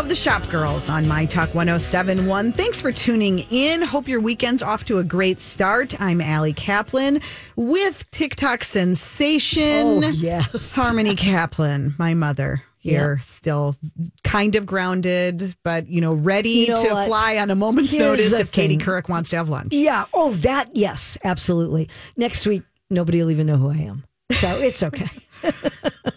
of 0.00 0.08
the 0.08 0.16
Shop 0.16 0.48
Girls 0.48 0.88
on 0.88 1.06
My 1.06 1.26
Talk 1.26 1.54
1071. 1.54 2.52
Thanks 2.52 2.80
for 2.80 2.90
tuning 2.90 3.40
in. 3.50 3.82
Hope 3.82 4.08
your 4.08 4.20
weekend's 4.20 4.62
off 4.62 4.82
to 4.86 4.96
a 4.98 5.04
great 5.04 5.40
start. 5.42 6.00
I'm 6.00 6.22
Ali 6.22 6.54
Kaplan 6.54 7.20
with 7.54 8.10
TikTok 8.10 8.64
sensation 8.64 10.02
Oh, 10.02 10.08
yes. 10.08 10.72
Harmony 10.74 11.14
Kaplan, 11.14 11.94
my 11.98 12.14
mother. 12.14 12.62
Here, 12.78 13.18
still 13.22 13.76
kind 14.24 14.56
of 14.56 14.64
grounded, 14.64 15.54
but 15.64 15.86
you 15.86 16.00
know, 16.00 16.14
ready 16.14 16.48
You 16.50 16.68
know 16.68 16.82
to 16.82 16.94
what? 16.94 17.06
fly 17.06 17.36
on 17.36 17.50
a 17.50 17.54
moment's 17.54 17.92
Here's 17.92 18.02
notice 18.02 18.38
if 18.38 18.52
Katie 18.52 18.76
thing. 18.78 18.86
Couric 18.86 19.10
wants 19.10 19.28
to 19.30 19.36
have 19.36 19.50
lunch. 19.50 19.74
Yeah. 19.74 20.06
Oh, 20.14 20.32
that. 20.36 20.70
Yes, 20.74 21.18
absolutely. 21.24 21.90
Next 22.16 22.46
week, 22.46 22.62
nobody 22.88 23.22
will 23.22 23.30
even 23.30 23.46
know 23.46 23.58
who 23.58 23.68
I 23.68 23.76
am. 23.76 24.04
So 24.40 24.58
it's 24.60 24.82
okay. 24.82 25.08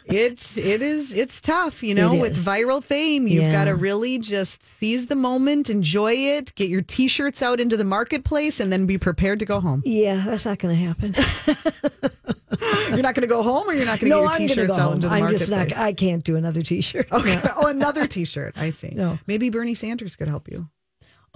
It's 0.06 0.58
it 0.58 0.84
is 0.84 1.12
it's 1.16 1.42
tough, 1.42 1.82
you 1.82 1.96
know, 1.96 2.14
It 2.14 2.22
with 2.22 2.32
is. 2.34 2.46
viral 2.46 2.84
fame. 2.84 3.28
You've 3.28 3.46
Yeah. 3.46 3.52
got 3.52 3.66
to 3.66 3.74
really 3.76 4.20
just 4.20 4.62
seize 4.62 5.08
the 5.08 5.16
moment, 5.16 5.72
enjoy 5.72 6.14
it, 6.14 6.54
get 6.54 6.70
your 6.70 6.84
t-shirts 6.84 7.42
out 7.42 7.60
into 7.60 7.78
the 7.78 7.84
marketplace 7.84 8.60
and 8.60 8.72
then 8.72 8.86
be 8.86 9.00
prepared 9.00 9.40
to 9.40 9.46
go 9.46 9.60
home. 9.60 9.82
yeah, 9.86 10.24
that's 10.28 10.46
not 10.46 10.60
going 10.60 10.76
to 10.78 10.86
happen. 10.86 11.16
You're 12.90 13.02
not 13.02 13.16
going 13.16 13.22
to 13.22 13.28
go 13.28 13.42
home 13.42 13.68
or 13.68 13.74
you're 13.74 13.86
not 13.86 14.00
going 14.00 14.12
to 14.12 14.18
no, 14.22 14.30
get 14.30 14.40
your 14.40 14.48
t-shirts 14.50 14.78
go 14.78 14.84
out 14.84 14.94
into 14.96 15.08
the 15.08 15.14
I'm 15.16 15.22
marketplace. 15.22 15.50
just 15.50 15.72
not. 15.76 15.80
I 15.82 15.94
can't 15.94 16.24
do 16.24 16.36
another 16.36 16.62
T-shirt. 16.62 17.08
Okay. 17.12 17.36
No. 17.36 17.52
Oh, 17.56 17.68
another 17.68 18.06
t-shirt. 18.06 18.54
I 18.56 18.70
see. 18.70 18.90
No. 18.96 19.18
Maybe 19.26 19.50
Bernie 19.50 19.74
Sanders 19.74 20.16
could 20.16 20.28
help 20.30 20.48
you. 20.48 20.70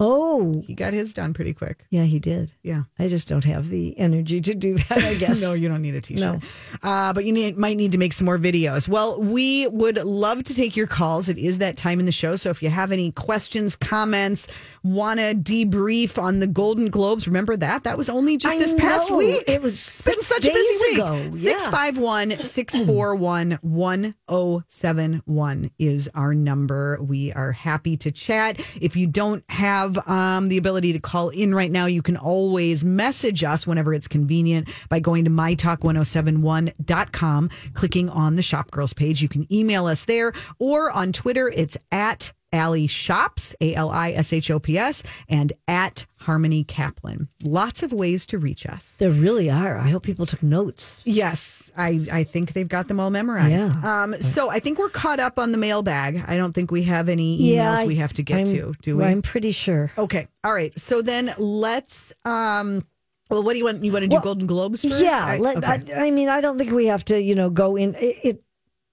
Oh, 0.00 0.62
He 0.64 0.74
got 0.74 0.92
his 0.92 1.12
done 1.12 1.34
pretty 1.34 1.52
quick. 1.52 1.84
yeah, 1.90 2.04
he 2.04 2.20
did. 2.20 2.52
Yeah. 2.62 2.82
I 3.00 3.08
just 3.08 3.26
don't 3.26 3.42
have 3.44 3.68
the 3.68 3.98
energy 3.98 4.40
to 4.40 4.54
do 4.54 4.74
that. 4.74 4.92
I 4.98 5.14
guess. 5.16 5.42
No, 5.42 5.54
you 5.54 5.68
don't 5.68 5.82
need 5.82 5.96
a 5.96 6.00
t-shirt. 6.00 6.20
No. 6.20 6.40
Uh, 6.88 7.12
but 7.12 7.24
you 7.24 7.32
need, 7.32 7.58
might 7.58 7.76
need 7.76 7.90
to 7.92 7.98
make 7.98 8.12
some 8.12 8.24
more 8.24 8.38
videos. 8.38 8.88
Well, 8.88 9.20
we 9.20 9.66
would 9.66 9.96
love 9.96 10.44
to 10.44 10.54
take 10.54 10.76
your 10.76 10.86
calls. 10.86 11.28
It 11.28 11.36
is 11.36 11.58
that 11.58 11.76
time 11.76 11.98
in 11.98 12.06
the 12.06 12.12
show. 12.12 12.36
So 12.36 12.48
if 12.50 12.62
you 12.62 12.70
have 12.70 12.92
any 12.92 13.10
questions, 13.10 13.74
comments, 13.74 14.46
want 14.84 15.18
to 15.18 15.34
debrief 15.34 16.16
on 16.22 16.38
the 16.38 16.46
Golden 16.46 16.90
Globes, 16.90 17.26
remember 17.26 17.56
that? 17.56 17.82
That 17.82 17.98
was 17.98 18.08
only 18.08 18.36
just 18.36 18.54
I 18.56 18.58
this 18.60 18.74
past 18.74 19.10
week. 19.10 19.42
It 19.48 19.60
was 19.60 20.00
been 20.04 20.14
six 20.22 20.26
such 20.26 20.46
a 20.46 20.52
busy 20.52 20.54
days 20.54 20.80
week. 20.90 20.98
ago. 20.98 21.14
Yeah. 21.36 21.58
651 21.58 22.44
641 22.44 23.58
1071 23.62 25.70
is 25.78 26.08
our 26.14 26.34
number. 26.34 26.98
We 27.02 27.32
are 27.32 27.50
happy 27.52 27.96
to 27.98 28.12
chat. 28.12 28.60
If 28.80 28.94
you 28.96 29.06
don't 29.08 29.42
have 29.50 29.87
um, 30.08 30.48
the 30.48 30.58
ability 30.58 30.92
to 30.92 30.98
call 30.98 31.28
in 31.30 31.54
right 31.54 31.70
now, 31.70 31.86
you 31.86 32.02
can 32.02 32.16
always 32.16 32.84
message 32.84 33.44
us 33.44 33.64
whenever 33.66 33.94
it's 33.94 34.08
convenient 34.08 34.68
by 34.88 34.98
going 35.00 35.24
to 35.24 35.30
mytalk1071.com, 35.30 37.50
clicking 37.74 38.08
on 38.10 38.36
the 38.36 38.42
Shop 38.42 38.70
Girls 38.70 38.92
page. 38.92 39.22
You 39.22 39.28
can 39.28 39.50
email 39.52 39.86
us 39.86 40.04
there 40.04 40.32
or 40.58 40.90
on 40.90 41.12
Twitter, 41.12 41.48
it's 41.48 41.76
at 41.90 42.32
Ali 42.52 42.86
Shops, 42.86 43.54
A 43.60 43.74
L 43.74 43.90
I 43.90 44.12
S 44.12 44.32
H 44.32 44.50
O 44.50 44.58
P 44.58 44.78
S, 44.78 45.02
and 45.28 45.52
at 45.66 46.06
Harmony 46.16 46.64
Kaplan. 46.64 47.28
Lots 47.42 47.82
of 47.82 47.92
ways 47.92 48.26
to 48.26 48.38
reach 48.38 48.66
us. 48.66 48.96
There 48.98 49.10
really 49.10 49.50
are. 49.50 49.78
I 49.78 49.88
hope 49.88 50.02
people 50.02 50.26
took 50.26 50.42
notes. 50.42 51.02
Yes, 51.04 51.70
I, 51.76 52.06
I 52.12 52.24
think 52.24 52.52
they've 52.52 52.68
got 52.68 52.88
them 52.88 53.00
all 53.00 53.10
memorized. 53.10 53.72
Yeah. 53.72 54.02
Um, 54.02 54.14
so 54.14 54.50
I 54.50 54.58
think 54.60 54.78
we're 54.78 54.88
caught 54.88 55.20
up 55.20 55.38
on 55.38 55.52
the 55.52 55.58
mailbag. 55.58 56.24
I 56.26 56.36
don't 56.36 56.54
think 56.54 56.70
we 56.70 56.82
have 56.84 57.08
any 57.08 57.38
emails 57.38 57.80
yeah, 57.80 57.84
we 57.84 57.96
have 57.96 58.12
to 58.14 58.22
get 58.22 58.40
I'm, 58.40 58.46
to, 58.46 58.74
do 58.82 58.96
we? 58.96 59.04
I'm 59.04 59.22
pretty 59.22 59.52
sure. 59.52 59.92
Okay. 59.96 60.28
All 60.44 60.52
right. 60.52 60.76
So 60.78 61.02
then 61.02 61.34
let's. 61.38 62.12
Um, 62.24 62.84
well, 63.30 63.42
what 63.42 63.52
do 63.52 63.58
you 63.58 63.64
want? 63.64 63.84
You 63.84 63.92
want 63.92 64.04
to 64.04 64.08
do 64.08 64.16
Well, 64.16 64.24
Golden 64.24 64.46
Globes 64.46 64.82
first? 64.82 65.02
Yeah, 65.02 65.22
I- 65.22 65.38
let, 65.38 65.58
okay. 65.58 65.92
I, 65.92 66.06
I 66.06 66.10
mean, 66.10 66.28
I 66.28 66.40
don't 66.40 66.56
think 66.56 66.72
we 66.72 66.86
have 66.86 67.04
to, 67.06 67.20
you 67.20 67.34
know, 67.34 67.50
go 67.50 67.76
in. 67.76 67.94
It, 67.96 68.16
it 68.22 68.42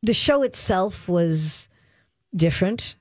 the 0.04 0.14
show 0.14 0.44
itself 0.44 1.08
was 1.08 1.68
different, 2.36 2.98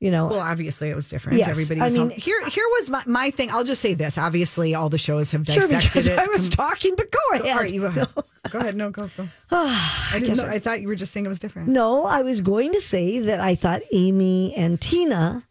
you 0.00 0.10
know. 0.10 0.26
well, 0.26 0.40
obviously 0.40 0.88
it 0.90 0.94
was 0.94 1.08
different. 1.08 1.38
Yes, 1.38 1.48
Everybody 1.48 1.80
I 1.80 1.88
mean- 1.88 1.96
home. 1.98 2.10
Here, 2.10 2.44
here 2.48 2.64
was 2.78 2.90
my, 2.90 3.02
my 3.06 3.30
thing. 3.30 3.50
I'll 3.50 3.64
just 3.64 3.80
say 3.82 3.94
this. 3.94 4.18
Obviously, 4.18 4.74
all 4.74 4.88
the 4.88 4.98
shows 4.98 5.32
have 5.32 5.44
dissected 5.44 5.82
because 5.90 6.06
it. 6.06 6.18
I 6.18 6.26
was 6.30 6.48
talking, 6.48 6.94
but 6.96 7.10
go 7.10 7.18
ahead. 7.32 7.46
All 7.46 7.56
right, 7.62 7.72
you 7.72 7.80
go. 7.90 8.06
Go 8.50 8.60
ahead. 8.60 8.76
No, 8.76 8.90
go 8.90 9.10
go. 9.16 9.28
I 9.50 10.10
didn't 10.12 10.28
guess 10.28 10.36
know. 10.38 10.44
I- 10.44 10.52
I 10.52 10.58
thought 10.60 10.80
you 10.80 10.86
were 10.86 10.94
just 10.94 11.12
saying 11.12 11.26
it 11.26 11.28
was 11.28 11.40
different. 11.40 11.68
No, 11.68 12.04
I 12.04 12.22
was 12.22 12.40
going 12.40 12.72
to 12.74 12.80
say 12.80 13.18
that 13.20 13.40
I 13.40 13.56
thought 13.56 13.82
Amy 13.92 14.54
and 14.54 14.80
Tina 14.80 15.42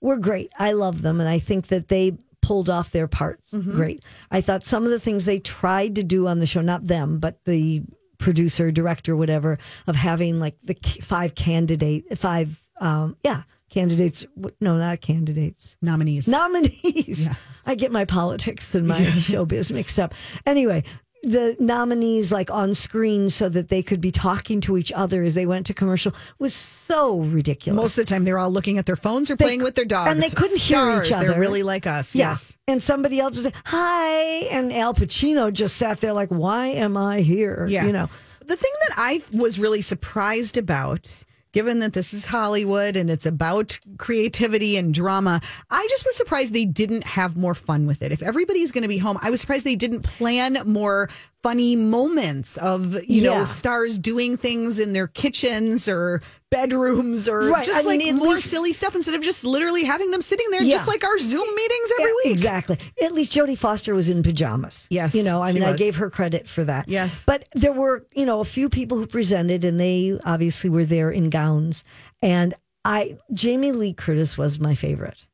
were 0.00 0.16
great. 0.16 0.50
I 0.58 0.72
love 0.72 1.02
them, 1.02 1.20
and 1.20 1.28
I 1.28 1.38
think 1.38 1.68
that 1.68 1.86
they 1.86 2.18
pulled 2.42 2.68
off 2.68 2.90
their 2.90 3.06
parts 3.06 3.52
Mm-hmm. 3.52 3.70
great. 3.76 4.02
I 4.32 4.40
thought 4.40 4.64
some 4.64 4.84
of 4.84 4.90
the 4.90 4.98
things 4.98 5.26
they 5.26 5.38
tried 5.38 5.94
to 5.94 6.02
do 6.02 6.26
on 6.26 6.40
the 6.40 6.46
show, 6.46 6.60
not 6.60 6.86
them, 6.88 7.20
but 7.20 7.38
the 7.44 7.82
producer, 8.18 8.70
director, 8.72 9.14
whatever, 9.14 9.56
of 9.86 9.94
having 9.94 10.40
like 10.40 10.56
the 10.64 10.76
five 11.02 11.34
candidate, 11.36 12.18
five, 12.18 12.60
um, 12.80 13.16
yeah, 13.22 13.42
candidates. 13.70 14.24
No, 14.60 14.76
not 14.76 15.00
candidates. 15.00 15.76
Nominees. 15.80 16.28
nominees. 16.28 17.28
I 17.66 17.74
get 17.74 17.92
my 17.92 18.04
politics 18.04 18.74
and 18.74 18.86
my 18.86 19.00
showbiz 19.00 19.72
mixed 19.72 19.98
up. 19.98 20.14
Anyway, 20.46 20.82
the 21.22 21.54
nominees 21.60 22.32
like 22.32 22.50
on 22.50 22.74
screen 22.74 23.28
so 23.28 23.48
that 23.50 23.68
they 23.68 23.82
could 23.82 24.00
be 24.00 24.10
talking 24.10 24.60
to 24.62 24.78
each 24.78 24.90
other 24.90 25.22
as 25.22 25.34
they 25.34 25.44
went 25.44 25.66
to 25.66 25.74
commercial 25.74 26.14
was 26.38 26.54
so 26.54 27.18
ridiculous. 27.20 27.76
Most 27.76 27.98
of 27.98 28.06
the 28.06 28.10
time, 28.10 28.24
they're 28.24 28.38
all 28.38 28.50
looking 28.50 28.78
at 28.78 28.86
their 28.86 28.96
phones 28.96 29.30
or 29.30 29.36
They- 29.36 29.44
playing 29.44 29.62
with 29.62 29.74
their 29.74 29.84
dogs, 29.84 30.10
and 30.10 30.22
they 30.22 30.30
couldn't 30.30 30.56
hear 30.58 30.78
Stars. 30.78 31.08
each 31.08 31.14
other. 31.14 31.28
They're 31.28 31.40
really 31.40 31.62
like 31.62 31.86
us. 31.86 32.14
Yeah. 32.14 32.30
Yes. 32.30 32.56
And 32.66 32.82
somebody 32.82 33.20
else 33.20 33.36
was 33.36 33.44
like, 33.44 33.54
hi. 33.66 34.46
And 34.50 34.72
Al 34.72 34.94
Pacino 34.94 35.52
just 35.52 35.76
sat 35.76 36.00
there 36.00 36.14
like, 36.14 36.30
why 36.30 36.68
am 36.68 36.96
I 36.96 37.20
here? 37.20 37.66
Yeah. 37.68 37.84
You 37.84 37.92
know, 37.92 38.08
The 38.46 38.56
thing 38.56 38.72
that 38.88 38.94
I 38.96 39.22
was 39.32 39.58
really 39.58 39.82
surprised 39.82 40.56
about, 40.56 41.12
given 41.52 41.80
that 41.80 41.92
this 41.92 42.14
is 42.14 42.26
Hollywood 42.26 42.96
and 42.96 43.10
it's 43.10 43.26
about 43.26 43.78
creativity 43.98 44.76
and 44.76 44.94
drama, 44.94 45.40
I 45.70 45.86
just 45.90 46.04
was 46.04 46.16
surprised 46.16 46.52
they 46.52 46.64
didn't 46.64 47.04
have 47.04 47.36
more 47.36 47.54
fun 47.54 47.86
with 47.86 48.02
it. 48.02 48.12
If 48.12 48.22
everybody's 48.22 48.72
going 48.72 48.82
to 48.82 48.88
be 48.88 48.98
home, 48.98 49.18
I 49.20 49.30
was 49.30 49.40
surprised 49.40 49.66
they 49.66 49.76
didn't 49.76 50.02
plan 50.02 50.58
more 50.64 51.08
funny 51.42 51.74
moments 51.74 52.56
of, 52.58 53.02
you 53.04 53.22
know, 53.22 53.44
stars 53.46 53.98
doing 53.98 54.36
things 54.36 54.78
in 54.78 54.92
their 54.92 55.06
kitchens 55.06 55.88
or 55.88 56.20
bedrooms 56.50 57.28
or 57.28 57.48
Right. 57.48 57.64
just 57.64 57.78
I 57.84 57.88
like 57.88 58.02
at 58.04 58.14
more 58.14 58.34
least- 58.34 58.48
silly 58.50 58.72
stuff 58.72 58.94
instead 58.94 59.14
of 59.14 59.22
just 59.22 59.44
literally 59.44 59.84
having 59.84 60.10
them 60.10 60.20
sitting 60.20 60.46
there 60.50 60.62
Yeah. 60.62 60.72
just 60.72 60.86
like 60.86 61.02
our 61.02 61.16
Zoom 61.18 61.48
meetings 61.54 61.92
every 61.98 62.12
week. 62.24 62.32
Exactly. 62.32 62.78
At 63.02 63.12
least 63.12 63.32
Jodie 63.32 63.56
Foster 63.56 63.94
was 63.94 64.08
in 64.08 64.22
pajamas. 64.22 64.86
Yes, 64.90 65.14
You 65.14 65.22
know, 65.22 65.42
I 65.42 65.52
mean, 65.52 65.62
I 65.62 65.74
gave 65.74 65.96
her 65.96 66.10
credit 66.10 66.46
for 66.48 66.62
that. 66.64 66.88
Yes. 66.88 67.22
But 67.24 67.48
there 67.54 67.72
were, 67.72 68.04
you 68.14 68.26
know, 68.26 68.40
a 68.40 68.44
few 68.44 68.68
people 68.68 68.98
who 68.98 69.06
presented 69.06 69.64
and 69.64 69.80
they 69.80 70.18
obviously 70.24 70.68
were 70.68 70.84
there 70.84 71.10
in 71.10 71.30
gowns. 71.30 71.84
And 72.20 72.52
I, 72.84 73.16
Jamie 73.32 73.72
Lee 73.72 73.92
Curtis 73.94 74.36
was 74.36 74.58
my 74.60 74.74
favorite. 74.74 75.24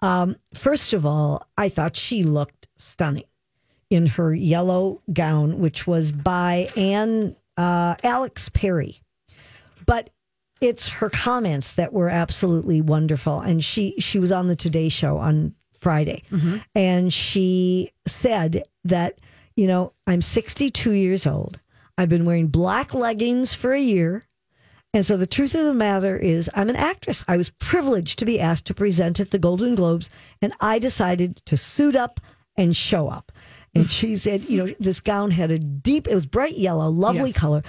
Um, 0.00 0.34
first 0.54 0.92
of 0.92 1.06
all, 1.06 1.46
I 1.56 1.68
thought 1.68 1.94
she 1.96 2.24
looked 2.24 2.66
stunning 2.78 3.22
in 3.92 4.06
her 4.06 4.34
yellow 4.34 5.02
gown, 5.12 5.58
which 5.58 5.86
was 5.86 6.12
by 6.12 6.66
Anne 6.76 7.36
uh, 7.58 7.94
Alex 8.02 8.48
Perry. 8.48 9.02
But 9.86 10.08
it's 10.62 10.88
her 10.88 11.10
comments 11.10 11.74
that 11.74 11.92
were 11.92 12.08
absolutely 12.08 12.80
wonderful. 12.80 13.40
And 13.40 13.62
she 13.62 13.94
she 14.00 14.18
was 14.18 14.32
on 14.32 14.48
the 14.48 14.56
Today 14.56 14.88
Show 14.88 15.18
on 15.18 15.54
Friday, 15.80 16.22
and 16.74 17.12
she 17.12 17.92
said 18.06 18.62
that 18.84 19.20
you 19.56 19.66
know 19.66 19.92
I'm 20.06 20.22
62 20.22 20.92
years 20.92 21.26
old. 21.26 21.60
I've 21.98 22.08
been 22.08 22.24
wearing 22.24 22.46
black 22.46 22.94
leggings 22.94 23.52
for 23.52 23.72
a 23.72 23.80
year. 23.80 24.24
And 24.94 25.06
so 25.06 25.16
the 25.16 25.26
truth 25.26 25.54
of 25.54 25.64
the 25.64 25.72
matter 25.72 26.18
is, 26.18 26.50
I'm 26.54 26.68
an 26.68 26.76
actress. 26.76 27.24
I 27.26 27.38
was 27.38 27.48
privileged 27.48 28.18
to 28.18 28.26
be 28.26 28.38
asked 28.38 28.66
to 28.66 28.74
present 28.74 29.20
at 29.20 29.30
the 29.30 29.38
Golden 29.38 29.74
Globes, 29.74 30.10
and 30.42 30.52
I 30.60 30.78
decided 30.78 31.40
to 31.46 31.56
suit 31.56 31.96
up 31.96 32.20
and 32.56 32.76
show 32.76 33.08
up. 33.08 33.32
And 33.74 33.88
she 33.90 34.16
said, 34.16 34.42
you 34.48 34.64
know, 34.64 34.74
this 34.80 35.00
gown 35.00 35.30
had 35.30 35.50
a 35.50 35.58
deep, 35.58 36.06
it 36.06 36.14
was 36.14 36.26
bright 36.26 36.58
yellow, 36.58 36.88
lovely 36.90 37.30
Yes. 37.30 37.36
color, 37.38 37.62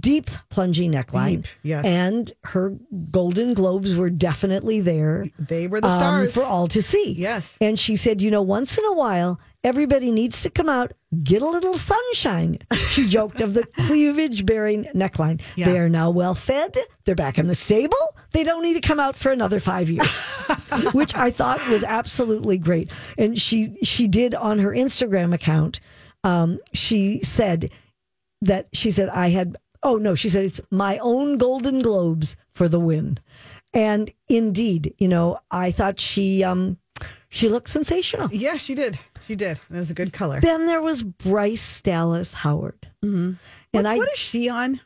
deep 0.00 0.30
plunging 0.48 0.92
neckline. 0.92 1.42
Deep, 1.42 1.46
yes. 1.62 1.84
And 1.84 2.32
her 2.44 2.74
Golden 3.10 3.52
Globes 3.52 3.94
were 3.96 4.08
definitely 4.10 4.80
there 4.80 5.26
They 5.38 5.66
were 5.66 5.80
the 5.80 5.88
um, 5.88 5.92
stars. 5.92 6.34
for 6.34 6.44
all 6.44 6.68
to 6.68 6.82
see. 6.82 7.12
Yes. 7.12 7.58
And 7.60 7.78
she 7.78 7.96
said, 7.96 8.22
you 8.22 8.30
know, 8.30 8.42
once 8.42 8.78
in 8.78 8.84
a 8.86 8.92
while, 8.94 9.38
everybody 9.64 10.10
needs 10.10 10.42
to 10.42 10.50
come 10.50 10.68
out, 10.68 10.92
get 11.22 11.42
a 11.42 11.48
little 11.48 11.76
sunshine. 11.76 12.58
She 12.90 13.08
joked 13.08 13.40
of 13.40 13.54
the 13.54 13.64
cleavage 13.64 14.44
bearing 14.44 14.84
neckline. 14.94 15.40
Yeah. 15.56 15.66
They 15.66 15.78
are 15.78 15.88
now 15.88 16.10
well 16.10 16.34
fed. 16.34 16.76
They're 17.04 17.14
back 17.14 17.38
in 17.38 17.48
the 17.48 17.54
stable. 17.54 18.16
They 18.32 18.44
don't 18.44 18.62
need 18.62 18.74
to 18.74 18.80
come 18.80 19.00
out 19.00 19.16
for 19.16 19.32
another 19.32 19.60
five 19.60 19.88
years, 19.88 20.10
which 20.92 21.14
I 21.14 21.30
thought 21.30 21.66
was 21.68 21.84
absolutely 21.84 22.58
great. 22.58 22.90
And 23.18 23.40
she 23.40 23.76
she 23.82 24.08
did 24.08 24.34
on 24.34 24.58
her 24.58 24.70
Instagram 24.70 25.34
account. 25.34 25.80
Um, 26.24 26.58
she 26.72 27.22
said 27.22 27.70
that 28.40 28.68
she 28.72 28.90
said 28.90 29.08
I 29.08 29.30
had. 29.30 29.56
Oh 29.84 29.96
no, 29.96 30.14
she 30.14 30.28
said 30.28 30.44
it's 30.44 30.60
my 30.70 30.98
own 30.98 31.38
Golden 31.38 31.82
Globes 31.82 32.36
for 32.54 32.68
the 32.68 32.78
win. 32.78 33.18
And 33.74 34.12
indeed, 34.28 34.94
you 34.98 35.08
know, 35.08 35.38
I 35.50 35.72
thought 35.72 35.98
she 35.98 36.44
um 36.44 36.78
she 37.32 37.48
looked 37.48 37.68
sensational. 37.70 38.28
Yeah, 38.30 38.56
she 38.58 38.74
did. 38.74 38.98
She 39.26 39.34
did. 39.34 39.58
And 39.68 39.76
it 39.76 39.80
was 39.80 39.90
a 39.90 39.94
good 39.94 40.12
color. 40.12 40.40
Then 40.40 40.66
there 40.66 40.82
was 40.82 41.02
Bryce 41.02 41.80
Dallas 41.80 42.34
Howard. 42.34 42.88
Mm-hmm. 43.02 43.32
And 43.34 43.38
What, 43.72 43.86
I 43.86 43.96
what 43.96 44.12
is 44.12 44.18
she 44.18 44.48
on? 44.50 44.80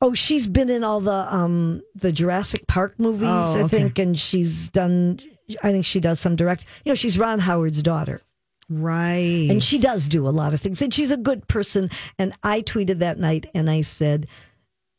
Oh, 0.00 0.12
she's 0.14 0.46
been 0.46 0.70
in 0.70 0.82
all 0.84 1.00
the 1.00 1.34
um 1.34 1.82
the 1.94 2.10
Jurassic 2.12 2.66
Park 2.66 2.98
movies, 2.98 3.28
Oh, 3.30 3.64
I 3.64 3.68
think, 3.68 3.98
and 3.98 4.18
she's 4.18 4.68
done. 4.70 5.20
I 5.62 5.72
think 5.72 5.84
she 5.84 6.00
does 6.00 6.18
some 6.20 6.34
direct. 6.36 6.64
You 6.84 6.90
know, 6.90 6.94
she's 6.94 7.16
Ron 7.18 7.38
Howard's 7.38 7.82
daughter, 7.82 8.20
Right. 8.68 9.48
and 9.50 9.62
she 9.62 9.78
does 9.78 10.06
do 10.08 10.28
a 10.28 10.30
lot 10.30 10.52
of 10.54 10.60
things, 10.60 10.82
and 10.82 10.92
she's 10.92 11.10
a 11.10 11.16
good 11.16 11.46
person. 11.48 11.90
And 12.18 12.32
I 12.42 12.62
tweeted 12.62 12.98
that 12.98 13.18
night, 13.18 13.46
and 13.54 13.70
I 13.70 13.80
said, 13.82 14.26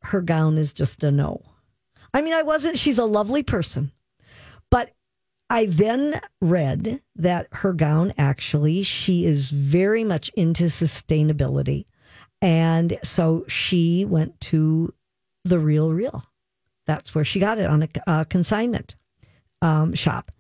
her 0.02 0.22
gown 0.22 0.58
is 0.58 0.72
just 0.74 1.04
a 1.04 1.12
no. 1.12 1.42
I 2.14 2.22
mean, 2.22 2.34
I 2.34 2.42
wasn't. 2.42 2.78
She's 2.78 2.98
a 2.98 3.06
lovely 3.06 3.44
person, 3.44 3.92
I 5.50 5.66
then 5.66 6.22
read 6.42 7.02
that 7.16 7.48
her 7.52 7.74
gown 7.74 8.14
actually 8.18 8.84
she 8.84 9.26
is 9.26 9.50
very 9.50 10.04
much 10.04 10.30
into 10.36 10.66
sustainability, 10.66 11.86
and 12.42 12.98
so 13.04 13.46
she 13.48 14.06
went 14.06 14.40
to 14.42 14.94
the 15.46 15.60
Real 15.60 15.92
Real. 15.92 16.24
That's 16.86 17.16
where 17.16 17.26
she 17.26 17.40
got 17.40 17.58
it 17.58 17.66
on 17.66 17.84
a 17.84 17.90
uh, 18.08 18.24
consignment 18.26 18.96
um, 19.62 19.94
shop, 19.94 20.32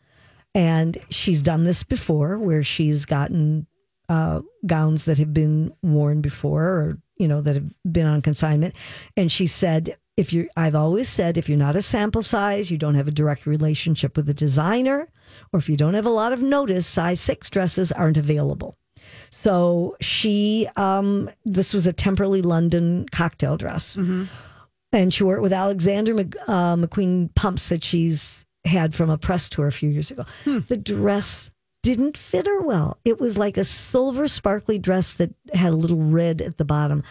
and 0.53 0.97
she's 1.09 1.41
done 1.41 1.63
this 1.63 1.83
before, 1.83 2.37
where 2.37 2.63
she's 2.63 3.05
gotten 3.05 3.65
uh, 4.09 4.41
gowns 4.65 5.05
that 5.05 5.17
have 5.17 5.33
been 5.33 5.73
worn 5.81 6.21
before, 6.21 6.63
or 6.63 6.97
you 7.17 7.27
know 7.27 7.41
that 7.41 7.55
have 7.55 7.73
been 7.91 8.05
on 8.05 8.21
consignment, 8.21 8.75
and 9.17 9.31
she 9.31 9.47
said. 9.47 9.97
If 10.19 10.33
you're, 10.33 10.47
I've 10.57 10.75
always 10.75 11.07
said, 11.07 11.37
if 11.37 11.47
you're 11.47 11.57
not 11.57 11.77
a 11.77 11.81
sample 11.81 12.23
size, 12.23 12.69
you 12.69 12.77
don't 12.77 12.95
have 12.95 13.07
a 13.07 13.11
direct 13.11 13.45
relationship 13.45 14.17
with 14.17 14.25
the 14.25 14.33
designer, 14.33 15.07
or 15.53 15.59
if 15.59 15.69
you 15.69 15.77
don't 15.77 15.93
have 15.93 16.05
a 16.05 16.09
lot 16.09 16.33
of 16.33 16.41
notice, 16.41 16.85
size 16.85 17.21
six 17.21 17.49
dresses 17.49 17.93
aren't 17.93 18.17
available. 18.17 18.75
So 19.31 19.95
she, 20.01 20.67
um, 20.75 21.29
this 21.45 21.73
was 21.73 21.87
a 21.87 21.93
Temperley 21.93 22.43
London 22.43 23.05
cocktail 23.13 23.55
dress, 23.55 23.95
and 24.91 25.13
she 25.13 25.23
wore 25.23 25.37
it 25.37 25.41
with 25.41 25.53
Alexander 25.53 26.13
Mc, 26.13 26.35
uh, 26.49 26.75
McQueen 26.75 27.33
pumps 27.35 27.69
that 27.69 27.85
she's 27.85 28.45
had 28.65 28.93
from 28.93 29.09
a 29.09 29.17
press 29.17 29.47
tour 29.47 29.67
a 29.67 29.71
few 29.71 29.89
years 29.89 30.11
ago. 30.11 30.25
The 30.67 30.75
dress 30.75 31.49
didn't 31.81 32.17
fit 32.17 32.45
her 32.45 32.59
well. 32.59 32.97
It 33.05 33.21
was 33.21 33.37
like 33.37 33.55
a 33.55 33.63
silver 33.63 34.27
sparkly 34.27 34.79
dress 34.79 35.13
that 35.13 35.33
had 35.53 35.71
a 35.71 35.77
little 35.77 36.01
red 36.03 36.41
at 36.41 36.57
the 36.57 36.65
bottom, 36.65 37.03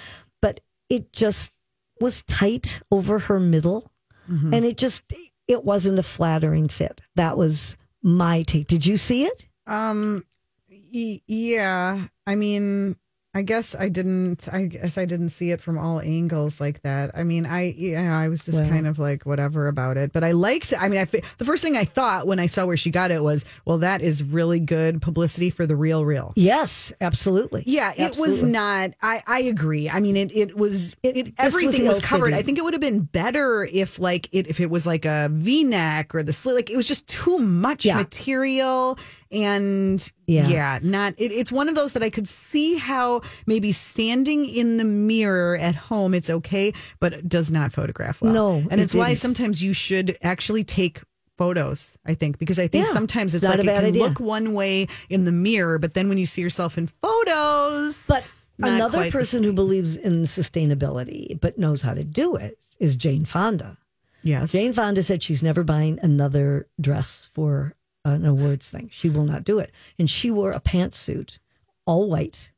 but 0.43 0.61
it 0.91 1.11
just 1.15 1.53
was 2.01 2.23
tight 2.23 2.81
over 2.91 3.19
her 3.19 3.39
middle, 3.41 3.91
and 4.29 4.65
it 4.65 4.77
just 4.77 5.03
it 5.47 5.65
wasn't 5.65 5.99
a 5.99 6.03
flattering 6.03 6.69
fit. 6.69 7.01
That 7.17 7.37
was 7.39 7.77
my 8.03 8.43
take. 8.43 8.67
Did 8.67 8.85
you 8.85 8.97
see 8.99 9.25
it? 9.25 9.47
Um, 9.67 10.25
y- 10.71 11.21
yeah. 11.27 12.07
I 12.27 12.35
mean, 12.35 12.97
I 13.39 13.43
guess 13.43 13.77
I 13.79 13.89
didn't. 13.89 14.49
I 14.53 14.67
guess 14.67 14.99
I 14.99 15.05
didn't 15.05 15.31
see 15.31 15.53
it 15.53 15.61
from 15.61 15.79
all 15.79 16.01
angles 16.01 16.61
like 16.61 16.83
that. 16.83 17.13
I 17.15 17.23
mean, 17.23 17.47
I 17.47 17.73
yeah, 17.77 18.19
I 18.19 18.27
was 18.27 18.45
just 18.45 18.61
Well. 18.61 18.69
kind 18.69 18.87
of 18.89 18.99
like 18.99 19.25
whatever 19.25 19.69
about 19.69 19.97
it. 19.97 20.13
But 20.13 20.25
I 20.25 20.33
liked. 20.33 20.75
I 20.77 20.89
mean, 20.89 20.99
I 20.99 21.05
the 21.05 21.45
first 21.45 21.63
thing 21.63 21.77
I 21.77 21.85
thought 21.85 22.27
when 22.27 22.41
I 22.41 22.47
saw 22.47 22.67
where 22.67 22.77
she 22.77 22.91
got 22.91 23.13
it 23.13 23.23
was, 23.23 23.45
well, 23.65 23.79
that 23.79 24.03
is 24.03 24.25
really 24.25 24.59
good 24.59 25.01
publicity 25.01 25.51
for 25.51 25.67
the 25.67 25.77
real, 25.77 26.05
real. 26.05 26.33
Yes, 26.35 26.93
absolutely. 27.01 27.63
Yeah, 27.65 27.93
it 27.97 28.19
was 28.19 28.43
not. 28.43 28.91
I 29.03 29.23
I 29.27 29.41
agree. 29.41 29.89
I 29.89 30.01
mean, 30.01 30.17
it 30.17 30.37
it 30.37 30.57
was 30.57 30.97
It 31.05 31.17
it, 31.17 31.35
everything 31.39 31.87
was 31.87 31.99
was 31.99 32.05
covered. 32.05 32.35
I 32.35 32.43
think 32.43 32.59
it 32.59 32.65
would 32.65 32.75
have 32.75 32.81
been 32.81 33.03
better 33.03 33.69
if 33.73 34.01
like 34.01 34.29
it 34.33 34.49
if 34.49 34.59
it 34.59 34.69
was 34.69 34.85
like 34.85 35.05
a 35.05 35.29
V 35.33 35.63
neck 35.63 36.13
or 36.15 36.25
the 36.25 36.33
slit. 36.33 36.57
Like 36.57 36.71
it 36.71 36.77
was 36.77 36.89
just 36.89 37.07
too 37.07 37.39
much 37.39 37.85
Yeah. 37.85 37.95
material 37.99 38.99
and 39.33 40.11
Yeah. 40.27 40.49
yeah, 40.49 40.79
not. 40.83 41.15
It, 41.19 41.33
it's 41.33 41.51
one 41.53 41.69
of 41.69 41.75
those 41.75 41.93
that 41.95 42.03
I 42.03 42.11
could 42.11 42.29
see 42.29 42.77
how 42.77 43.23
maybe 43.47 43.73
standing 43.73 44.49
in 44.49 44.77
the 44.77 44.85
mirror 44.85 45.57
at 45.57 45.75
home 45.75 46.15
it's 46.15 46.31
okay, 46.31 46.73
but 47.01 47.13
it 47.13 47.29
does 47.29 47.51
not 47.51 47.73
photograph 47.73 48.21
well. 48.23 48.33
No, 48.33 48.57
and 48.71 48.81
it 48.81 48.85
it's 48.85 48.95
why 48.95 49.09
didn't. 49.09 49.21
sometimes 49.21 49.63
you 49.63 49.73
should 49.73 50.17
actually 50.23 50.65
take 50.65 51.03
photos 51.37 51.97
i 52.05 52.15
think 52.15 52.37
because 52.37 52.59
i 52.59 52.67
think 52.67 52.89
Yeah, 52.89 52.93
sometimes 52.93 53.33
it's 53.33 53.45
like 53.45 53.61
it 53.61 53.65
can 53.67 53.85
idea. 53.85 54.03
look 54.03 54.19
one 54.19 54.55
way 54.55 54.89
in 55.09 55.25
the 55.25 55.31
mirror 55.31 55.79
but 55.79 55.95
then 55.95 56.09
when 56.09 56.19
you 56.19 56.27
see 56.27 56.43
yourself 56.43 56.77
in 56.77 56.89
photos 57.01 58.07
But 58.09 58.25
Not 58.59 58.71
another 58.73 59.09
person 59.13 59.45
who 59.45 59.53
believes 59.53 59.95
in 59.95 60.23
sustainability 60.23 61.41
but 61.41 61.57
knows 61.57 61.81
how 61.83 61.95
to 61.95 62.03
do 62.03 62.35
it 62.35 62.59
is 62.81 62.97
Jane 62.97 63.25
Fonda. 63.25 63.79
yes 64.25 64.51
Jane 64.51 64.73
Fonda 64.73 65.01
said 65.01 65.23
she's 65.23 65.41
never 65.41 65.63
buying 65.63 66.01
another 66.03 66.67
dress 66.81 67.29
for 67.35 67.75
an 68.05 68.25
awards 68.25 68.71
thing. 68.71 68.89
She 68.93 69.09
will 69.11 69.25
not 69.25 69.45
do 69.45 69.59
it. 69.59 69.71
And 69.99 70.09
she 70.09 70.31
wore 70.31 70.51
a 70.53 70.61
pantsuit, 70.61 71.39
all 71.87 72.09
white, 72.09 72.51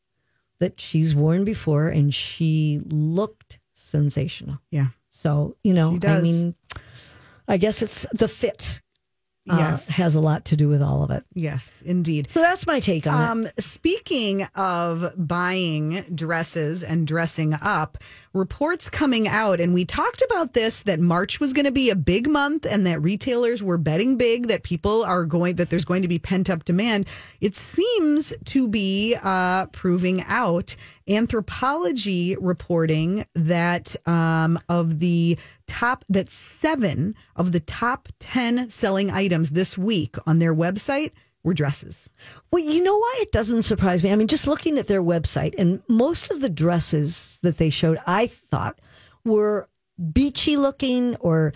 that 0.58 0.80
she's 0.80 1.14
worn 1.14 1.44
before, 1.44 1.88
and 1.88 2.12
she 2.14 2.80
looked 2.90 3.58
sensational. 3.74 4.58
yeah 4.70 4.88
So, 5.10 5.56
you 5.64 5.72
know, 5.74 5.98
I 6.04 6.20
mean, 6.20 6.54
I 7.48 7.56
guess 7.56 7.82
it's 7.82 8.06
the 8.12 8.28
fit 8.28 8.80
uh, 9.50 9.56
yes 9.56 9.88
has 9.88 10.14
a 10.14 10.20
lot 10.20 10.44
to 10.44 10.54
do 10.54 10.68
with 10.68 10.82
all 10.82 11.02
of 11.02 11.10
it. 11.10 11.24
yes 11.34 11.82
indeed 11.84 12.28
So 12.28 12.40
that's 12.40 12.66
my 12.66 12.78
take 12.78 13.06
on 13.06 13.14
it. 13.14 13.24
Um, 13.46 13.48
speaking 13.58 14.44
of 14.54 15.12
buying 15.16 16.04
dresses 16.14 16.84
and 16.84 17.06
dressing 17.06 17.54
up, 17.54 17.98
reports 18.32 18.88
coming 18.88 19.26
out, 19.26 19.60
and 19.60 19.74
we 19.74 19.84
talked 19.84 20.22
about 20.22 20.52
this 20.52 20.82
that 20.82 21.00
March 21.00 21.40
was 21.40 21.52
going 21.52 21.64
to 21.64 21.72
be 21.72 21.90
a 21.90 21.96
big 21.96 22.28
month 22.28 22.64
and 22.64 22.86
that 22.86 23.02
retailers 23.02 23.62
were 23.62 23.78
betting 23.78 24.16
big 24.16 24.46
that 24.46 24.62
people 24.62 25.02
are 25.02 25.24
going, 25.24 25.56
that 25.56 25.70
there's 25.70 25.84
going 25.84 26.02
to 26.02 26.08
be 26.08 26.18
pent 26.18 26.48
up 26.48 26.64
demand. 26.64 27.06
It 27.40 27.56
seems 27.56 28.32
to 28.46 28.68
be 28.68 29.16
uh, 29.22 29.66
proving 29.66 30.22
out. 30.26 30.76
Anthropologie 31.08 32.36
reporting 32.40 33.26
that 33.34 33.96
um, 34.06 34.60
of 34.68 35.00
the 35.00 35.36
top, 35.66 36.04
that 36.08 36.30
seven 36.30 37.16
of 37.34 37.50
the 37.50 37.60
top 37.60 38.08
10 38.20 38.70
selling 38.70 39.10
items 39.10 39.50
this 39.50 39.76
week 39.76 40.16
on 40.26 40.38
their 40.38 40.54
website 40.54 41.10
were 41.42 41.54
dresses. 41.54 42.10
Well, 42.50 42.62
you 42.62 42.82
know 42.82 42.96
why 42.98 43.18
it 43.22 43.32
doesn't 43.32 43.62
surprise 43.62 44.02
me? 44.02 44.12
I 44.12 44.16
mean, 44.16 44.28
just 44.28 44.46
looking 44.46 44.76
at 44.78 44.86
their 44.88 45.02
website, 45.02 45.54
and 45.58 45.82
most 45.88 46.30
of 46.30 46.40
the 46.40 46.48
dresses 46.50 47.38
that 47.42 47.58
they 47.58 47.70
showed, 47.70 47.98
I 48.06 48.26
thought 48.50 48.78
were 49.24 49.68
beachy 50.12 50.56
looking 50.56 51.16
or 51.16 51.52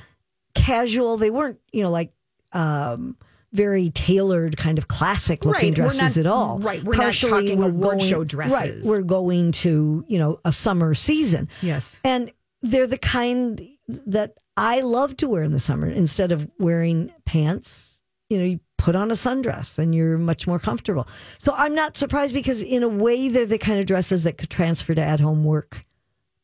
casual. 0.55 1.17
They 1.17 1.31
weren't, 1.31 1.59
you 1.73 1.83
know, 1.83 1.91
like 1.91 2.13
um, 2.53 3.17
very 3.53 3.91
tailored, 3.91 4.57
kind 4.57 4.79
of 4.79 4.89
classic 4.89 5.45
looking 5.45 5.71
Right, 5.71 5.75
dresses 5.75 6.17
not- 6.17 6.21
at 6.21 6.27
all. 6.27 6.59
right, 6.61 6.83
we're 6.83 6.97
not 6.97 7.15
talking 7.15 7.59
we're 7.59 7.71
award 7.71 8.03
show 8.03 8.21
Right, 8.21 8.29
dresses. 8.29 8.87
we're 8.87 9.03
going 9.03 9.53
to, 9.53 10.05
you 10.09 10.19
know, 10.19 10.41
a 10.45 10.53
summer 10.53 10.95
season. 10.95 11.49
Yes. 11.63 11.99
And 12.05 12.33
they're 12.63 12.87
the 12.87 12.99
kind 12.99 13.69
that 14.07 14.39
I 14.57 14.81
love 14.81 15.17
to 15.19 15.29
wear 15.29 15.43
in 15.43 15.53
the 15.53 15.59
summer 15.61 15.89
instead 15.89 16.33
of 16.33 16.49
wearing 16.59 17.13
pants. 17.27 17.97
You 18.31 18.39
know, 18.39 18.45
you 18.45 18.61
put 18.85 18.95
on 18.95 19.11
a 19.11 19.15
sundress 19.15 19.79
and 19.79 19.95
you're 19.95 20.19
much 20.19 20.47
more 20.47 20.59
comfortable. 20.59 21.09
So 21.39 21.55
I'm 21.57 21.75
not 21.75 21.97
surprised 21.97 22.35
because, 22.35 22.61
in 22.61 22.83
a 22.83 22.89
way, 22.89 23.31
they're 23.31 23.47
the 23.47 23.57
kind 23.57 23.81
of 23.81 23.87
dresses 23.87 24.25
that 24.25 24.37
could 24.37 24.51
transfer 24.51 24.95
to 24.95 25.01
at 25.03 25.21
home 25.21 25.43
work 25.43 25.87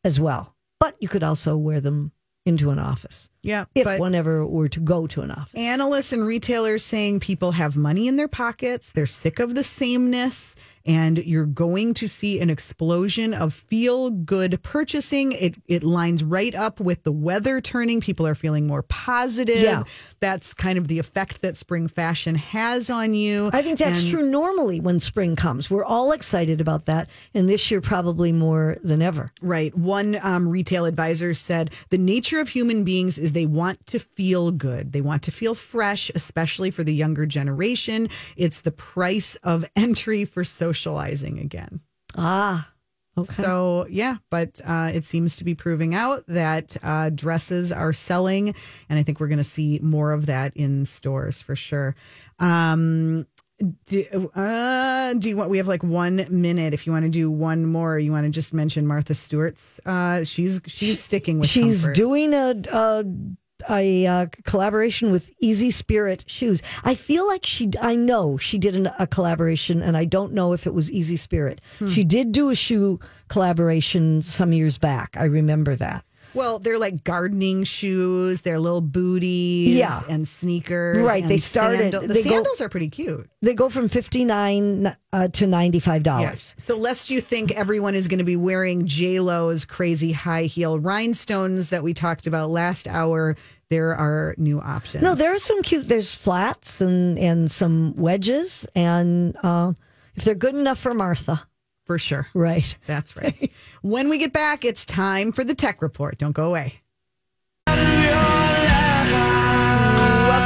as 0.05 0.19
well. 0.19 0.55
But 0.79 0.97
you 1.01 1.09
could 1.09 1.23
also 1.23 1.59
wear 1.59 1.83
them 1.83 2.13
into 2.47 2.71
an 2.71 2.79
office 2.79 3.29
Yeah. 3.43 3.65
if 3.75 3.85
but 3.85 3.99
one 4.01 4.15
ever 4.15 4.47
were 4.47 4.69
to 4.69 4.81
go 4.81 5.07
to 5.07 5.23
an 5.23 5.31
office. 5.31 5.55
analysts 5.55 6.13
and 6.13 6.25
retailers 6.27 6.85
saying 6.85 7.21
people 7.21 7.53
have 7.53 7.77
money 7.77 8.07
in 8.09 8.17
their 8.17 8.29
pockets, 8.29 8.93
they're 8.93 9.07
sick 9.07 9.39
of 9.39 9.55
the 9.55 9.65
sameness, 9.65 10.57
and 10.87 11.19
you're 11.19 11.45
going 11.47 11.93
to 11.95 12.09
see 12.09 12.41
an 12.41 12.49
explosion 12.51 13.35
of 13.35 13.53
feel 13.53 14.11
good 14.11 14.63
purchasing. 14.63 15.33
It 15.33 15.57
it 15.69 15.85
lines 15.85 16.25
right 16.25 16.55
up 16.55 16.81
with 16.81 17.03
the 17.03 17.13
weather 17.13 17.61
turning. 17.61 18.01
People 18.01 18.27
are 18.27 18.35
feeling 18.35 18.67
more 18.67 18.83
positive. 18.83 19.61
Yeah. 19.63 19.83
That's 20.21 20.55
kind 20.55 20.79
of 20.79 20.89
the 20.89 20.99
effect 20.99 21.43
that 21.43 21.57
spring 21.59 21.87
fashion 21.87 22.35
has 22.35 22.89
on 22.91 23.13
you. 23.15 23.51
I 23.53 23.61
think 23.63 23.79
that's 23.79 24.01
And- 24.01 24.11
true 24.11 24.23
normally 24.31 24.81
when 24.81 25.01
spring 25.01 25.37
comes. 25.37 25.71
We're 25.71 25.85
all 25.85 26.13
excited 26.13 26.61
about 26.61 26.87
that. 26.87 27.09
And 27.35 27.49
this 27.49 27.71
year, 27.71 27.81
probably 27.83 28.33
more 28.33 28.77
than 28.83 29.03
ever. 29.03 29.33
Right. 29.43 29.77
One 29.77 30.19
um, 30.23 30.49
retail 30.49 30.87
advisor 30.87 31.35
said 31.35 31.71
the 31.91 31.99
nature 31.99 32.41
of 32.41 32.49
human 32.49 32.85
beings 32.85 33.19
is 33.19 33.30
they 33.33 33.47
want 33.47 33.85
to 33.87 33.99
feel 33.99 34.51
good. 34.51 34.93
They 34.93 35.01
want 35.01 35.23
to 35.25 35.31
feel 35.31 35.55
fresh, 35.55 36.11
especially 36.15 36.71
for 36.71 36.85
the 36.85 36.95
younger 36.95 37.27
generation. 37.27 38.09
It's 38.37 38.61
the 38.61 38.71
price 38.71 39.37
of 39.37 39.65
entry 39.77 40.25
for 40.25 40.45
socializing 40.45 41.39
again. 41.39 41.81
Ah, 42.17 42.69
okay. 43.17 43.33
So, 43.35 43.87
yeah, 43.89 44.17
but 44.31 44.61
uh, 44.65 44.91
it 44.93 45.05
seems 45.05 45.37
to 45.37 45.45
be 45.45 45.55
proving 45.55 45.95
out 45.95 46.25
that 46.27 46.77
uh, 46.83 47.11
dresses 47.11 47.73
are 47.73 47.93
selling. 47.93 48.55
And 48.89 48.99
I 48.99 49.03
think 49.03 49.21
we're 49.21 49.29
going 49.29 49.39
to 49.39 49.45
see 49.45 49.79
more 49.83 50.13
of 50.13 50.27
that 50.27 50.57
in 50.57 50.85
stores 50.85 51.41
for 51.41 51.55
sure. 51.57 51.95
Um, 52.39 53.27
do, 53.85 54.31
uh, 54.35 55.15
do 55.15 55.29
you 55.29 55.37
want? 55.37 55.51
We 55.51 55.59
have 55.59 55.69
like 55.69 55.83
one 55.83 56.27
minute. 56.31 56.73
If 56.73 56.87
you 56.87 56.93
want 56.93 57.05
to 57.05 57.11
do 57.11 57.31
one 57.31 57.67
more, 57.67 57.99
you 57.99 58.13
want 58.13 58.25
to 58.25 58.31
just 58.31 58.55
mention 58.55 58.87
Martha 58.87 59.15
Stewart's. 59.15 59.81
Uh, 59.85 60.25
she's 60.25 60.61
she's 60.67 61.01
sticking 61.01 61.39
with. 61.39 61.49
She's 61.49 61.83
comfort. 61.83 61.97
doing 61.97 62.33
a 62.33 62.55
a, 62.73 63.05
a 63.69 64.07
uh, 64.07 64.27
collaboration 64.45 65.13
with 65.13 65.31
Easy 65.41 65.71
Spirit 65.71 66.25
shoes. 66.27 66.63
I 66.85 66.95
feel 66.95 67.27
like 67.27 67.45
she. 67.45 67.71
I 67.81 67.97
know 67.97 68.37
she 68.39 68.59
did 68.59 68.77
an, 68.77 68.91
a 68.99 69.07
collaboration, 69.07 69.83
and 69.83 69.97
I 69.97 70.05
don't 70.05 70.33
know 70.33 70.53
if 70.53 70.67
it 70.67 70.73
was 70.73 70.91
Easy 70.91 71.17
Spirit. 71.17 71.61
Hmm. 71.79 71.93
She 71.93 72.05
did 72.05 72.33
do 72.33 72.51
a 72.51 72.55
shoe 72.55 72.99
collaboration 73.29 74.23
some 74.23 74.53
years 74.53 74.79
back. 74.79 75.17
I 75.19 75.25
remember 75.25 75.77
that. 75.77 76.05
Well, 76.35 76.59
they're 76.59 76.79
like 76.79 77.05
gardening 77.05 77.65
shoes. 77.65 78.43
They're 78.43 78.59
little 78.61 78.81
booties 78.81 79.77
Yeah. 79.77 80.01
and 80.09 80.27
sneakers. 80.27 81.05
Right, 81.07 81.23
and 81.23 81.31
they 81.31 81.39
started- 81.39 81.93
sandal- 81.93 82.03
the 82.03 82.15
they 82.15 82.23
go- 82.25 82.31
sandals 82.31 82.61
are 82.61 82.69
pretty 82.69 82.89
cute. 82.89 83.29
They 83.43 83.55
go 83.55 83.69
from 83.69 83.89
fifty 83.89 84.25
nine 84.25 84.95
uh, 85.13 85.29
to 85.29 85.47
ninety 85.47 85.81
five 85.81 86.03
dollars. 86.03 86.23
Yes. 86.23 86.55
So 86.59 86.77
lest 86.77 87.11
you 87.11 87.21
think 87.21 87.53
everyone 87.53 87.95
is 87.95 88.09
going 88.09 88.19
to 88.19 88.25
be 88.25 88.37
wearing 88.37 88.87
J 88.87 89.21
Lo's 89.21 89.65
crazy 89.65 90.13
high 90.13 90.45
heel 90.45 90.79
rhinestones 90.79 91.71
that 91.71 91.83
we 91.83 91.95
talked 91.95 92.27
about 92.27 92.51
last 92.51 92.87
hour, 92.87 93.37
there 93.69 93.95
are 93.95 94.35
new 94.39 94.61
options. 94.61 95.03
No, 95.03 95.15
there 95.15 95.35
are 95.35 95.39
some 95.39 95.63
cute. 95.63 95.89
There's 95.89 96.15
flats 96.15 96.81
and 96.81 97.19
and 97.19 97.51
some 97.51 97.95
wedges, 97.97 98.67
and 98.75 99.37
uh, 99.43 99.73
if 100.17 100.25
they're 100.25 100.35
good 100.35 100.55
enough 100.55 100.79
for 100.79 100.95
Martha, 100.95 101.43
for 101.91 101.99
sure. 101.99 102.29
right? 102.35 102.77
That's 102.87 103.17
right. 103.17 103.51
when 103.83 104.09
we 104.09 104.19
get 104.19 104.33
back, 104.33 104.65
it's 104.65 104.87
time 104.87 105.33
for 105.33 105.43
the 105.43 105.57
tech 105.57 105.83
report. 105.83 106.19
Don't 106.19 106.31
go 106.31 106.47
away. 106.47 106.75
Welcome 107.67 108.05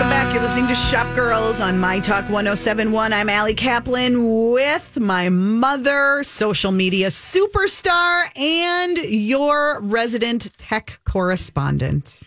back. 0.08 0.32
You're 0.32 0.42
listening 0.42 0.68
to 0.68 0.74
Shop 0.74 1.14
Girls 1.14 1.60
on 1.60 1.78
My 1.78 2.00
Talk 2.00 2.22
1071. 2.30 3.12
I'm 3.12 3.28
Ali 3.28 3.52
Kaplan 3.52 4.52
with 4.52 4.98
my 4.98 5.28
mother, 5.28 6.22
social 6.22 6.72
media 6.72 7.08
superstar, 7.08 8.34
and 8.38 8.96
your 8.96 9.80
resident 9.82 10.50
tech 10.56 10.98
correspondent. 11.04 12.22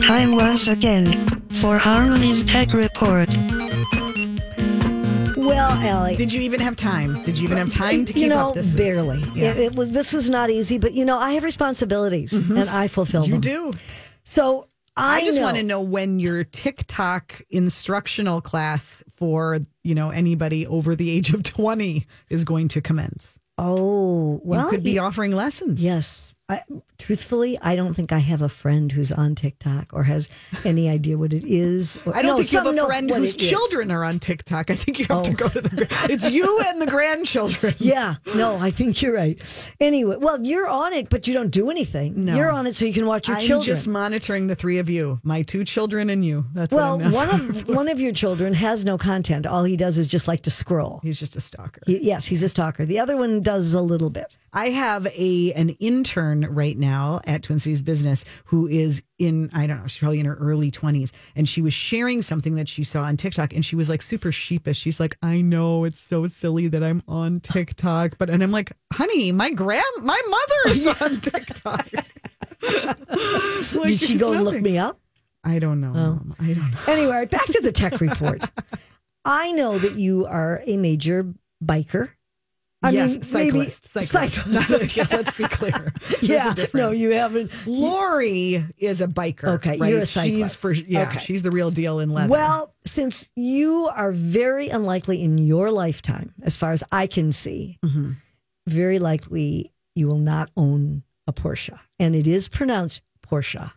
Time 0.00 0.36
once 0.36 0.68
again 0.68 1.42
for 1.62 1.78
Harmony's 1.78 2.42
Tech 2.42 2.72
Report. 2.72 3.28
Well, 5.46 5.96
Ali, 6.02 6.16
Did 6.16 6.32
you 6.32 6.40
even 6.42 6.60
have 6.60 6.76
time? 6.76 7.22
Did 7.24 7.36
you 7.38 7.44
even 7.44 7.58
have 7.58 7.68
time 7.68 8.04
to 8.04 8.12
keep 8.12 8.22
you 8.22 8.28
know, 8.28 8.48
up 8.48 8.54
this 8.54 8.70
barely. 8.70 9.18
Yeah. 9.34 9.50
It, 9.52 9.58
it 9.58 9.74
was. 9.76 9.90
This 9.90 10.12
was 10.12 10.30
not 10.30 10.50
easy, 10.50 10.78
but 10.78 10.92
you 10.94 11.04
know, 11.04 11.18
I 11.18 11.32
have 11.32 11.42
responsibilities, 11.44 12.32
and 12.50 12.68
I 12.68 12.88
fulfill 12.88 13.22
Mm-hmm. 13.22 13.34
You 13.34 13.40
them. 13.40 13.72
do. 13.72 13.78
So 14.24 14.68
I, 14.96 15.16
I 15.16 15.24
just 15.24 15.38
know. 15.38 15.44
want 15.44 15.56
to 15.56 15.62
know 15.62 15.80
when 15.80 16.18
your 16.18 16.44
TikTok 16.44 17.40
instructional 17.50 18.40
class 18.40 19.02
for, 19.16 19.58
you 19.82 19.94
know, 19.94 20.10
anybody 20.10 20.66
over 20.66 20.94
the 20.94 21.10
age 21.10 21.32
of 21.32 21.42
20 21.42 22.06
is 22.28 22.44
going 22.44 22.68
to 22.68 22.80
commence. 22.80 23.38
Oh, 23.58 24.40
well, 24.44 24.64
you 24.66 24.70
could 24.70 24.82
be 24.84 24.98
offering 24.98 25.32
lessons. 25.32 25.82
Yes. 25.84 26.31
I, 26.48 26.60
truthfully, 26.98 27.56
I 27.62 27.76
don't 27.76 27.94
think 27.94 28.12
I 28.12 28.18
have 28.18 28.42
a 28.42 28.48
friend 28.48 28.90
who's 28.92 29.10
on 29.10 29.34
TikTok 29.34 29.86
or 29.94 30.02
has 30.02 30.28
any 30.64 30.88
idea 30.88 31.16
what 31.16 31.32
it 31.32 31.44
is. 31.44 31.98
Or- 32.04 32.14
I 32.14 32.20
don't 32.20 32.32
No, 32.32 32.36
think 32.38 32.52
you 32.52 32.58
have 32.58 32.66
a 32.66 32.86
friend 32.86 33.10
whose 33.10 33.34
it 33.34 33.42
is. 33.42 33.48
children 33.48 33.90
are 33.90 34.04
on 34.04 34.18
TikTok. 34.18 34.68
I 34.68 34.74
think 34.74 34.98
you 34.98 35.06
have 35.08 35.22
to 35.22 35.30
Oh. 35.30 35.34
go 35.34 35.48
to 35.48 35.60
the. 35.60 36.06
It's 36.10 36.28
you 36.28 36.60
and 36.66 36.82
the 36.82 36.86
grandchildren. 36.86 37.74
Yeah, 37.78 38.16
no, 38.34 38.56
I 38.56 38.70
think 38.70 39.00
you're 39.00 39.14
right. 39.14 39.40
Anyway, 39.80 40.16
well, 40.16 40.44
you're 40.44 40.68
on 40.68 40.92
it, 40.92 41.08
but 41.10 41.26
you 41.26 41.32
don't 41.34 41.50
do 41.50 41.70
anything. 41.70 42.24
No. 42.24 42.36
You're 42.36 42.50
on 42.50 42.66
it 42.66 42.74
so 42.76 42.84
you 42.84 42.92
can 42.92 43.06
watch 43.06 43.28
your 43.28 43.38
I'm 43.38 43.46
children. 43.46 43.64
just 43.74 43.86
monitoring 43.88 44.46
the 44.46 44.54
three 44.54 44.78
of 44.78 44.90
you, 44.90 45.20
my 45.22 45.42
two 45.42 45.64
children 45.64 46.10
and 46.10 46.24
you. 46.24 46.44
That's 46.52 46.74
well, 46.74 46.98
what 46.98 47.06
I'm 47.06 47.12
one 47.12 47.30
of 47.30 47.68
one 47.68 47.88
of 47.88 47.98
your 48.00 48.12
children 48.12 48.52
has 48.54 48.84
no 48.84 48.98
content. 48.98 49.46
All 49.46 49.64
he 49.64 49.76
does 49.76 49.96
is 49.96 50.06
just 50.06 50.28
like 50.28 50.42
to 50.42 50.50
scroll. 50.50 51.00
He's 51.02 51.18
just 51.18 51.34
a 51.36 51.40
stalker. 51.40 51.80
He- 51.86 52.04
yes, 52.04 52.26
he's 52.26 52.42
a 52.42 52.48
stalker. 52.48 52.84
The 52.84 52.98
other 52.98 53.16
one 53.16 53.40
does 53.42 53.74
a 53.74 53.80
little 53.80 54.10
bit. 54.10 54.36
I 54.52 54.68
have 54.70 55.06
a 55.06 55.52
an 55.54 55.70
intern 55.80 56.41
right 56.50 56.76
now 56.76 57.20
at 57.26 57.42
Twin 57.42 57.58
Cities 57.58 57.82
Business 57.82 58.24
who 58.44 58.66
is 58.66 59.02
in 59.18 59.50
I 59.52 59.66
don't 59.66 59.80
know 59.80 59.86
she's 59.86 60.00
probably 60.00 60.20
in 60.20 60.26
her 60.26 60.34
early 60.34 60.70
twenties 60.70 61.12
and 61.36 61.48
she 61.48 61.62
was 61.62 61.74
sharing 61.74 62.22
something 62.22 62.54
that 62.56 62.68
she 62.68 62.84
saw 62.84 63.02
on 63.04 63.16
TikTok 63.16 63.52
and 63.52 63.64
she 63.64 63.76
was 63.76 63.88
like 63.88 64.02
super 64.02 64.32
sheepish. 64.32 64.78
She's 64.78 65.00
like, 65.00 65.16
I 65.22 65.40
know 65.40 65.84
it's 65.84 66.00
so 66.00 66.26
silly 66.26 66.68
that 66.68 66.82
I'm 66.82 67.02
on 67.08 67.40
TikTok, 67.40 68.18
but 68.18 68.30
and 68.30 68.42
I'm 68.42 68.50
like, 68.52 68.72
honey, 68.92 69.32
my 69.32 69.50
grand 69.50 69.84
my 70.02 70.20
mother 70.28 70.76
is 70.76 70.86
on 71.00 71.20
TikTok. 71.20 71.88
Like, 73.74 73.88
Did 73.88 74.00
she 74.00 74.16
go 74.18 74.32
and 74.32 74.44
look 74.44 74.60
me 74.60 74.78
up? 74.78 75.00
I 75.44 75.58
don't 75.58 75.80
know. 75.80 75.88
Oh. 75.88 75.92
Mom. 75.92 76.36
I 76.38 76.54
don't 76.54 76.70
know. 76.70 76.78
Anyway, 76.86 77.26
back 77.26 77.46
to 77.46 77.60
the 77.60 77.72
tech 77.72 78.00
report. 78.00 78.44
I 79.24 79.52
know 79.52 79.78
that 79.78 79.96
you 79.96 80.26
are 80.26 80.62
a 80.66 80.76
major 80.76 81.34
biker. 81.64 82.10
I 82.84 82.90
yes, 82.90 83.32
mean, 83.32 83.52
maybe- 83.52 83.58
cyclist. 83.70 83.88
Cyclist. 83.88 84.36
cyclist. 84.68 85.12
Let's 85.12 85.34
be 85.34 85.44
clear. 85.44 85.92
There's 86.08 86.22
yeah, 86.22 86.50
a 86.50 86.54
difference. 86.54 86.74
no, 86.74 86.90
you 86.90 87.10
haven't. 87.10 87.50
Lori 87.66 88.64
is 88.78 89.00
a 89.00 89.06
biker. 89.06 89.44
Okay, 89.54 89.76
right? 89.78 89.90
you're 89.90 90.02
a 90.02 90.06
She's 90.06 90.52
cyclist. 90.52 90.56
for 90.58 90.72
yeah, 90.72 91.02
Okay. 91.08 91.18
she's 91.20 91.42
the 91.42 91.50
real 91.50 91.70
deal 91.70 92.00
in 92.00 92.10
leather. 92.10 92.30
Well, 92.30 92.74
since 92.84 93.28
you 93.36 93.88
are 93.94 94.12
very 94.12 94.68
unlikely 94.68 95.22
in 95.22 95.38
your 95.38 95.70
lifetime, 95.70 96.32
as 96.42 96.56
far 96.56 96.72
as 96.72 96.82
I 96.90 97.06
can 97.06 97.32
see, 97.32 97.78
Mm-hmm. 97.84 98.12
very 98.66 98.98
likely 98.98 99.72
you 99.94 100.06
will 100.08 100.18
not 100.18 100.50
own 100.56 101.02
a 101.26 101.32
Porsche. 101.32 101.78
And 101.98 102.14
it 102.16 102.26
is 102.26 102.48
pronounced 102.48 103.02
Porsche. 103.24 103.70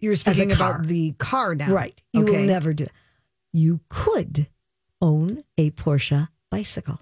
you're 0.00 0.16
speaking 0.16 0.52
about 0.52 0.86
the 0.86 1.12
car 1.12 1.54
now, 1.54 1.72
Right. 1.72 2.00
You 2.12 2.24
okay. 2.24 2.38
will 2.38 2.44
never 2.44 2.72
do 2.74 2.86
You 3.52 3.80
could 3.88 4.48
own 5.00 5.44
a 5.56 5.70
Porsche 5.70 6.28
bicycle. 6.50 6.98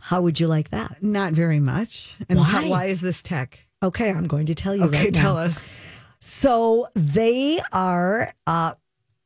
How 0.00 0.22
would 0.22 0.40
you 0.40 0.46
like 0.46 0.70
that? 0.70 1.02
Not 1.02 1.32
very 1.32 1.60
much. 1.60 2.14
And 2.28 2.38
Why? 2.38 2.44
How, 2.44 2.66
why 2.68 2.84
is 2.86 3.00
this 3.00 3.22
tech? 3.22 3.58
Okay, 3.82 4.10
I'm 4.10 4.26
going 4.26 4.46
to 4.46 4.54
tell 4.54 4.74
you 4.76 4.84
Okay, 4.84 5.04
right 5.04 5.14
tell 5.14 5.34
now. 5.34 5.40
us. 5.40 5.78
So 6.20 6.88
they 6.94 7.60
are 7.72 8.32
uh, 8.46 8.72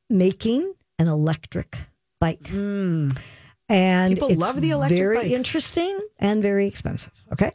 making 0.09 0.73
an 0.99 1.09
electric 1.09 1.77
bike. 2.21 2.43
Mm. 2.45 3.19
And 3.69 4.15
People 4.15 4.29
it's 4.29 4.41
love 4.41 4.61
the 4.61 4.71
electric 4.71 4.99
bike. 4.99 5.03
very 5.05 5.17
bikes. 5.19 5.35
interesting 5.35 5.99
and 6.19 6.41
very 6.43 6.67
expensive. 6.67 7.13
Okay. 7.33 7.53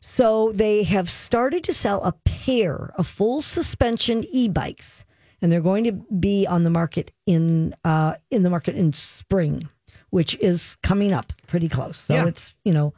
So 0.00 0.52
they 0.52 0.84
have 0.84 1.10
started 1.10 1.64
to 1.64 1.74
sell 1.74 2.02
a 2.04 2.12
pair 2.24 2.92
of 2.96 3.06
full 3.06 3.42
suspension 3.42 4.24
e-bikes 4.32 5.04
and 5.42 5.52
they're 5.52 5.60
going 5.60 5.84
to 5.84 5.92
be 5.92 6.46
on 6.46 6.64
the 6.64 6.70
market 6.70 7.12
in 7.26 7.74
uh, 7.84 8.14
in 8.30 8.42
the 8.42 8.50
market 8.50 8.74
in 8.76 8.92
spring, 8.92 9.68
which 10.10 10.36
is 10.40 10.76
coming 10.82 11.12
up 11.12 11.32
pretty 11.46 11.68
close. 11.68 11.98
So 11.98 12.14
Yeah. 12.14 12.26
it's, 12.26 12.54
you 12.64 12.72
know, 12.72 12.94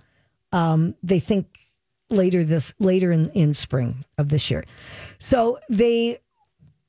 um, 0.52 0.94
they 1.02 1.20
think 1.20 1.46
later 2.08 2.42
this 2.44 2.72
later 2.78 3.12
in, 3.12 3.30
in 3.30 3.54
spring 3.54 4.04
of 4.18 4.28
this 4.28 4.50
year. 4.50 4.64
So 5.18 5.58
they 5.68 6.18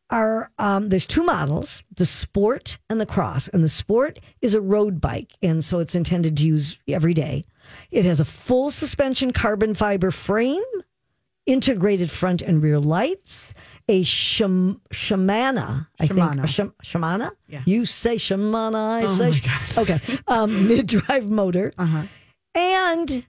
are 0.09 0.51
um, 0.59 0.89
there's 0.89 1.05
two 1.07 1.23
models 1.23 1.83
the 1.95 2.05
sport 2.05 2.77
and 2.89 2.99
the 2.99 3.05
cross 3.05 3.47
and 3.47 3.63
the 3.63 3.69
sport 3.69 4.19
is 4.41 4.53
a 4.53 4.59
road 4.61 4.99
bike 4.99 5.31
and 5.41 5.63
so 5.63 5.79
it's 5.79 5.95
intended 5.95 6.35
to 6.35 6.43
use 6.43 6.77
every 6.89 7.13
day 7.13 7.45
it 7.91 8.03
has 8.03 8.19
a 8.19 8.25
full 8.25 8.69
suspension 8.69 9.31
carbon 9.31 9.73
fiber 9.73 10.11
frame 10.11 10.61
integrated 11.45 12.11
front 12.11 12.41
and 12.41 12.61
rear 12.61 12.77
lights 12.77 13.53
a 13.91 14.03
sham- 14.03 14.79
shamana 14.93 15.87
i 15.99 16.07
think 16.07 16.19
Shimano. 16.19 16.47
sham- 16.47 16.73
shamana 16.83 17.31
Yeah. 17.47 17.61
you 17.65 17.85
say 17.85 18.15
shamana 18.15 18.99
i 18.99 19.03
Oh 19.03 19.07
say 19.07 19.41
okay 19.81 19.99
um, 20.27 20.67
mid-drive 20.69 21.29
motor 21.29 21.73
Uh-huh. 21.77 22.03
and 22.55 23.25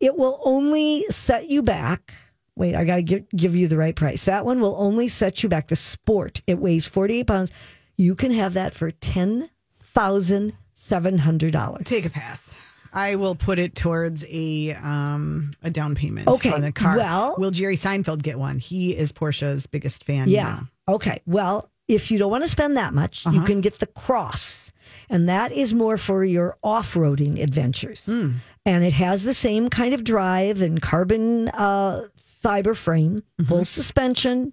it 0.00 0.16
will 0.16 0.40
only 0.44 1.04
set 1.10 1.48
you 1.50 1.62
back. 1.62 2.14
Wait, 2.56 2.74
I 2.74 2.84
got 2.84 2.96
to 2.96 3.02
give, 3.02 3.28
give 3.36 3.54
you 3.54 3.68
the 3.68 3.76
right 3.76 3.94
price. 3.94 4.24
That 4.24 4.46
one 4.46 4.58
will 4.60 4.74
only 4.78 5.08
set 5.08 5.42
you 5.42 5.48
back. 5.50 5.68
The 5.68 5.76
sport, 5.76 6.40
it 6.46 6.58
weighs 6.58 6.86
48 6.86 7.26
pounds. 7.26 7.50
You 7.98 8.14
can 8.14 8.30
have 8.32 8.54
that 8.54 8.72
for 8.74 8.90
$10,700. 8.92 11.84
Take 11.84 12.06
a 12.06 12.10
pass. 12.10 12.56
I 12.92 13.16
will 13.16 13.34
put 13.34 13.58
it 13.58 13.74
towards 13.74 14.24
a 14.28 14.74
um 14.74 15.52
a 15.62 15.70
down 15.70 15.94
payment 15.94 16.28
Okay, 16.28 16.52
on 16.52 16.60
the 16.60 16.72
car. 16.72 16.96
well- 16.96 17.34
will 17.38 17.50
Jerry 17.50 17.76
Seinfeld 17.76 18.22
get 18.22 18.38
one? 18.38 18.58
He 18.58 18.96
is 18.96 19.12
Porsche's 19.12 19.66
biggest 19.66 20.04
fan. 20.04 20.28
Yeah. 20.28 20.60
know. 20.88 20.94
Okay. 20.94 21.20
Well, 21.26 21.70
if 21.88 22.10
you 22.10 22.18
don't 22.18 22.30
want 22.30 22.44
to 22.44 22.48
spend 22.48 22.76
that 22.76 22.94
much, 22.94 23.24
you 23.26 23.42
can 23.42 23.60
get 23.60 23.78
the 23.78 23.86
cross. 23.86 24.72
And 25.08 25.28
that 25.28 25.50
is 25.50 25.74
more 25.74 25.98
for 25.98 26.24
your 26.24 26.56
off 26.62 26.94
roading 26.94 27.42
adventures. 27.42 28.06
And 28.06 28.84
it 28.84 28.92
has 28.92 29.24
the 29.24 29.34
same 29.34 29.68
kind 29.68 29.92
of 29.94 30.04
drive 30.04 30.62
and 30.62 30.80
carbon 30.80 31.48
uh, 31.48 32.06
fiber 32.16 32.74
frame, 32.74 33.22
full 33.44 33.64
suspension, 33.64 34.52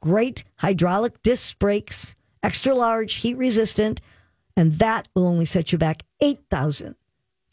great 0.00 0.44
hydraulic 0.56 1.22
disc 1.22 1.58
brakes, 1.58 2.14
extra 2.42 2.74
large, 2.74 3.14
heat 3.14 3.36
resistant. 3.36 4.00
And 4.56 4.74
that 4.78 5.08
will 5.14 5.26
only 5.26 5.44
set 5.44 5.72
you 5.72 5.78
back 5.78 6.04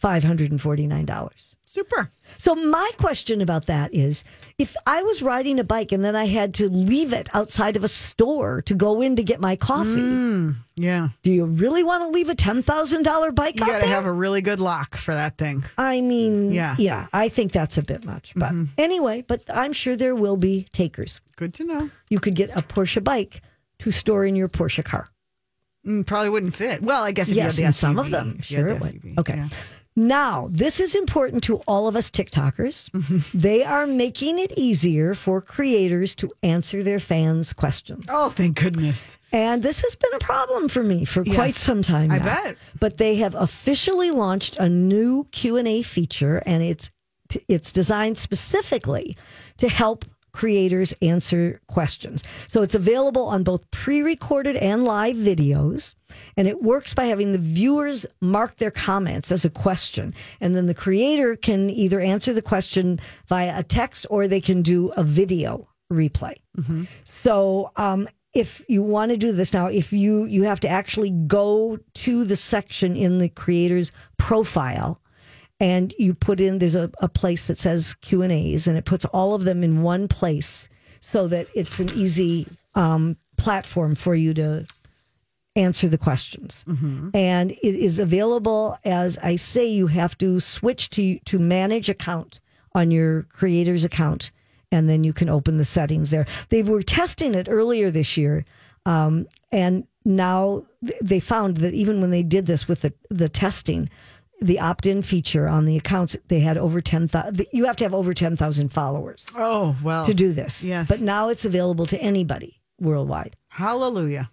$8,549. 0.06 1.56
Super. 1.66 2.10
So 2.38 2.56
my 2.56 2.90
question 2.98 3.42
about 3.42 3.66
that 3.66 3.94
is 3.94 4.24
if 4.58 4.76
I 4.88 5.04
was 5.04 5.22
riding 5.22 5.60
a 5.60 5.64
bike 5.64 5.92
and 5.92 6.06
then 6.06 6.16
I 6.16 6.26
had 6.26 6.54
to 6.56 6.70
leave 6.70 7.12
it 7.12 7.28
outside 7.34 7.76
of 7.76 7.84
a 7.84 7.88
store 7.90 8.62
to 8.64 8.74
go 8.76 9.02
in 9.02 9.16
to 9.18 9.24
get 9.24 9.42
my 9.42 9.56
coffee, 9.58 10.54
Yeah. 10.76 11.10
do 11.24 11.32
you 11.32 11.46
really 11.46 11.84
want 11.84 12.04
to 12.04 12.10
leave 12.10 12.30
a 12.30 12.36
$10,000 12.36 13.32
bike 13.36 13.56
You 13.56 13.66
got 13.66 13.80
to 13.82 13.88
have 13.88 14.06
a 14.06 14.12
really 14.12 14.42
good 14.42 14.62
lock 14.62 14.96
for 14.96 15.14
that 15.14 15.38
thing. 15.38 15.64
I 15.78 16.00
mean, 16.02 16.52
Yeah. 16.54 16.76
yeah, 16.80 17.08
I 17.12 17.28
think 17.30 17.52
that's 17.52 17.78
a 17.78 17.82
bit 17.82 18.06
much. 18.06 18.32
But 18.36 18.54
anyway, 18.78 19.24
but 19.28 19.42
I'm 19.54 19.74
sure 19.74 19.96
there 19.98 20.16
will 20.16 20.38
be 20.38 20.68
takers. 20.72 21.20
Good 21.36 21.54
to 21.56 21.64
know. 21.66 21.90
You 22.10 22.20
could 22.20 22.36
get 22.36 22.52
a 22.52 22.62
Porsche 22.62 23.04
bike 23.04 23.42
to 23.80 23.92
store 23.92 24.24
in 24.24 24.36
your 24.38 24.48
Porsche 24.48 24.84
car. 24.86 25.10
Mm, 25.86 26.06
probably 26.06 26.30
wouldn't 26.30 26.56
fit. 26.56 26.82
Well, 26.82 27.04
I 27.04 27.12
guess 27.12 27.30
if 27.30 27.36
yes, 27.36 27.58
you 27.60 27.66
had 27.66 27.74
the 27.74 27.78
SUV. 27.78 27.80
some 27.82 28.00
of 28.00 28.10
them. 28.10 28.38
if 28.40 28.50
you 28.50 28.58
had 28.58 28.64
Sure 28.68 28.80
the 28.80 28.86
it 28.88 29.04
would. 29.04 29.20
Okay. 29.20 29.36
yeah. 29.36 29.50
Now, 29.96 30.50
this 30.52 30.82
is 30.82 30.94
important 30.94 31.44
to 31.46 31.58
all 31.68 31.88
of 31.88 31.96
us 31.96 32.10
TikTokers. 32.10 32.90
Mm-hmm. 32.92 33.38
they 33.38 33.64
are 33.64 33.88
making 33.88 34.40
it 34.40 34.52
easier 34.58 35.16
for 35.16 35.40
creators 35.40 36.14
to 36.16 36.30
answer 36.44 36.84
their 36.84 37.00
fans' 37.00 37.54
questions. 37.54 38.06
Oh, 38.10 38.30
thank 38.30 38.60
goodness. 38.60 39.18
And 39.32 39.64
this 39.64 39.82
has 39.82 39.96
been 39.96 40.14
a 40.14 40.20
problem 40.20 40.68
for 40.68 40.84
me 40.84 41.06
for 41.06 41.24
quite 41.24 41.56
some 41.56 41.82
time 41.82 42.12
I 42.12 42.18
now. 42.18 42.26
bet. 42.26 42.58
But 42.80 42.98
they 42.98 43.16
have 43.16 43.36
officially 43.36 44.12
launched 44.12 44.58
a 44.58 44.68
new 44.68 45.26
Q&A 45.32 45.82
feature 45.82 46.42
and 46.46 46.62
it's 46.62 46.90
it's 47.48 47.72
designed 47.72 48.18
specifically 48.18 49.18
to 49.58 49.68
help 49.68 50.06
creators 50.32 50.94
answer 51.02 51.60
questions. 51.68 52.24
So 52.48 52.62
it's 52.62 52.76
available 52.76 53.26
on 53.26 53.44
both 53.44 53.70
pre-recorded 53.72 54.58
and 54.58 54.84
live 54.84 55.16
videos 55.16 55.96
and 56.38 56.48
it 56.48 56.62
works 56.62 56.94
by 56.94 57.06
having 57.06 57.32
the 57.32 57.38
viewers 57.38 58.06
mark 58.22 58.58
their 58.58 58.72
comments 58.72 59.32
as 59.32 59.46
a 59.46 59.50
question 59.50 60.14
and 60.42 60.56
then 60.56 60.68
the 60.68 60.74
creator 60.74 61.36
can 61.36 61.70
either 61.70 62.00
answer 62.00 62.34
the 62.34 62.42
question 62.42 63.00
via 63.28 63.58
a 63.58 63.64
text 63.64 64.06
or 64.10 64.28
they 64.28 64.42
can 64.42 64.62
do 64.62 64.90
a 64.98 65.04
video 65.04 65.68
replay. 65.92 66.36
So 67.04 67.72
um, 67.76 68.08
if 68.34 68.62
you 68.68 68.84
want 68.84 69.12
to 69.12 69.18
do 69.18 69.32
this 69.32 69.54
now, 69.54 69.68
if 69.68 69.94
you 69.94 70.26
you 70.26 70.44
have 70.44 70.60
to 70.62 70.68
actually 70.68 71.12
go 71.28 71.78
to 71.94 72.26
the 72.26 72.36
section 72.36 72.96
in 72.96 73.20
the 73.20 73.30
creator's 73.30 73.92
profile 74.18 75.00
and 75.60 75.94
you 75.98 76.14
put 76.14 76.42
in 76.42 76.60
there's 76.60 76.76
a, 76.76 76.92
a 77.00 77.08
place 77.08 77.46
that 77.48 77.58
says 77.60 77.94
Q 78.02 78.22
and 78.24 78.32
A's 78.32 78.68
and 78.68 78.78
it 78.78 78.86
puts 78.86 79.06
all 79.06 79.34
of 79.34 79.44
them 79.44 79.64
in 79.64 79.84
one 79.84 80.08
place 80.08 80.68
so 81.00 81.28
that 81.28 81.48
it's 81.56 81.80
an 81.80 81.90
easy 81.92 82.46
um, 82.74 83.16
platform 83.38 83.96
for 83.96 84.16
you 84.16 84.34
to 84.34 84.66
answer 85.56 85.88
the 85.88 85.98
questions. 85.98 86.64
And 87.14 87.52
it 87.52 87.76
is 87.76 88.00
available 88.00 88.78
as 88.84 89.18
I 89.24 89.36
say 89.38 89.66
you 89.66 89.88
have 89.88 90.18
to 90.20 90.40
switch 90.40 90.90
to 90.92 91.20
to 91.20 91.40
manage 91.40 91.90
account 91.90 92.40
on 92.74 92.92
your 92.92 93.24
creator's 93.24 93.84
account 93.84 94.32
and 94.72 94.90
then 94.90 95.04
you 95.04 95.14
can 95.14 95.30
open 95.30 95.58
the 95.58 95.66
settings 95.66 96.10
there. 96.12 96.26
They 96.50 96.64
were 96.64 96.82
testing 96.82 97.34
it 97.36 97.48
earlier 97.50 97.90
this 97.92 98.18
year 98.18 98.44
um, 98.86 99.28
and 99.52 99.88
now 100.04 100.66
they 101.02 101.20
found 101.20 101.58
that 101.58 101.74
even 101.74 102.02
when 102.02 102.10
they 102.12 102.24
did 102.24 102.46
this 102.46 102.68
with 102.68 102.82
the 102.82 102.94
the 103.10 103.30
testing 103.30 103.90
the 104.42 104.60
opt-in 104.60 105.02
feature 105.02 105.48
on 105.48 105.64
the 105.64 105.78
accounts 105.78 106.18
they 106.28 106.42
had 106.42 106.58
over 106.58 106.82
10,000 106.82 107.46
you 107.54 107.64
have 107.66 107.78
to 107.78 107.86
have 107.86 107.94
over 107.94 108.14
10,000 108.14 108.74
followers 108.74 109.26
Oh, 109.38 109.74
well. 109.82 110.06
to 110.06 110.14
do 110.14 110.34
this. 110.34 110.62
Yes. 110.62 110.90
But 110.90 111.00
now 111.00 111.30
it's 111.30 111.46
available 111.46 111.86
to 111.86 111.98
anybody 112.02 112.60
worldwide. 112.78 113.38
Hallelujah. 113.48 114.30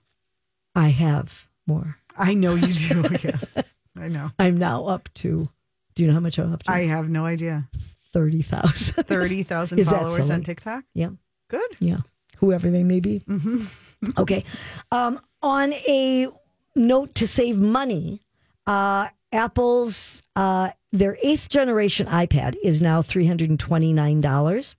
I 0.75 0.89
have 0.89 1.33
more. 1.67 1.97
I 2.17 2.35
know 2.35 2.55
you 2.55 2.73
do. 2.75 3.05
yes. 3.23 3.57
I 3.97 4.09
know. 4.09 4.31
I'm 4.39 4.57
now 4.57 4.87
up 4.87 5.09
to. 5.17 5.49
Do 5.95 6.03
you 6.03 6.09
know 6.09 6.15
how 6.15 6.21
much 6.21 6.39
I'm 6.39 6.53
up 6.53 6.63
to? 6.65 6.71
I 6.71 6.81
have 6.87 7.09
no 7.09 7.27
idea. 7.27 7.69
thirty 8.13 8.43
thousand. 8.43 9.05
30,000 9.05 9.85
followers 9.85 10.31
on 10.31 10.43
TikTok? 10.43 10.85
Yeah, 10.95 11.11
Good. 11.49 11.77
yeah. 11.81 11.99
Whoever 12.39 12.71
they 12.71 12.83
may 12.83 13.01
be. 13.01 13.23
okay. 14.19 14.45
Um, 14.91 15.21
on 15.43 15.73
a 15.73 16.27
note 16.75 17.15
to 17.17 17.27
save 17.29 17.61
money, 17.61 18.23
uh, 18.67 19.09
Apple's 19.33 20.23
uh, 20.35 20.71
their 20.93 21.17
eighth 21.23 21.49
generation 21.49 22.07
iPad 22.07 22.57
is 22.63 22.83
now 22.83 23.03
three 23.03 23.27
hundred 23.27 23.51
and 23.51 23.61
twenty 23.61 23.93
nine 23.93 24.21
dollars, 24.21 24.75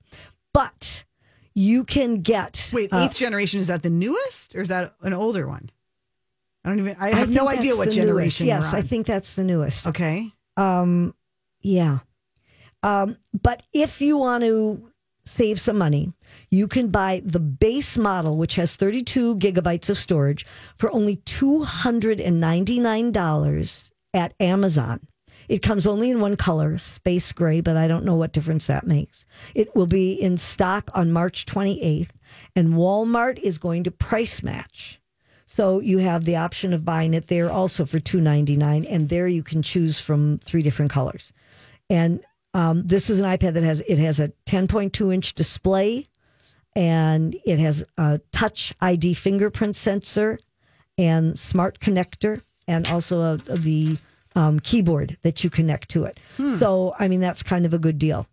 but 0.54 1.04
you 1.54 1.84
can 1.84 2.22
get 2.22 2.72
Wait, 2.74 2.92
uh, 2.92 2.98
eighth 2.98 3.16
generation, 3.18 3.60
is 3.60 3.68
that 3.68 3.84
the 3.84 3.90
newest 3.90 4.56
or 4.56 4.62
is 4.62 4.70
that 4.70 4.96
an 5.02 5.14
older 5.14 5.48
one? 5.48 5.70
I 6.64 6.70
don't 6.70 6.80
even, 6.80 6.96
I 7.00 7.08
I 7.08 7.16
have 7.16 7.30
no 7.30 7.50
idea 7.50 7.76
what 7.76 7.92
generation 7.92 8.48
Newest. 8.48 8.66
Yes, 8.66 8.74
I 8.74 8.82
think 8.82 9.06
that's 9.06 9.36
the 9.36 9.44
newest. 9.44 9.86
Okay. 9.88 10.32
Um, 10.56 11.14
yeah. 11.62 12.00
Um, 12.84 13.18
but 13.42 13.64
if 13.74 14.00
you 14.02 14.18
want 14.18 14.44
to 14.44 14.90
save 15.26 15.60
some 15.60 15.78
money, 15.78 16.14
you 16.50 16.68
can 16.68 16.90
buy 16.90 17.22
the 17.26 17.40
base 17.40 17.98
model, 17.98 18.38
which 18.38 18.56
has 18.56 18.76
32 18.76 19.38
gigabytes 19.38 19.90
of 19.90 19.98
storage, 19.98 20.46
for 20.78 20.94
only 20.94 21.16
$299 21.18 23.90
at 24.14 24.34
Amazon. 24.40 25.00
It 25.50 25.62
comes 25.62 25.86
only 25.86 26.10
in 26.10 26.22
one 26.22 26.38
color, 26.38 26.78
space 26.78 27.30
gray, 27.32 27.62
but 27.62 27.76
I 27.76 27.88
don't 27.88 28.06
know 28.06 28.16
what 28.16 28.34
difference 28.34 28.68
that 28.68 28.88
makes. 28.88 29.26
It 29.56 29.76
will 29.76 29.88
be 29.88 30.14
in 30.14 30.38
stock 30.38 30.90
on 30.94 31.12
March 31.12 31.46
28th, 31.46 32.10
and 32.56 32.76
Walmart 32.76 33.40
is 33.40 33.58
going 33.58 33.84
to 33.84 33.92
price 33.92 34.44
match. 34.44 35.02
So 35.56 35.82
you 35.82 36.00
have 36.00 36.26
the 36.26 36.38
option 36.38 36.74
of 36.74 36.84
buying 36.84 37.14
it 37.14 37.28
there 37.28 37.52
also 37.52 37.86
for 37.86 38.00
two 38.00 38.20
ninety 38.20 38.58
nine, 38.58 38.86
and 38.86 39.08
there 39.08 39.28
you 39.28 39.44
can 39.44 39.62
choose 39.62 40.00
from 40.00 40.40
three 40.40 40.64
different 40.64 40.90
colors. 40.90 41.32
And 41.92 42.22
um, 42.56 42.88
this 42.88 43.08
is 43.08 43.20
an 43.20 43.26
iPad 43.26 43.54
that 43.54 43.62
has 43.62 43.82
it 43.82 44.00
has 44.00 44.20
a 44.20 44.30
ten 44.48 44.68
point 44.68 44.94
two 44.94 45.12
inch 45.12 45.36
display, 45.36 46.06
and 46.76 47.38
it 47.46 47.60
has 47.60 47.84
a 48.00 48.20
Touch 48.32 48.74
ID 48.82 49.14
fingerprint 49.14 49.76
sensor, 49.76 50.40
and 50.98 51.38
smart 51.38 51.80
connector, 51.80 52.42
and 52.68 52.88
also 52.88 53.22
a, 53.22 53.38
the 53.38 53.98
um, 54.34 54.60
keyboard 54.60 55.18
that 55.22 55.44
you 55.44 55.52
connect 55.52 55.88
to 55.90 56.06
it. 56.06 56.20
So 56.58 56.96
I 56.98 57.08
mean 57.08 57.20
that's 57.20 57.44
kind 57.44 57.68
of 57.68 57.76
a 57.76 57.78
good 57.78 58.00
deal. 58.00 58.26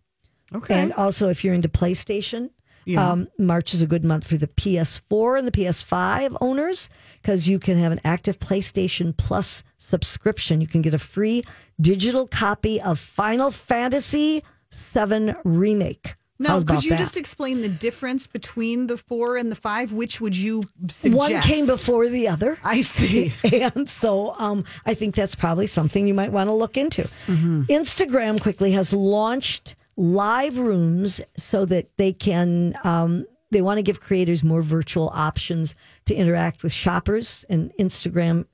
Okay. 0.55 0.73
And 0.73 0.91
also, 0.93 1.29
if 1.29 1.43
you're 1.43 1.53
into 1.53 1.69
PlayStation, 1.69 2.49
Yeah. 2.85 3.11
um, 3.11 3.27
March 3.37 3.73
is 3.73 3.81
a 3.81 3.87
good 3.87 4.03
month 4.03 4.25
for 4.27 4.37
the 4.37 4.47
PS4 4.47 5.37
and 5.37 5.47
the 5.47 5.51
PS5 5.51 6.37
owners 6.41 6.89
because 7.21 7.47
you 7.47 7.59
can 7.59 7.77
have 7.77 7.91
an 7.91 8.01
active 8.03 8.39
PlayStation 8.39 9.15
Plus 9.15 9.63
subscription. 9.77 10.61
You 10.61 10.67
can 10.67 10.81
get 10.81 10.93
a 10.93 10.99
free 10.99 11.43
digital 11.79 12.27
copy 12.27 12.81
of 12.81 12.99
Final 12.99 13.51
Fantasy 13.51 14.43
VII 14.73 15.33
Remake. 15.43 16.15
now, 16.39 16.61
could 16.61 16.83
you 16.83 16.91
that? 16.91 16.99
just 16.99 17.17
explain 17.17 17.61
the 17.61 17.69
difference 17.69 18.25
between 18.25 18.87
the 18.87 18.97
four 18.97 19.37
and 19.37 19.51
the 19.51 19.55
five? 19.55 19.93
Which 19.93 20.19
would 20.21 20.35
you 20.35 20.63
suggest? 20.89 21.17
One 21.17 21.41
came 21.41 21.67
before 21.67 22.07
the 22.07 22.27
other. 22.27 22.57
I 22.63 22.81
see. 22.81 23.33
And 23.43 23.87
so 23.89 24.33
um, 24.39 24.63
I 24.85 24.93
think 24.95 25.13
that's 25.13 25.35
probably 25.35 25.67
something 25.67 26.07
you 26.07 26.13
might 26.13 26.31
want 26.31 26.47
to 26.47 26.53
look 26.53 26.77
into. 26.77 27.03
Mm-hmm. 27.27 27.63
Instagram 27.63 28.41
quickly 28.41 28.71
has 28.71 28.93
launched 28.93 29.75
live 29.97 30.57
rooms 30.57 31.21
so 31.37 31.65
that 31.65 31.89
they 31.97 32.13
can, 32.13 32.75
um, 32.83 33.25
they 33.51 33.61
want 33.61 33.77
to 33.77 33.83
give 33.83 33.99
creators 33.99 34.43
more 34.43 34.61
virtual 34.61 35.11
options 35.13 35.75
to 36.05 36.15
interact 36.15 36.63
with 36.63 36.71
shoppers. 36.71 37.45
And 37.49 37.71
Instagram 37.79 38.45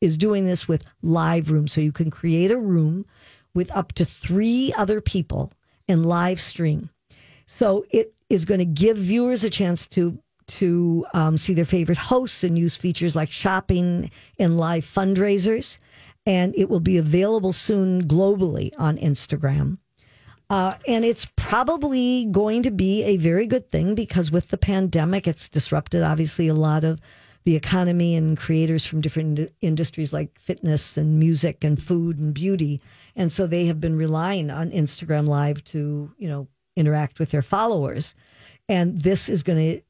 is 0.00 0.16
doing 0.16 0.46
this 0.46 0.66
with 0.66 0.84
live 1.02 1.50
rooms. 1.50 1.72
So 1.72 1.80
you 1.80 1.92
can 1.92 2.10
create 2.10 2.50
a 2.50 2.58
room 2.58 3.04
with 3.54 3.74
up 3.74 3.92
to 3.94 4.04
three 4.04 4.72
other 4.76 5.00
people 5.00 5.52
and 5.88 6.04
live 6.04 6.40
stream. 6.40 6.90
So 7.46 7.84
it 7.90 8.14
is 8.28 8.44
going 8.44 8.58
to 8.58 8.64
give 8.64 8.96
viewers 8.96 9.44
a 9.44 9.50
chance 9.50 9.86
to 9.88 10.18
to 10.48 11.04
um, 11.12 11.36
see 11.36 11.54
their 11.54 11.64
favorite 11.64 11.98
hosts 11.98 12.44
and 12.44 12.56
use 12.56 12.76
features 12.76 13.16
like 13.16 13.30
shopping 13.32 14.10
and 14.38 14.56
live 14.56 14.86
fundraisers. 14.86 15.78
And 16.24 16.54
it 16.56 16.68
will 16.68 16.80
be 16.80 16.98
available 16.98 17.52
soon 17.52 18.06
globally 18.06 18.70
on 18.78 18.96
Instagram. 18.96 19.78
Uh, 20.48 20.74
and 20.86 21.04
it's 21.04 21.26
probably 21.36 22.26
going 22.30 22.62
to 22.62 22.70
be 22.70 23.02
a 23.02 23.16
very 23.16 23.46
good 23.46 23.70
thing 23.70 23.94
because 23.94 24.30
with 24.30 24.48
the 24.48 24.58
pandemic, 24.58 25.26
it's 25.26 25.48
disrupted 25.48 26.02
obviously 26.02 26.46
a 26.46 26.54
lot 26.54 26.84
of 26.84 27.00
the 27.44 27.56
economy 27.56 28.14
and 28.16 28.36
creators 28.36 28.84
from 28.84 29.00
different 29.00 29.38
ind- 29.38 29.50
industries 29.60 30.12
like 30.12 30.38
fitness 30.38 30.96
and 30.96 31.18
music 31.18 31.64
and 31.64 31.82
food 31.82 32.18
and 32.18 32.34
beauty. 32.34 32.80
And 33.14 33.30
so 33.32 33.46
they 33.46 33.66
have 33.66 33.80
been 33.80 33.96
relying 33.96 34.50
on 34.50 34.70
Instagram 34.70 35.26
Live 35.26 35.64
to, 35.64 36.12
you 36.18 36.28
know, 36.28 36.48
interact 36.76 37.18
with 37.18 37.30
their 37.30 37.42
followers. 37.42 38.14
And 38.68 39.00
this 39.00 39.28
is 39.28 39.42
going 39.42 39.58
to 39.58 39.82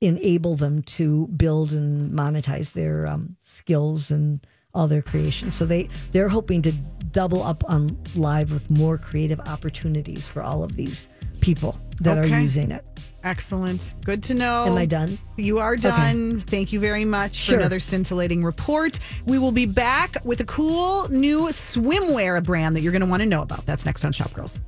enable 0.00 0.56
them 0.56 0.82
to 0.82 1.28
build 1.28 1.72
and 1.72 2.12
monetize 2.12 2.72
their 2.72 3.06
um, 3.06 3.36
skills 3.42 4.10
and 4.10 4.46
all 4.74 4.88
their 4.88 5.02
creations. 5.02 5.56
So 5.56 5.64
they 5.64 5.88
they're 6.12 6.28
hoping 6.28 6.62
to 6.62 6.72
double 7.12 7.42
up 7.42 7.62
on 7.68 7.96
live 8.16 8.50
with 8.50 8.70
more 8.70 8.98
creative 8.98 9.40
opportunities 9.40 10.26
for 10.26 10.42
all 10.42 10.62
of 10.64 10.76
these 10.76 11.08
people 11.40 11.78
that 12.00 12.18
are 12.18 12.26
using 12.26 12.70
it. 12.72 12.84
Excellent. 13.22 13.94
Good 14.04 14.22
to 14.24 14.34
know. 14.34 14.66
Am 14.66 14.76
I 14.76 14.84
done? 14.84 15.16
You 15.36 15.58
are 15.58 15.76
done. 15.76 16.40
Thank 16.40 16.72
you 16.72 16.80
very 16.80 17.04
much 17.04 17.46
for 17.46 17.56
another 17.56 17.78
scintillating 17.78 18.44
report. 18.44 18.98
We 19.24 19.38
will 19.38 19.52
be 19.52 19.64
back 19.64 20.16
with 20.24 20.40
a 20.40 20.44
cool 20.44 21.08
new 21.08 21.48
swimwear 21.48 22.42
brand 22.44 22.76
that 22.76 22.80
you're 22.80 22.92
going 22.92 23.00
to 23.00 23.08
want 23.08 23.20
to 23.20 23.26
know 23.26 23.42
about. 23.42 23.64
That's 23.64 23.86
next 23.86 24.04
on 24.04 24.12
Shop 24.12 24.32
Girls. 24.34 24.60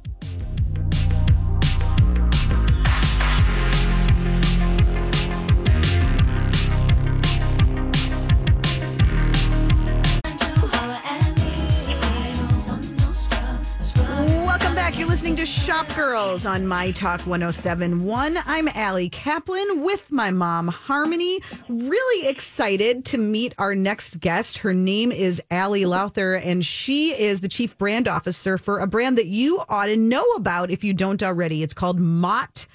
Girls 16.06 16.46
on 16.46 16.68
My 16.68 16.92
Talk 16.92 17.22
1071. 17.22 18.36
I'm 18.46 18.68
Ali 18.76 19.08
Kaplan 19.08 19.82
with 19.82 20.12
my 20.12 20.30
mom, 20.30 20.68
Harmony. 20.68 21.40
Really 21.68 22.28
excited 22.28 23.04
to 23.06 23.18
meet 23.18 23.56
our 23.58 23.74
next 23.74 24.20
guest. 24.20 24.58
Her 24.58 24.72
name 24.72 25.10
is 25.10 25.42
Ali 25.50 25.84
Lowther, 25.84 26.36
and 26.36 26.64
she 26.64 27.10
is 27.10 27.40
the 27.40 27.48
chief 27.48 27.76
brand 27.76 28.06
officer 28.06 28.56
for 28.56 28.78
a 28.78 28.86
brand 28.86 29.18
that 29.18 29.26
you 29.26 29.60
ought 29.68 29.86
to 29.86 29.96
know 29.96 30.22
about 30.36 30.70
if 30.70 30.84
you 30.84 30.94
don't 30.94 31.24
already. 31.24 31.64
It's 31.64 31.74
called 31.74 31.98
Mott 31.98 32.66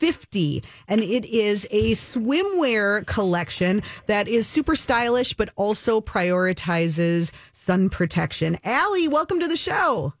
50 0.00 0.64
and 0.88 1.00
it 1.00 1.24
is 1.26 1.68
a 1.70 1.92
swimwear 1.92 3.06
collection 3.06 3.82
that 4.06 4.26
is 4.26 4.48
super 4.48 4.74
stylish 4.74 5.34
but 5.34 5.50
also 5.54 6.00
prioritizes 6.00 7.30
sun 7.52 7.88
protection. 7.88 8.58
Ali, 8.64 9.06
welcome 9.06 9.38
to 9.38 9.46
the 9.46 9.56
show. 9.56 10.12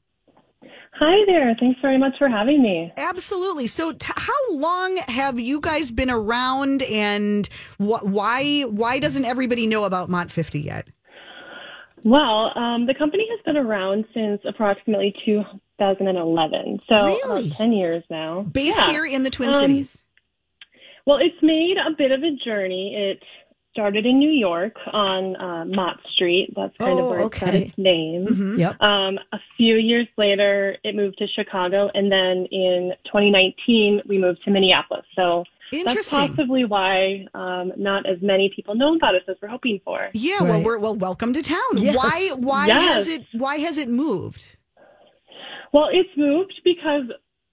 Hi 1.00 1.24
there. 1.26 1.56
Thanks 1.58 1.80
very 1.80 1.96
much 1.96 2.12
for 2.18 2.28
having 2.28 2.62
me. 2.62 2.92
Absolutely. 2.96 3.66
So, 3.66 3.92
t- 3.92 4.12
how 4.14 4.50
long 4.52 4.98
have 5.08 5.40
you 5.40 5.58
guys 5.60 5.90
been 5.90 6.10
around, 6.10 6.82
and 6.82 7.48
wh- 7.78 8.04
why 8.04 8.62
why 8.64 8.98
doesn't 8.98 9.24
everybody 9.24 9.66
know 9.66 9.84
about 9.84 10.10
Mott 10.10 10.30
50 10.30 10.60
yet? 10.60 10.88
Well, 12.04 12.52
um, 12.56 12.86
the 12.86 12.94
company 12.94 13.26
has 13.30 13.40
been 13.46 13.56
around 13.56 14.04
since 14.12 14.40
approximately 14.46 15.14
2011, 15.24 16.80
so 16.88 16.94
Really? 16.94 17.46
about 17.48 17.56
10 17.56 17.72
years 17.72 18.04
now. 18.10 18.42
Based 18.42 18.78
Yeah. 18.78 18.90
here 18.90 19.04
in 19.06 19.22
the 19.22 19.30
Twin 19.30 19.48
Um, 19.50 19.54
Cities. 19.54 20.02
Well, 21.06 21.16
it's 21.18 21.42
made 21.42 21.76
a 21.78 21.90
bit 21.96 22.10
of 22.10 22.22
a 22.22 22.30
journey. 22.44 22.94
It 22.94 23.22
started 23.72 24.04
in 24.06 24.18
New 24.18 24.30
York 24.30 24.74
on 24.92 25.36
uh, 25.36 25.64
Mott 25.64 25.98
Street. 26.12 26.52
That's 26.56 26.76
kind 26.76 26.98
Oh, 26.98 27.04
of 27.04 27.10
where 27.10 27.20
it 27.20 27.30
got 27.32 27.54
its 27.54 27.78
name. 27.78 28.26
Mm-hmm. 28.26 28.58
Yep. 28.58 28.80
Um, 28.82 29.18
a 29.32 29.38
few 29.56 29.76
years 29.76 30.08
later, 30.18 30.76
it 30.84 30.94
moved 30.96 31.18
to 31.18 31.26
Chicago, 31.28 31.90
and 31.94 32.10
then 32.10 32.46
in 32.50 32.92
2019, 33.06 34.02
we 34.06 34.18
moved 34.18 34.42
to 34.44 34.50
Minneapolis. 34.50 35.04
So 35.14 35.44
that's 35.84 36.10
possibly 36.10 36.64
why 36.64 37.26
um, 37.34 37.72
not 37.76 38.04
as 38.04 38.20
many 38.20 38.52
people 38.54 38.74
know 38.74 38.96
about 38.96 39.14
us 39.14 39.22
as 39.28 39.36
we're 39.40 39.48
hoping 39.48 39.80
for. 39.84 40.10
Yeah. 40.14 40.42
Well, 40.42 40.62
we're 40.62 40.78
well. 40.78 40.96
Welcome 40.96 41.32
to 41.34 41.42
town. 41.42 41.58
Yes. 41.76 41.94
Why 41.96 42.30
why 42.36 42.66
Yes. 42.66 42.94
has 42.94 43.08
it 43.08 43.24
why 43.32 43.58
has 43.58 43.78
it 43.78 43.88
moved? 43.88 44.56
Well, 45.72 45.88
it's 45.92 46.10
moved 46.16 46.60
because 46.64 47.04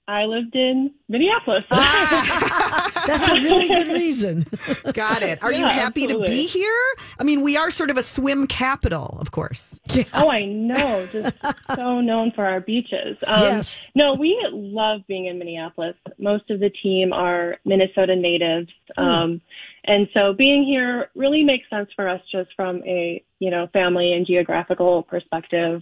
I 0.07 0.23
lived 0.23 0.55
in 0.55 0.91
Minneapolis. 1.09 1.65
That's 1.69 3.29
a 3.29 3.33
really 3.35 3.67
good 3.67 3.87
reason. 3.89 4.45
Got 4.93 5.23
it. 5.23 5.41
Are 5.43 5.51
you 5.51 5.59
Yeah, 5.65 5.69
happy 5.71 6.07
to 6.07 6.19
be 6.23 6.45
here? 6.45 6.83
I 7.19 7.23
mean, 7.23 7.41
we 7.41 7.57
are 7.57 7.69
sort 7.71 7.89
of 7.89 7.97
a 7.97 8.03
swim 8.03 8.47
capital, 8.47 9.17
of 9.19 9.31
course. 9.31 9.79
oh, 10.13 10.29
I 10.29 10.45
know. 10.45 11.07
Just 11.11 11.35
so 11.75 12.01
known 12.01 12.31
for 12.31 12.45
our 12.45 12.59
beaches. 12.61 13.17
Um, 13.25 13.41
Yes. 13.43 13.85
No, 13.95 14.13
we 14.13 14.37
love 14.51 15.01
being 15.07 15.25
in 15.27 15.39
Minneapolis. 15.39 15.95
Most 16.17 16.49
of 16.49 16.59
the 16.59 16.69
team 16.69 17.13
are 17.13 17.57
Minnesota 17.65 18.15
natives. 18.15 18.69
Um, 18.97 19.41
and 19.85 20.07
so 20.13 20.33
being 20.33 20.63
here 20.65 21.09
really 21.15 21.43
makes 21.43 21.69
sense 21.69 21.89
for 21.95 22.09
us 22.09 22.21
just 22.31 22.49
from 22.55 22.83
a, 22.85 23.23
you 23.39 23.49
know, 23.51 23.67
family 23.71 24.13
and 24.13 24.25
geographical 24.27 25.03
perspective. 25.03 25.81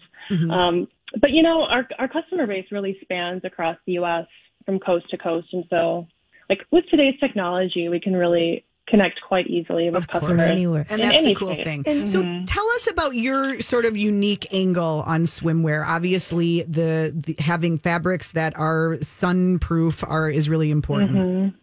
Um, 0.49 0.87
but 1.21 1.31
you 1.31 1.41
know, 1.41 1.63
our, 1.63 1.87
our 1.99 2.07
customer 2.07 2.47
base 2.47 2.65
really 2.71 2.97
spans 3.01 3.43
across 3.43 3.77
the 3.85 3.93
U.S. 3.93 4.25
from 4.65 4.79
coast 4.79 5.09
to 5.11 5.17
coast. 5.17 5.47
And 5.53 5.63
so 5.69 6.07
like 6.49 6.59
with 6.71 6.85
today's 6.89 7.19
technology, 7.19 7.89
we 7.89 7.99
can 7.99 8.15
really 8.15 8.65
connect 8.87 9.19
quite 9.27 9.47
easily 9.47 9.85
with 9.89 9.95
Of 9.95 10.07
course. 10.07 10.21
customers. 10.21 10.41
Anywhere. 10.43 10.85
And 10.89 11.01
that's 11.01 11.13
the 11.13 11.17
any 11.25 11.35
cool 11.35 11.53
state. 11.53 11.63
thing. 11.63 11.83
And- 11.87 12.07
so 12.09 12.21
tell 12.45 12.67
us 12.75 12.87
about 12.89 13.15
your 13.15 13.59
sort 13.61 13.85
of 13.85 13.97
unique 13.97 14.45
angle 14.53 15.03
on 15.07 15.23
swimwear. 15.23 15.85
Obviously, 15.85 16.61
the, 16.63 17.11
the 17.15 17.35
having 17.41 17.79
fabrics 17.79 18.31
that 18.33 18.55
are 18.57 18.97
sun-proof 19.01 20.03
are 20.03 20.29
is 20.29 20.49
really 20.49 20.69
important. 20.69 21.11
Mm-hmm. 21.11 21.57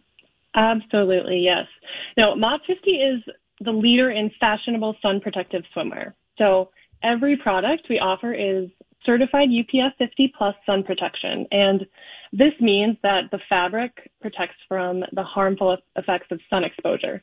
Absolutely, 0.55 1.39
yes. 1.39 1.65
Now, 2.17 2.35
Mott 2.35 2.61
50 2.67 2.91
is 2.91 3.23
the 3.61 3.71
leader 3.71 4.11
in 4.11 4.29
fashionable 4.39 4.95
sun 5.01 5.19
protective 5.21 5.63
swimwear. 5.75 6.13
So 6.37 6.69
every 7.01 7.37
product 7.37 7.87
we 7.89 7.99
offer 7.99 8.33
is 8.33 8.69
certified 9.05 9.49
UPF 9.49 9.91
50 9.97 10.33
plus 10.37 10.55
sun 10.65 10.83
protection. 10.83 11.45
And 11.51 11.85
this 12.31 12.53
means 12.59 12.97
that 13.03 13.23
the 13.31 13.39
fabric 13.47 14.11
protects 14.21 14.55
from 14.67 15.03
the 15.11 15.23
harmful 15.23 15.77
effects 15.95 16.27
of 16.31 16.39
sun 16.49 16.63
exposure. 16.63 17.21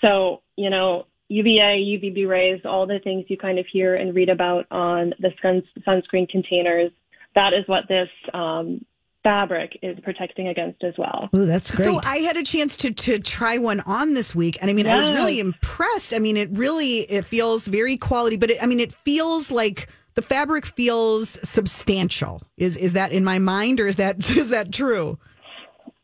So, 0.00 0.42
you 0.56 0.70
know, 0.70 1.06
UVA, 1.28 1.78
UVB 1.78 2.26
rays, 2.28 2.60
all 2.64 2.86
the 2.86 2.98
things 3.04 3.26
you 3.28 3.36
kind 3.36 3.58
of 3.58 3.66
hear 3.70 3.94
and 3.94 4.14
read 4.14 4.28
about 4.28 4.66
on 4.70 5.14
the 5.20 5.30
sun, 5.42 5.62
sunscreen 5.86 6.28
containers, 6.28 6.90
that 7.34 7.52
is 7.52 7.64
what 7.66 7.84
this 7.88 8.08
um, 8.32 8.84
fabric 9.22 9.78
is 9.82 9.98
protecting 10.00 10.48
against 10.48 10.82
as 10.82 10.94
well. 10.96 11.28
Ooh, 11.36 11.44
that's 11.44 11.70
great. 11.70 11.84
So 11.84 12.00
I 12.04 12.18
had 12.18 12.36
a 12.36 12.42
chance 12.42 12.76
to 12.78 12.90
to 12.90 13.18
try 13.18 13.58
one 13.58 13.80
on 13.80 14.14
this 14.14 14.34
week, 14.34 14.56
and 14.60 14.70
I 14.70 14.72
mean, 14.72 14.86
I 14.86 14.96
was 14.96 15.10
really 15.10 15.38
impressed. 15.38 16.14
I 16.14 16.18
mean, 16.18 16.36
it 16.36 16.48
really 16.52 17.00
it 17.00 17.26
feels 17.26 17.66
very 17.66 17.96
quality, 17.96 18.36
but 18.36 18.50
it, 18.52 18.62
I 18.62 18.66
mean, 18.66 18.80
it 18.80 18.92
feels 18.92 19.50
like 19.50 19.88
the 20.14 20.22
fabric 20.22 20.66
feels 20.66 21.38
substantial. 21.48 22.42
Is 22.56 22.76
is 22.76 22.92
that 22.94 23.12
in 23.12 23.24
my 23.24 23.38
mind, 23.38 23.80
or 23.80 23.86
is 23.86 23.96
that 23.96 24.18
is 24.30 24.50
that 24.50 24.72
true? 24.72 25.18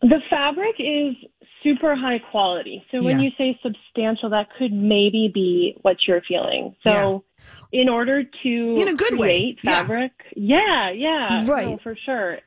The 0.03 0.21
fabric 0.29 0.75
is 0.79 1.15
super 1.63 1.97
high 1.97 2.19
quality. 2.31 2.85
So 2.91 3.03
when 3.03 3.19
Yeah. 3.19 3.25
you 3.27 3.31
say 3.39 3.59
substantial, 3.63 4.29
that 4.31 4.49
could 4.59 4.73
maybe 4.73 5.31
be 5.33 5.77
what 5.83 6.07
you're 6.07 6.21
feeling. 6.21 6.77
So 6.87 7.25
in 7.73 7.89
order 7.89 8.23
to 8.23 8.75
In 8.77 8.89
a 8.89 8.95
good 8.95 9.15
way. 9.19 9.39
create 9.55 9.59
Yeah. 9.65 9.81
fabric, 9.81 10.13
yeah, 10.37 10.91
yeah, 10.91 11.43
Right. 11.47 11.67
no, 11.69 11.77
for 11.79 11.97
sure. 11.97 12.39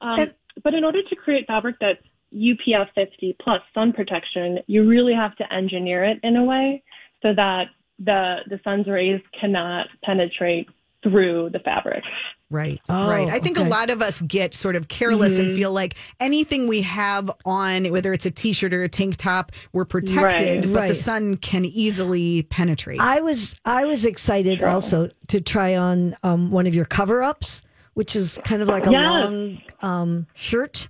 Um, 0.00 0.18
And- 0.20 0.34
but 0.62 0.74
in 0.74 0.82
order 0.84 1.00
to 1.02 1.14
create 1.16 1.46
fabric 1.46 1.76
that's 1.80 2.02
UPF 2.34 2.88
50 2.94 3.36
plus 3.40 3.62
sun 3.72 3.92
protection, 3.92 4.58
you 4.66 4.82
really 4.84 5.14
have 5.14 5.36
to 5.36 5.50
engineer 5.52 6.02
it 6.04 6.18
in 6.24 6.36
a 6.36 6.42
way 6.44 6.82
so 7.22 7.32
that 7.34 7.68
the 8.00 8.40
the 8.48 8.58
sun's 8.64 8.86
rays 8.88 9.20
cannot 9.40 9.86
penetrate 10.02 10.68
through 11.10 11.50
the 11.52 11.58
fabric. 11.60 12.02
Right, 12.48 12.80
Oh, 12.88 13.08
right. 13.08 13.28
I 13.28 13.40
think 13.40 13.58
a 13.58 13.64
lot 13.64 13.90
of 13.90 14.00
us 14.00 14.20
get 14.20 14.54
sort 14.54 14.76
of 14.76 14.86
careless 14.86 15.38
and 15.40 15.52
feel 15.52 15.72
like 15.72 15.96
anything 16.20 16.68
we 16.68 16.82
have 16.82 17.28
on, 17.44 17.90
whether 17.90 18.12
it's 18.12 18.24
a 18.24 18.30
t-shirt 18.30 18.72
or 18.72 18.84
a 18.84 18.88
tank 18.88 19.16
top, 19.16 19.50
we're 19.72 19.84
protected, 19.84 20.64
Right. 20.64 20.72
but 20.72 20.80
Right. 20.82 20.88
the 20.88 20.94
sun 20.94 21.36
can 21.38 21.64
easily 21.64 22.42
penetrate. 22.42 23.00
I 23.00 23.20
was 23.20 23.56
I 23.64 23.84
was 23.84 24.04
excited 24.04 24.62
also 24.62 25.10
to 25.28 25.40
try 25.40 25.74
on 25.74 26.16
um, 26.22 26.52
one 26.52 26.68
of 26.68 26.74
your 26.74 26.84
cover 26.84 27.20
ups, 27.22 27.62
which 27.94 28.14
is 28.14 28.38
kind 28.44 28.62
of 28.62 28.68
like 28.68 28.86
a 28.86 28.92
Yes. 28.92 29.02
long 29.02 29.58
um, 29.82 30.26
shirt, 30.34 30.88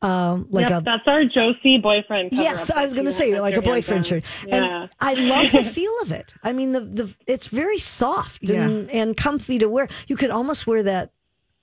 um, 0.00 0.46
like 0.50 0.68
yep, 0.68 0.82
a 0.82 0.84
that's 0.84 1.02
our 1.06 1.24
Josie 1.24 1.78
boyfriend. 1.78 2.30
cover 2.30 2.42
yes. 2.42 2.70
up 2.70 2.76
I 2.76 2.84
was 2.84 2.92
going 2.94 3.06
to 3.06 3.10
you 3.10 3.16
say 3.16 3.40
like 3.40 3.56
a 3.56 3.62
boyfriend 3.62 4.00
on. 4.00 4.04
shirt, 4.04 4.24
Yeah. 4.46 4.82
and 4.82 4.90
I 5.00 5.14
love 5.14 5.50
the 5.52 5.64
feel 5.72 5.92
of 6.02 6.12
it. 6.12 6.34
I 6.42 6.52
mean 6.52 6.72
the 6.72 6.80
the 6.80 7.14
it's 7.26 7.48
very 7.48 7.78
soft 7.78 8.48
and, 8.48 8.88
and 8.90 9.16
comfy 9.16 9.58
to 9.58 9.68
wear. 9.68 9.88
You 10.06 10.16
could 10.16 10.30
almost 10.30 10.66
wear 10.66 10.82
that 10.84 11.10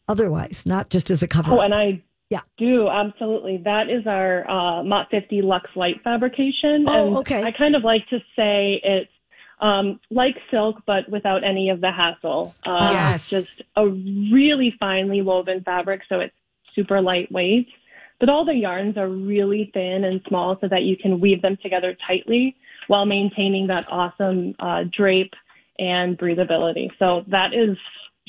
otherwise, 0.08 0.64
not 0.66 0.90
just 0.90 1.10
as 1.10 1.24
a 1.24 1.28
cover. 1.28 1.52
Oh, 1.54 1.62
and 1.62 1.74
I 1.74 2.04
Yeah. 2.30 2.42
do 2.58 2.90
absolutely. 2.90 3.58
That 3.64 3.90
is 3.90 4.06
our 4.06 4.50
uh, 4.50 4.84
Mott 4.84 5.08
50 5.12 5.42
Lux 5.42 5.70
Light 5.76 6.02
fabrication. 6.04 6.86
Oh, 6.88 7.08
and 7.08 7.18
okay. 7.20 7.42
I 7.44 7.52
kind 7.52 7.76
of 7.76 7.84
like 7.84 8.08
to 8.10 8.20
say 8.36 8.82
it's 8.84 9.12
um, 9.62 10.00
like 10.12 10.36
silk, 10.52 10.82
but 10.86 11.08
without 11.10 11.44
any 11.46 11.70
of 11.70 11.80
the 11.80 11.92
hassle. 11.92 12.54
Uh, 12.66 12.90
Yes. 12.92 13.32
It's 13.32 13.48
just 13.56 13.62
a 13.78 13.88
really 13.88 14.76
finely 14.80 15.22
woven 15.22 15.64
fabric, 15.64 16.02
so 16.10 16.20
it's 16.20 16.36
super 16.76 17.00
lightweight. 17.02 17.68
But 18.20 18.30
all 18.30 18.46
the 18.46 18.54
yarns 18.54 18.98
are 18.98 19.10
really 19.10 19.70
thin 19.74 20.04
and 20.04 20.22
small, 20.28 20.58
so 20.62 20.68
that 20.70 20.84
you 20.84 20.96
can 20.98 21.20
weave 21.20 21.42
them 21.42 21.58
together 21.62 21.96
tightly 22.08 22.56
while 22.88 23.06
maintaining 23.06 23.68
that 23.68 23.86
awesome 23.90 24.56
uh, 24.60 24.84
drape 24.96 25.34
and 25.80 26.18
breathability. 26.18 26.90
So 27.00 27.24
that 27.28 27.54
is 27.54 27.78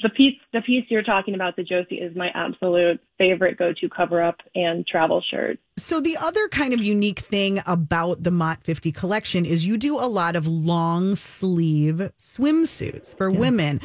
the 0.03 0.09
piece. 0.09 0.35
The 0.53 0.61
piece 0.61 0.85
you're 0.89 1.03
talking 1.03 1.35
about, 1.35 1.57
the 1.57 1.63
Josie, 1.63 1.97
is 1.97 2.17
my 2.17 2.31
absolute 2.35 3.01
favorite 3.19 3.57
go-to 3.59 3.89
cover-up 3.89 4.37
and 4.55 4.87
travel 4.87 5.23
shirt. 5.31 5.59
So 5.79 6.01
the 6.01 6.17
other 6.17 6.49
kind 6.49 6.75
of 6.75 6.83
unique 6.83 7.21
thing 7.21 7.63
about 7.67 8.23
the 8.23 8.31
Mott 8.31 8.65
50 8.65 8.93
collection 8.93 9.45
is 9.45 9.65
you 9.65 9.79
do 9.79 9.97
a 9.99 10.09
lot 10.09 10.37
of 10.37 10.47
long 10.47 11.15
sleeve 11.15 12.11
swimsuits 12.19 13.17
for 13.17 13.31
women. 13.31 13.81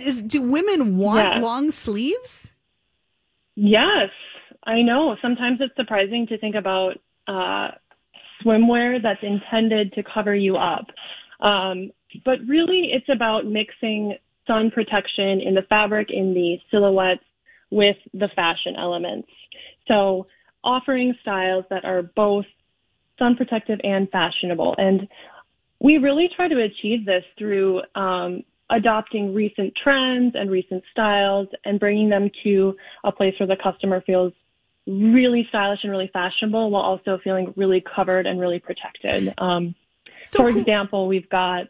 Is, 0.00 0.22
do 0.22 0.42
women 0.42 0.96
want 0.96 1.42
long 1.42 1.70
sleeves? 1.70 2.52
Yes, 3.56 4.10
I 4.66 4.82
know. 4.82 5.16
Sometimes 5.22 5.58
it's 5.60 5.74
surprising 5.76 6.26
to 6.28 6.38
think 6.38 6.56
about 6.56 6.94
uh, 7.28 7.68
swimwear 8.42 9.00
that's 9.02 9.22
intended 9.22 9.92
to 9.92 10.02
cover 10.02 10.34
you 10.34 10.56
up. 10.56 10.86
Um, 11.40 11.90
but 12.24 12.38
really, 12.48 12.90
it's 12.92 13.08
about 13.08 13.46
mixing 13.46 14.16
sun 14.46 14.70
protection 14.70 15.40
in 15.40 15.54
the 15.54 15.62
fabric, 15.68 16.08
in 16.10 16.34
the 16.34 16.56
silhouettes, 16.70 17.22
with 17.70 17.96
the 18.12 18.28
fashion 18.34 18.74
elements. 18.78 19.28
So, 19.88 20.26
offering 20.64 21.14
styles 21.22 21.64
that 21.70 21.84
are 21.84 22.02
both 22.02 22.44
sun 23.18 23.36
protective 23.36 23.78
and 23.84 24.08
fashionable. 24.10 24.74
And 24.78 25.08
we 25.80 25.98
really 25.98 26.28
try 26.34 26.48
to 26.48 26.62
achieve 26.62 27.06
this 27.06 27.24
through 27.38 27.82
um, 27.94 28.42
adopting 28.70 29.32
recent 29.32 29.72
trends 29.82 30.34
and 30.34 30.50
recent 30.50 30.82
styles 30.90 31.48
and 31.64 31.78
bringing 31.78 32.08
them 32.08 32.30
to 32.44 32.74
a 33.04 33.12
place 33.12 33.34
where 33.38 33.46
the 33.46 33.56
customer 33.62 34.02
feels 34.04 34.32
really 34.86 35.46
stylish 35.48 35.80
and 35.82 35.90
really 35.90 36.10
fashionable 36.12 36.70
while 36.70 36.82
also 36.82 37.18
feeling 37.22 37.52
really 37.56 37.80
covered 37.94 38.26
and 38.26 38.40
really 38.40 38.58
protected. 38.58 39.34
Um, 39.38 39.74
So 40.26 40.38
for 40.44 40.50
who- 40.50 40.60
example, 40.60 41.06
we've 41.08 41.28
got 41.28 41.68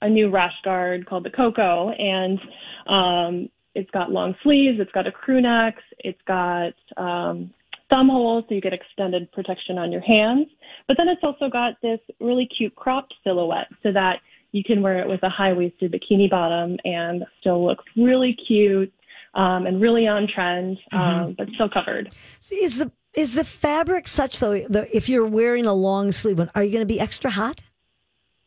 a 0.00 0.08
new 0.08 0.30
rash 0.30 0.54
guard 0.64 1.06
called 1.06 1.24
the 1.24 1.30
Coco, 1.30 1.90
and 1.90 2.40
um, 2.86 3.50
it's 3.74 3.90
got 3.90 4.12
long 4.12 4.34
sleeves, 4.42 4.78
it's 4.80 4.92
got 4.92 5.06
a 5.06 5.12
crew 5.12 5.40
neck, 5.40 5.76
it's 5.98 6.20
got 6.26 6.74
um, 6.96 7.50
thumb 7.90 8.08
holes 8.08 8.44
so 8.48 8.54
you 8.54 8.60
get 8.60 8.72
extended 8.72 9.30
protection 9.32 9.78
on 9.78 9.90
your 9.90 10.00
hands. 10.00 10.46
But 10.86 10.96
then 10.96 11.08
it's 11.08 11.22
also 11.24 11.48
got 11.48 11.80
this 11.82 12.00
really 12.20 12.46
cute 12.46 12.74
cropped 12.76 13.14
silhouette 13.24 13.68
so 13.82 13.92
that 13.92 14.20
you 14.52 14.62
can 14.62 14.82
wear 14.82 15.00
it 15.00 15.08
with 15.08 15.22
a 15.22 15.28
high 15.28 15.52
waisted 15.52 15.92
bikini 15.92 16.30
bottom 16.30 16.78
and 16.84 17.24
still 17.40 17.64
look 17.64 17.82
really 17.96 18.34
cute 18.46 18.92
um, 19.34 19.66
and 19.66 19.80
really 19.80 20.06
on 20.06 20.26
trend, 20.32 20.78
um, 20.92 21.34
but 21.36 21.48
still 21.54 21.68
covered. 21.68 22.12
Is 22.50 22.78
the 22.78 22.90
is 23.14 23.34
the 23.34 23.44
fabric 23.44 24.06
such 24.08 24.38
though? 24.38 24.58
The, 24.68 24.94
if 24.96 25.08
you're 25.08 25.26
wearing 25.26 25.66
a 25.66 25.72
long 25.74 26.12
sleeve 26.12 26.38
one, 26.38 26.50
are 26.54 26.62
you 26.62 26.70
going 26.72 26.82
to 26.86 26.92
be 26.94 27.00
extra 27.00 27.30
hot? 27.30 27.60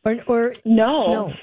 Or 0.05 0.17
or 0.27 0.55
No, 0.65 1.13
no? 1.13 1.33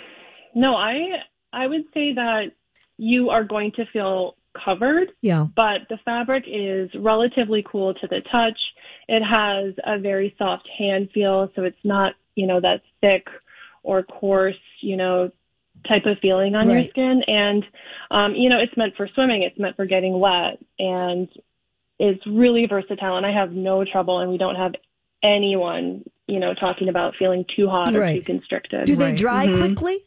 no, 0.54 0.74
I 0.76 1.22
I 1.52 1.66
would 1.66 1.84
say 1.94 2.14
that 2.14 2.52
you 2.96 3.30
are 3.30 3.44
going 3.44 3.72
to 3.76 3.84
feel 3.92 4.34
covered, 4.64 5.12
Yeah. 5.22 5.46
but 5.54 5.82
the 5.88 5.98
fabric 6.04 6.44
is 6.48 6.90
relatively 6.98 7.64
cool 7.70 7.94
to 7.94 8.06
the 8.08 8.20
touch. 8.32 8.58
It 9.06 9.22
has 9.22 9.74
a 9.84 9.98
very 10.00 10.34
soft 10.36 10.68
hand 10.76 11.10
feel, 11.14 11.50
so 11.54 11.62
it's 11.62 11.84
not 11.84 12.14
you 12.34 12.46
know 12.46 12.60
that 12.60 12.82
thick 13.00 13.26
or 13.82 14.02
coarse 14.02 14.56
you 14.80 14.96
know 14.96 15.30
type 15.86 16.06
of 16.06 16.18
feeling 16.20 16.54
on 16.54 16.68
your 16.70 16.82
skin. 16.90 17.22
And 17.26 17.64
um, 18.10 18.34
you 18.34 18.48
know 18.48 18.58
it's 18.58 18.76
meant 18.76 18.96
for 18.96 19.08
swimming. 19.14 19.42
It's 19.42 19.58
meant 19.58 19.76
for 19.76 19.86
getting 19.86 20.18
wet, 20.18 20.58
and 20.78 21.28
it's 21.98 22.24
really 22.26 22.66
versatile. 22.66 23.16
And 23.16 23.26
I 23.26 23.32
have 23.32 23.52
no 23.52 23.84
trouble, 23.84 24.20
and 24.20 24.30
we 24.30 24.38
don't 24.38 24.56
have 24.56 24.72
anyone 25.22 26.04
you 26.26 26.40
know 26.40 26.54
talking 26.54 26.88
about 26.88 27.14
feeling 27.18 27.44
too 27.56 27.68
hot 27.68 27.94
or 27.94 28.00
Right. 28.00 28.16
too 28.16 28.22
constricted. 28.22 28.86
Do 28.86 28.96
they 28.96 29.06
Right. 29.06 29.16
dry 29.16 29.46
Mhm. 29.46 29.58
quickly? 29.58 29.98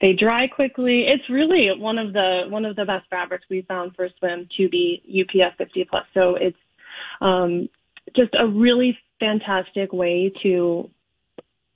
They 0.00 0.12
dry 0.12 0.46
quickly. 0.48 1.06
It's 1.06 1.28
really 1.28 1.70
one 1.76 1.98
of 1.98 2.12
the 2.12 2.46
one 2.48 2.64
of 2.64 2.76
the 2.76 2.84
best 2.84 3.08
fabrics 3.08 3.44
we 3.48 3.62
found 3.62 3.94
for 3.96 4.08
swim 4.18 4.48
to 4.56 4.68
be 4.68 5.02
UPF 5.06 5.56
50 5.56 5.84
plus. 5.84 6.04
So 6.14 6.34
it's 6.36 6.58
um, 7.20 7.68
just 8.14 8.34
a 8.38 8.46
really 8.46 8.98
fantastic 9.20 9.92
way 9.92 10.32
to 10.42 10.90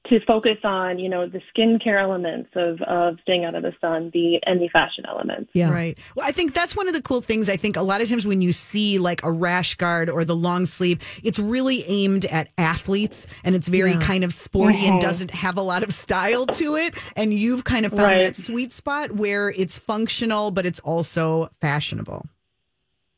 to 0.09 0.21
focus 0.27 0.59
on 0.65 0.99
you 0.99 1.09
know 1.09 1.29
the 1.29 1.41
skincare 1.55 2.01
elements 2.03 2.51
of 2.55 2.81
of 2.83 3.19
staying 3.23 3.45
out 3.45 3.55
of 3.55 3.63
the 3.63 3.73
sun, 3.81 4.11
the 4.13 4.39
and 4.47 4.61
the 4.61 4.69
fashion 4.69 5.05
elements. 5.09 5.51
Yeah. 5.55 5.71
Right. 5.71 5.99
Well, 6.17 6.27
I 6.27 6.33
think 6.33 6.55
that's 6.55 6.75
one 6.77 6.89
of 6.89 6.95
the 6.95 7.03
cool 7.03 7.21
things. 7.21 7.49
I 7.49 7.57
think 7.57 7.77
a 7.77 7.83
lot 7.83 8.01
of 8.01 8.09
times 8.09 8.27
when 8.27 8.41
you 8.43 8.53
see 8.53 8.99
like 8.99 9.23
a 9.25 9.31
rash 9.33 9.75
guard 9.75 10.09
or 10.11 10.25
the 10.25 10.37
long 10.37 10.67
sleeve, 10.67 11.01
it's 11.23 11.39
really 11.39 11.85
aimed 11.85 12.25
at 12.27 12.49
athletes 12.59 13.27
and 13.45 13.55
it's 13.55 13.69
very 13.69 13.93
Yeah. 13.93 14.01
kind 14.01 14.25
of 14.25 14.33
sporty 14.33 14.87
and 14.87 14.97
Mhm. 14.99 15.01
doesn't 15.01 15.31
have 15.33 15.57
a 15.59 15.63
lot 15.63 15.83
of 15.83 15.93
style 15.93 16.47
to 16.47 16.77
it. 16.77 16.95
And 17.17 17.33
you've 17.35 17.65
kind 17.65 17.85
of 17.87 17.93
found 17.93 18.03
Right. 18.03 18.19
that 18.21 18.37
sweet 18.37 18.73
spot 18.73 19.13
where 19.13 19.51
it's 19.51 19.79
functional, 19.79 20.51
but 20.51 20.65
it's 20.67 20.81
also 20.81 21.51
fashionable. 21.61 22.27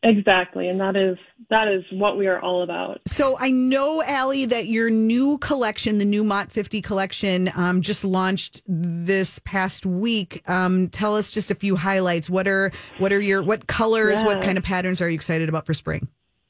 Exactly, 0.02 0.68
and 0.68 0.80
that 0.80 0.96
is 0.96 1.18
that 1.50 1.68
is 1.68 1.84
what 1.92 2.16
we 2.16 2.26
are 2.26 2.40
all 2.40 2.62
about. 2.62 3.00
So 3.06 3.36
I 3.38 3.50
know, 3.50 4.02
Ali, 4.02 4.46
that 4.46 4.66
your 4.66 4.88
new 4.88 5.36
collection, 5.38 5.98
the 5.98 6.06
new 6.06 6.24
Mott 6.24 6.50
50 6.50 6.80
collection, 6.80 7.50
um, 7.54 7.82
just 7.82 8.02
launched 8.02 8.62
this 8.66 9.38
past 9.40 9.84
week. 9.84 10.42
Um, 10.48 10.88
tell 10.88 11.14
us 11.16 11.30
just 11.30 11.50
a 11.50 11.54
few 11.54 11.76
highlights. 11.76 12.30
What 12.30 12.48
are 12.48 12.72
what 12.98 13.12
are 13.12 13.20
your 13.20 13.42
what 13.42 13.66
colors, 13.66 14.22
what 14.24 14.42
kind 14.42 14.56
of 14.56 14.64
patterns 14.64 15.02
are 15.02 15.08
you 15.10 15.14
excited 15.14 15.50
about 15.50 15.66
for 15.66 15.74
spring? 15.74 16.08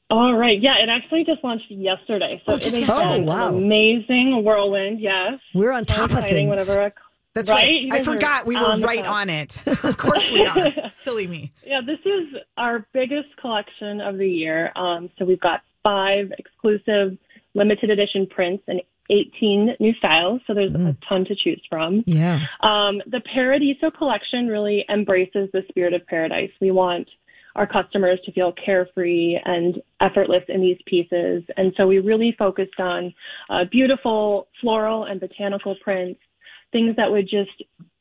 All 0.09 0.33
right, 0.35 0.61
yeah, 0.61 0.75
it 0.83 0.89
actually 0.89 1.23
just 1.23 1.41
launched 1.43 1.65
yesterday, 1.69 2.41
so 2.45 2.53
Oh, 2.53 2.55
it 2.57 2.61
just 2.61 2.75
has 2.75 2.87
yesterday. 2.87 3.21
Oh, 3.21 3.23
wow. 3.23 3.47
an 3.49 3.63
amazing 3.63 4.43
whirlwind. 4.43 4.99
Yes, 4.99 5.39
We're 5.53 5.71
on 5.71 5.87
So 5.87 5.93
top 5.95 6.11
of 6.11 6.17
exciting 6.17 6.49
things. 6.49 6.67
Whenever 6.67 6.81
a 6.81 6.91
That's 7.33 7.49
Right? 7.49 7.87
right. 7.89 8.01
I 8.01 8.03
forgot 8.03 8.45
we 8.45 8.55
were 8.55 8.75
right 8.77 9.05
on 9.05 9.29
it. 9.29 9.63
Of 9.65 9.97
course 9.97 10.29
we 10.31 10.45
are. 10.45 10.71
Silly 10.91 11.27
me. 11.27 11.51
Yeah, 11.65 11.79
this 11.85 11.99
is 12.05 12.35
our 12.57 12.85
biggest 12.93 13.29
collection 13.39 14.01
of 14.01 14.17
the 14.17 14.27
year. 14.27 14.71
Um, 14.75 15.09
so 15.17 15.25
we've 15.25 15.39
got 15.39 15.61
five 15.83 16.31
exclusive 16.37 17.17
limited 17.53 17.89
edition 17.89 18.27
prints 18.27 18.63
and 18.67 18.81
18 19.09 19.75
new 19.79 19.93
styles. 19.95 20.41
So 20.47 20.53
there's 20.53 20.73
a 20.73 20.95
ton 21.07 21.25
to 21.25 21.35
choose 21.35 21.61
from. 21.69 22.03
Yeah. 22.05 22.39
Um, 22.61 23.01
the 23.07 23.21
Paradiso 23.33 23.91
collection 23.91 24.47
really 24.47 24.85
embraces 24.89 25.49
the 25.53 25.63
spirit 25.69 25.93
of 25.93 26.05
paradise. 26.07 26.51
We 26.61 26.71
want 26.71 27.09
our 27.55 27.67
customers 27.67 28.19
to 28.25 28.31
feel 28.31 28.53
carefree 28.53 29.37
and 29.43 29.81
effortless 29.99 30.43
in 30.47 30.61
these 30.61 30.77
pieces. 30.85 31.43
And 31.57 31.73
so 31.75 31.87
we 31.87 31.99
really 31.99 32.33
focused 32.39 32.79
on 32.79 33.13
uh, 33.49 33.65
beautiful 33.69 34.47
floral 34.61 35.03
and 35.03 35.19
botanical 35.19 35.75
prints, 35.83 36.21
things 36.71 36.95
that 36.97 37.11
would 37.11 37.27
just 37.29 37.51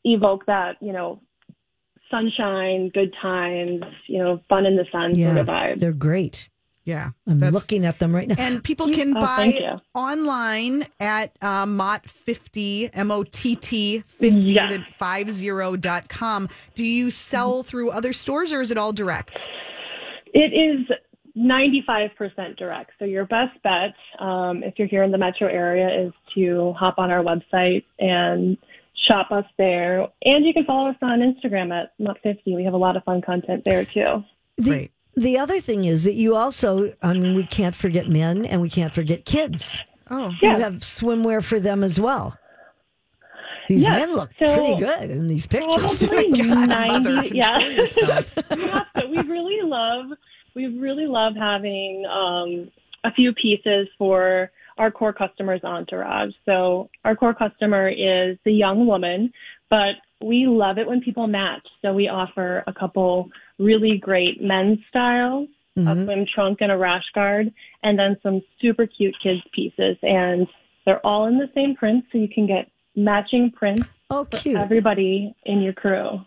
evoke 0.05 0.47
that, 0.47 0.77
you 0.81 0.93
know, 0.93 1.21
sunshine, 2.11 2.91
good 2.93 3.15
times, 3.21 3.83
you 4.07 4.19
know, 4.19 4.41
fun 4.49 4.67
in 4.67 4.77
the 4.77 4.87
sun 4.91 5.15
Yeah. 5.15 5.29
sort 5.29 5.39
of 5.39 5.47
vibe. 5.47 5.79
They're 5.79 5.93
great. 5.93 6.49
Yeah. 6.85 7.11
I'm 7.27 7.39
that's- 7.39 7.55
looking 7.55 7.85
at 7.85 7.99
them 7.99 8.15
right 8.15 8.27
now. 8.27 8.35
And 8.39 8.65
people 8.65 8.89
can 8.89 9.17
Oh, 9.17 9.21
buy 9.21 9.79
online 9.95 10.87
at 10.99 11.37
uh, 11.41 11.67
Mott50, 11.67 12.91
M 12.95 13.11
O 13.11 13.23
T 13.23 13.55
T 13.55 14.01
50, 14.01 14.53
Yes. 14.53 14.73
the 14.73 14.79
50.com. 14.99 16.49
Do 16.75 16.85
you 16.85 17.11
sell 17.11 17.63
through 17.63 17.91
other 17.91 18.13
stores 18.13 18.53
or 18.53 18.61
is 18.61 18.71
it 18.71 18.79
all 18.79 18.93
direct? 18.93 19.39
It 20.33 20.53
is 20.53 20.87
95% 21.41 22.57
direct. 22.59 22.91
So 22.99 23.05
your 23.05 23.25
best 23.25 23.61
bet, 23.63 23.95
um, 24.25 24.63
if 24.63 24.75
you're 24.79 24.89
here 24.89 25.03
in 25.03 25.11
the 25.11 25.19
metro 25.19 25.49
area, 25.49 26.07
is 26.07 26.13
to 26.35 26.73
hop 26.79 26.99
on 26.99 27.11
our 27.11 27.23
website 27.23 27.85
and 27.99 28.57
shop 29.09 29.31
us 29.31 29.47
there. 29.57 30.07
And 30.25 30.45
you 30.45 30.53
can 30.53 30.65
follow 30.65 30.91
us 30.91 30.97
on 31.03 31.21
Instagram 31.21 31.73
at 31.73 31.93
Mott50. 31.99 32.55
We 32.55 32.65
have 32.65 32.75
a 32.75 32.79
lot 32.79 32.97
of 32.97 33.05
fun 33.05 33.23
content 33.23 33.65
there 33.65 33.85
too. 33.85 34.23
the, 34.59 34.63
Great. 34.63 34.93
the 35.17 35.39
other 35.39 35.61
thing 35.61 35.85
is 35.87 36.05
that 36.05 36.15
you 36.15 36.37
also, 36.37 36.93
I 37.03 37.15
mean, 37.15 37.35
we 37.35 37.47
can't 37.47 37.75
forget 37.75 38.09
men 38.09 38.45
and 38.45 38.61
we 38.61 38.69
can't 38.69 38.93
forget 38.93 39.25
kids. 39.25 39.83
Oh, 40.11 40.33
Yeah. 40.43 40.57
You 40.57 40.63
have 40.65 40.75
swimwear 40.81 41.43
for 41.43 41.59
them 41.61 41.83
as 41.83 41.99
well. 41.99 42.37
These 43.69 43.83
Yes, 43.83 44.01
men 44.01 44.17
look 44.17 44.31
so- 44.43 44.57
pretty 44.57 44.81
good 44.81 45.11
in 45.13 45.29
these 45.29 45.47
pictures. 45.47 46.03
Probably 46.03 46.43
Mother, 46.43 46.67
90, 46.67 47.05
control 47.05 47.25
yeah. 47.27 48.23
yeah, 48.57 48.85
but 48.95 49.09
we 49.09 49.19
really 49.23 49.63
love 49.63 50.07
we 50.55 50.67
really 50.67 51.07
love 51.07 51.35
having 51.37 52.05
um, 52.07 52.71
a 53.05 53.13
few 53.13 53.33
pieces 53.33 53.89
for 53.99 54.51
our 54.79 54.91
core 54.91 55.13
customers 55.13 55.61
entourage. 55.65 56.33
So 56.47 56.89
our 57.05 57.15
core 57.15 57.35
customer 57.35 57.89
is 57.89 58.39
the 58.45 58.53
young 58.53 58.87
woman, 58.87 59.33
but 59.69 59.97
we 60.23 60.47
love 60.47 60.79
it 60.79 60.87
when 60.87 61.01
people 61.01 61.27
match. 61.27 61.67
So 61.83 61.93
we 61.93 62.09
offer 62.09 62.65
a 62.67 62.73
couple 62.73 63.31
really 63.59 63.99
great 63.99 64.41
men's 64.41 64.79
styles, 64.89 65.49
a 65.77 66.05
swim 66.05 66.27
trunk 66.35 66.59
and 66.61 66.73
a 66.73 66.77
rash 66.77 67.05
guard, 67.15 67.53
and 67.83 67.99
then 67.99 68.17
some 68.23 68.43
super 68.61 68.87
cute 68.87 69.15
kids 69.23 69.41
pieces. 69.55 69.97
And 70.03 70.47
they're 70.85 71.05
all 71.07 71.27
in 71.27 71.39
the 71.39 71.51
same 71.55 71.75
print, 71.75 72.05
so 72.11 72.19
you 72.19 72.29
can 72.29 72.47
get 72.47 72.71
matching 72.97 73.51
prints 73.51 73.89
Oh, 74.13 74.25
for 74.25 74.59
everybody 74.59 75.35
in 75.45 75.63
your 75.63 75.73
crew. 75.73 76.21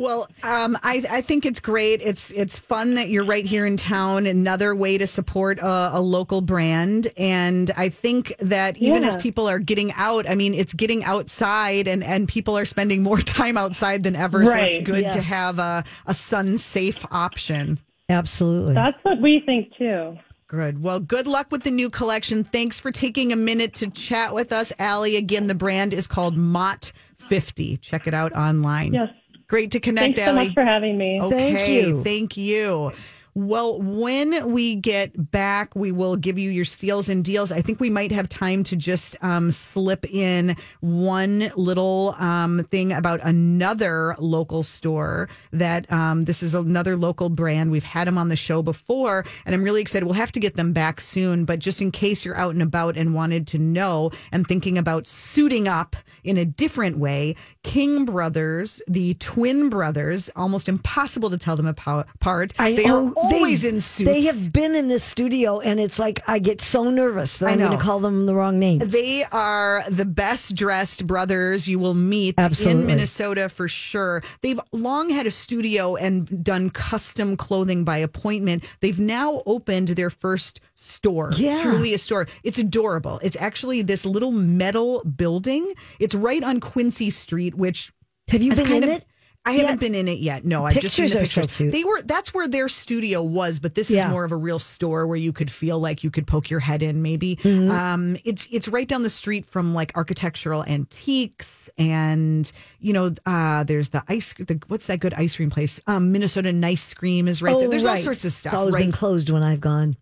Well, 0.00 0.28
um, 0.42 0.78
I, 0.82 1.04
I 1.10 1.20
think 1.20 1.44
it's 1.44 1.60
great. 1.60 2.00
It's 2.00 2.30
it's 2.30 2.58
fun 2.58 2.94
that 2.94 3.10
you're 3.10 3.24
right 3.24 3.44
here 3.44 3.66
in 3.66 3.76
town. 3.76 4.24
Another 4.26 4.74
way 4.74 4.96
to 4.96 5.06
support 5.06 5.58
a, 5.58 5.90
a 5.92 6.00
local 6.00 6.40
brand, 6.40 7.08
and 7.18 7.70
I 7.76 7.90
think 7.90 8.34
that 8.38 8.78
even 8.78 9.04
as 9.04 9.14
people 9.18 9.46
are 9.46 9.58
getting 9.58 9.92
out, 9.92 10.26
I 10.26 10.36
mean, 10.36 10.54
it's 10.54 10.72
getting 10.72 11.04
outside, 11.04 11.86
and 11.86 12.02
and 12.02 12.26
people 12.26 12.56
are 12.56 12.64
spending 12.64 13.02
more 13.02 13.18
time 13.20 13.58
outside 13.58 14.02
than 14.02 14.16
ever. 14.16 14.46
So 14.46 14.52
it's 14.52 14.78
Right. 14.78 14.84
good 14.84 15.12
to 15.12 15.20
have 15.20 15.58
a 15.58 15.84
a 16.06 16.14
sun 16.14 16.56
safe 16.56 17.04
option. 17.10 17.78
Absolutely. 18.08 18.72
That's 18.72 18.96
what 19.02 19.20
we 19.20 19.42
think 19.44 19.76
too. 19.76 20.16
Good. 20.48 20.82
Well, 20.82 20.98
good 20.98 21.26
luck 21.26 21.52
with 21.52 21.62
the 21.62 21.70
new 21.70 21.90
collection. 21.90 22.42
Thanks 22.42 22.80
for 22.80 22.90
taking 22.90 23.32
a 23.34 23.36
minute 23.36 23.74
to 23.74 23.90
chat 23.90 24.32
with 24.34 24.50
us, 24.50 24.72
Ali. 24.80 25.16
Again, 25.16 25.46
the 25.46 25.54
brand 25.54 25.92
is 25.92 26.06
called 26.06 26.36
Mott 26.38 26.90
50. 27.18 27.76
Check 27.76 28.06
it 28.08 28.14
out 28.14 28.32
online. 28.32 28.94
Yes. 28.94 29.10
Great 29.50 29.72
to 29.72 29.80
connect, 29.80 30.16
Thanks 30.16 30.20
so 30.20 30.30
Ali. 30.30 30.46
much 30.46 30.54
for 30.54 30.64
having 30.64 30.96
me. 30.96 31.20
Okay, 31.20 31.52
Thank 31.52 31.68
you. 31.68 32.04
Thank 32.04 32.36
you. 32.36 32.92
Well, 33.40 33.80
when 33.80 34.52
we 34.52 34.74
get 34.74 35.30
back, 35.30 35.74
we 35.74 35.92
will 35.92 36.16
give 36.16 36.38
you 36.38 36.50
your 36.50 36.66
steals 36.66 37.08
and 37.08 37.24
deals. 37.24 37.50
I 37.50 37.62
think 37.62 37.80
we 37.80 37.88
might 37.88 38.12
have 38.12 38.28
time 38.28 38.62
to 38.64 38.76
just 38.76 39.16
um, 39.22 39.50
slip 39.50 40.04
in 40.12 40.56
one 40.80 41.50
little 41.56 42.14
um, 42.18 42.66
thing 42.70 42.92
about 42.92 43.18
another 43.22 44.14
local 44.18 44.62
store 44.62 45.30
that 45.52 45.90
um, 45.90 46.24
this 46.24 46.42
is 46.42 46.54
another 46.54 46.98
local 46.98 47.30
brand. 47.30 47.70
We've 47.70 47.82
had 47.82 48.06
them 48.06 48.18
on 48.18 48.28
the 48.28 48.36
show 48.36 48.60
before, 48.60 49.24
and 49.46 49.54
I'm 49.54 49.64
really 49.64 49.80
excited. 49.80 50.04
We'll 50.04 50.12
have 50.16 50.32
to 50.32 50.40
get 50.40 50.56
them 50.56 50.74
back 50.74 51.00
soon, 51.00 51.46
but 51.46 51.60
just 51.60 51.80
in 51.80 51.92
case 51.92 52.26
you're 52.26 52.36
out 52.36 52.52
and 52.52 52.62
about 52.62 52.98
and 52.98 53.14
wanted 53.14 53.46
to 53.46 53.58
know 53.58 54.10
and 54.32 54.46
thinking 54.46 54.76
about 54.76 55.06
suiting 55.06 55.66
up 55.66 55.96
in 56.24 56.36
a 56.36 56.44
different 56.44 56.98
way, 56.98 57.36
King 57.62 58.04
Brothers, 58.04 58.82
the 58.86 59.14
twin 59.14 59.70
brothers, 59.70 60.28
almost 60.36 60.68
impossible 60.68 61.30
to 61.30 61.38
tell 61.38 61.56
them 61.56 61.66
apart. 61.66 62.52
They 62.76 62.84
are 62.84 63.29
always 63.32 63.62
they- 63.62 63.68
in 63.70 63.80
suits. 63.80 64.10
They 64.10 64.22
have 64.24 64.52
been 64.52 64.74
in 64.74 64.88
this 64.88 65.04
studio, 65.04 65.60
and 65.60 65.78
it's 65.80 65.98
like 65.98 66.20
I 66.26 66.38
get 66.38 66.60
so 66.60 66.90
nervous 66.90 67.38
that 67.38 67.48
I 67.48 67.52
I'm 67.52 67.58
going 67.58 67.72
to 67.72 67.78
call 67.78 68.00
them 68.00 68.26
the 68.26 68.34
wrong 68.34 68.58
names. 68.58 68.86
They 68.88 69.24
are 69.24 69.84
the 69.88 70.04
best 70.04 70.54
dressed 70.54 71.06
brothers 71.06 71.68
you 71.68 71.78
will 71.78 71.94
meet 71.94 72.34
Absolutely. 72.38 72.80
in 72.82 72.86
Minnesota 72.86 73.48
for 73.48 73.68
sure. 73.68 74.22
They've 74.42 74.60
long 74.72 75.10
had 75.10 75.26
a 75.26 75.30
studio 75.30 75.96
and 75.96 76.42
done 76.44 76.70
custom 76.70 77.36
clothing 77.36 77.84
by 77.84 77.98
appointment. 77.98 78.64
They've 78.80 78.98
now 79.00 79.42
opened 79.46 79.88
their 79.88 80.10
first 80.10 80.60
store. 80.74 81.30
Yeah. 81.36 81.62
Truly 81.62 81.94
a 81.94 81.98
store. 81.98 82.26
It's 82.42 82.58
adorable. 82.58 83.20
It's 83.22 83.36
actually 83.38 83.82
this 83.82 84.04
little 84.06 84.32
metal 84.32 85.02
building. 85.04 85.72
It's 85.98 86.14
right 86.14 86.42
on 86.42 86.60
Quincy 86.60 87.10
Street, 87.10 87.54
which 87.54 87.92
have 88.28 88.42
you 88.42 88.54
been 88.54 88.70
in 88.70 88.82
of- 88.84 88.88
it? 88.90 89.04
I 89.46 89.52
haven't 89.52 89.68
Yeah. 89.68 89.76
been 89.76 89.94
in 89.94 90.06
it 90.06 90.18
yet. 90.18 90.44
No, 90.44 90.66
I've 90.66 90.78
just 90.80 90.94
seen 90.94 91.04
Pictures 91.06 91.12
the 91.14 91.20
are 91.22 91.26
so 91.26 91.40
pictures. 91.40 91.56
cute. 91.56 91.72
They 91.72 91.82
were 91.84 92.02
that's 92.02 92.34
where 92.34 92.46
their 92.46 92.68
studio 92.68 93.22
was, 93.22 93.58
but 93.58 93.74
this 93.74 93.90
Yeah. 93.90 94.04
is 94.06 94.10
more 94.10 94.24
of 94.24 94.32
a 94.32 94.36
real 94.36 94.58
store 94.58 95.06
where 95.06 95.16
you 95.16 95.32
could 95.32 95.50
feel 95.50 95.78
like 95.80 96.04
you 96.04 96.10
could 96.10 96.26
poke 96.26 96.50
your 96.50 96.60
head 96.60 96.82
in. 96.82 97.00
Maybe 97.00 97.36
Mm-hmm. 97.36 97.70
um, 97.70 98.16
it's 98.24 98.46
it's 98.50 98.68
right 98.68 98.86
down 98.86 99.02
the 99.02 99.08
street 99.10 99.46
from 99.46 99.74
like 99.74 99.92
architectural 99.96 100.62
antiques, 100.64 101.70
and 101.78 102.52
you 102.80 102.92
know, 102.92 103.14
uh, 103.24 103.64
there's 103.64 103.88
the 103.90 104.02
ice. 104.08 104.34
The, 104.38 104.60
what's 104.68 104.86
that 104.88 105.00
good 105.00 105.14
ice 105.14 105.36
cream 105.36 105.48
place? 105.50 105.80
Um, 105.86 106.12
Minnesota 106.12 106.52
Nice 106.52 106.92
Cream 106.92 107.26
is 107.26 107.40
right 107.42 107.58
there. 107.58 107.68
There's 107.68 107.86
all 107.86 107.94
Oh, 107.94 107.96
sorts 107.96 108.24
of 108.26 108.32
stuff. 108.32 108.52
It's 108.52 108.58
always 108.60 108.74
right? 108.74 108.82
been 108.84 108.92
closed 108.92 109.30
when 109.30 109.42
I've 109.44 109.60
gone. 109.60 109.96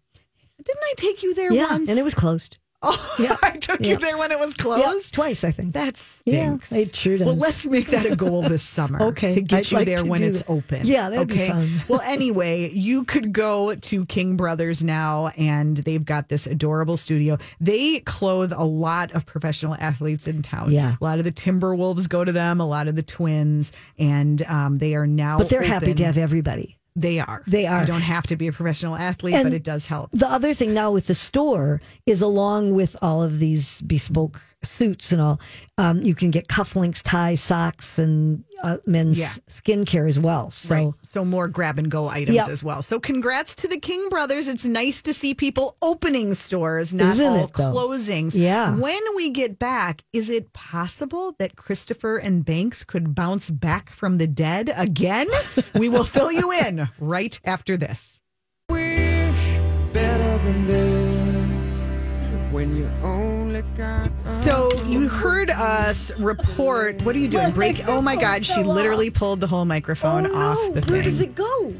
Didn't 0.64 0.82
I 0.82 0.94
take 0.96 1.22
you 1.22 1.34
there 1.34 1.52
Yeah, 1.52 1.70
once? 1.70 1.88
and 1.88 1.96
it 1.98 2.02
was 2.02 2.14
closed. 2.14 2.58
Oh, 2.80 3.16
Yeah. 3.18 3.36
I 3.42 3.50
took 3.56 3.80
Yeah. 3.80 3.88
you 3.88 3.96
there 3.98 4.16
when 4.16 4.30
it 4.30 4.38
was 4.38 4.54
Yeah, 4.56 4.62
closed. 4.62 5.12
twice, 5.12 5.42
I 5.42 5.50
think. 5.50 5.72
That 5.74 6.00
Yeah, 6.24 6.56
stinks. 6.58 6.70
it 6.72 6.94
sure 6.94 7.18
Well, 7.18 7.34
let's 7.34 7.66
make 7.66 7.88
that 7.88 8.06
a 8.06 8.14
goal 8.14 8.42
this 8.42 8.62
summer. 8.76 9.02
Okay, 9.02 9.34
To 9.34 9.40
get 9.40 9.58
I'd 9.58 9.70
you 9.72 9.76
like 9.78 9.86
there 9.88 10.04
when 10.04 10.22
it's 10.22 10.38
that. 10.42 10.48
open. 10.50 10.86
Yeah, 10.86 11.10
that'd 11.10 11.26
be 11.26 11.34
okay? 11.34 11.48
fun. 11.48 11.70
well, 11.88 12.00
anyway, 12.04 12.70
you 12.70 13.02
could 13.04 13.32
go 13.32 13.74
to 13.74 14.04
King 14.06 14.36
Brothers 14.36 14.84
now, 14.84 15.28
and 15.36 15.78
they've 15.78 16.04
got 16.04 16.28
this 16.28 16.46
adorable 16.46 16.96
studio. 16.96 17.36
They 17.60 17.98
clothe 18.00 18.52
a 18.52 18.64
lot 18.64 19.10
of 19.12 19.26
professional 19.26 19.74
athletes 19.80 20.28
in 20.28 20.42
town. 20.42 20.70
Yeah. 20.70 20.94
A 21.00 21.04
lot 21.04 21.18
of 21.18 21.24
the 21.24 21.32
Timberwolves 21.32 22.08
go 22.08 22.24
to 22.24 22.30
them, 22.30 22.60
a 22.60 22.66
lot 22.66 22.86
of 22.86 22.94
the 22.94 23.02
Twins, 23.02 23.72
and 23.98 24.40
um, 24.46 24.78
they 24.78 24.94
are 24.94 25.06
now. 25.06 25.38
but 25.38 25.48
they're 25.48 25.62
happy 25.62 25.94
to 25.94 26.04
have 26.04 26.16
everybody. 26.16 26.77
They 26.98 27.20
are. 27.20 27.42
They 27.46 27.64
are. 27.66 27.80
You 27.80 27.86
don't 27.86 28.00
have 28.00 28.26
to 28.26 28.36
be 28.36 28.48
a 28.48 28.52
professional 28.52 28.96
athlete, 28.96 29.34
And 29.34 29.44
but 29.44 29.52
it 29.52 29.62
does 29.62 29.86
help. 29.86 30.10
The 30.12 30.28
other 30.28 30.52
thing 30.52 30.74
now 30.74 30.90
with 30.90 31.06
the 31.06 31.14
store 31.14 31.80
is 32.06 32.20
along 32.20 32.74
with 32.74 32.96
all 33.00 33.22
of 33.22 33.38
these 33.38 33.80
bespoke 33.82 34.42
suits 34.64 35.12
and 35.12 35.20
all, 35.20 35.40
um, 35.78 36.02
you 36.02 36.14
can 36.14 36.30
get 36.30 36.48
cufflinks, 36.48 37.00
ties, 37.02 37.40
socks, 37.40 37.98
and 37.98 38.42
uh, 38.64 38.78
men's 38.86 39.18
Yeah. 39.20 39.28
skincare 39.48 40.08
as 40.08 40.18
well. 40.18 40.50
So 40.50 40.74
right. 40.74 40.92
So 41.02 41.24
more 41.24 41.46
grab 41.46 41.78
and 41.78 41.88
go 41.90 42.08
items 42.08 42.34
Yep. 42.36 42.48
as 42.48 42.64
well. 42.64 42.82
So 42.82 42.98
congrats 42.98 43.54
to 43.56 43.68
the 43.68 43.78
King 43.78 44.08
brothers. 44.08 44.48
It's 44.48 44.64
nice 44.64 45.00
to 45.02 45.14
see 45.14 45.32
people 45.32 45.76
opening 45.80 46.34
stores, 46.34 46.92
not 46.92 47.12
Isn't 47.14 47.26
all 47.26 47.44
it, 47.44 47.52
closings. 47.52 48.34
Yeah. 48.36 48.74
When 48.74 49.00
we 49.14 49.30
get 49.30 49.58
back, 49.60 50.02
is 50.12 50.28
it 50.28 50.52
possible 50.52 51.36
that 51.38 51.54
Christopher 51.54 52.16
and 52.16 52.44
Banks 52.44 52.82
could 52.82 53.14
bounce 53.14 53.50
back 53.50 53.90
from 53.90 54.18
the 54.18 54.26
dead 54.26 54.72
again? 54.76 55.28
we 55.74 55.88
will 55.88 56.04
fill 56.16 56.32
you 56.32 56.50
in 56.50 56.88
right 56.98 57.38
after 57.44 57.76
this. 57.76 58.20
wish 58.68 59.58
better 59.92 60.38
than 60.44 60.66
this 60.66 62.52
when 62.52 62.76
you 62.76 62.90
only 63.04 63.62
got 63.76 64.10
So 64.44 64.68
you 64.86 65.08
heard 65.08 65.50
us 65.50 66.10
report. 66.18 67.02
What 67.02 67.14
are 67.16 67.18
you 67.18 67.28
doing? 67.28 67.50
Break. 67.52 67.86
Oh 67.88 68.00
my 68.00 68.16
God! 68.16 68.44
She 68.46 68.62
literally 68.62 69.10
pulled 69.10 69.40
the 69.40 69.46
whole 69.46 69.64
microphone 69.64 70.26
oh, 70.26 70.34
off 70.34 70.72
the 70.74 70.80
thing. 70.80 70.92
Where 70.92 71.02
does 71.02 71.20
it 71.20 71.34
go? 71.34 71.74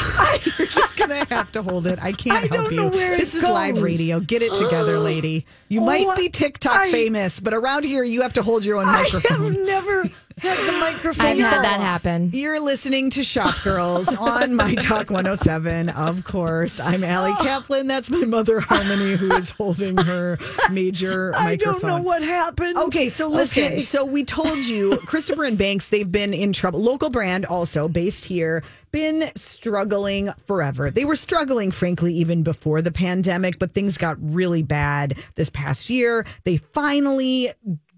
You're 0.59 0.69
just 0.69 0.97
gonna 0.97 1.27
have 1.27 1.53
to 1.53 1.63
hold 1.63 1.87
it. 1.87 1.99
I 2.03 2.13
can't 2.13 2.37
I 2.37 2.41
help 2.41 2.51
don't 2.53 2.71
you. 2.71 2.77
know 2.81 2.89
where 2.89 3.13
it 3.15 3.21
this 3.21 3.35
is 3.35 3.43
live 3.43 3.75
goes. 3.75 3.85
radio. 3.85 4.21
Get 4.21 4.43
it 4.43 4.55
together, 4.55 4.99
lady. 4.99 5.45
You 5.69 5.81
Oh, 5.83 5.85
might 5.85 6.17
be 6.17 6.29
TikTok 6.31 6.75
I- 6.77 6.91
famous, 6.91 7.41
but 7.41 7.53
around 7.53 7.85
here 7.85 8.03
you 8.03 8.23
have 8.23 8.33
to 8.35 8.43
hold 8.43 8.65
your 8.65 8.79
own 8.79 8.87
microphone. 8.87 9.21
I 9.37 9.39
microphone. 9.51 9.55
have 9.55 9.67
never 9.67 10.05
had 10.43 10.59
the 10.67 10.73
microphone. 10.79 11.27
I've 11.27 11.39
had 11.39 11.63
that 11.65 11.81
happen. 11.81 12.31
You're 12.33 12.61
listening 12.61 13.11
to 13.11 13.23
Shop 13.25 13.55
Girls 13.63 14.15
on 14.15 14.55
My 14.55 14.75
Talk 14.75 15.11
107. 15.11 15.89
Of 15.91 16.25
course, 16.25 16.81
I'm 16.81 17.05
Ali 17.05 17.33
Oh. 17.39 17.43
Kaplan. 17.43 17.87
That's 17.87 18.11
my 18.11 18.25
mother 18.25 18.61
Harmony, 18.61 19.15
who 19.17 19.33
is 19.35 19.51
holding 19.53 19.97
her 19.97 20.39
major 20.71 21.31
microphone. 21.33 21.43
I 21.43 21.51
microphone. 21.51 21.81
don't 21.91 21.99
know 21.99 22.03
what 22.07 22.23
happened. 22.23 22.77
Okay, 22.77 23.09
so 23.09 23.29
listen. 23.29 23.65
Okay. 23.65 23.79
So 23.81 24.05
we 24.05 24.25
told 24.25 24.65
you, 24.65 24.97
Christopher 24.99 25.45
and 25.45 25.57
Banks, 25.57 25.89
they've 25.89 26.11
been 26.11 26.35
in 26.35 26.53
trouble. 26.53 26.81
Local 26.81 27.11
brand, 27.11 27.47
also 27.47 27.89
based 27.89 28.25
here, 28.25 28.63
been 28.91 29.31
struggling 29.37 30.31
forever. 30.47 30.91
They 30.91 31.05
were 31.05 31.17
struggling, 31.17 31.71
frankly, 31.71 32.13
even 32.15 32.43
before 32.43 32.83
the 32.83 32.93
pandemic, 32.93 33.59
but 33.59 33.73
things 33.73 33.97
got 33.97 34.17
really 34.21 34.63
bad 34.63 35.17
this 35.37 35.49
past 35.51 35.89
year. 35.89 36.27
They 36.45 36.57
finally 36.59 37.53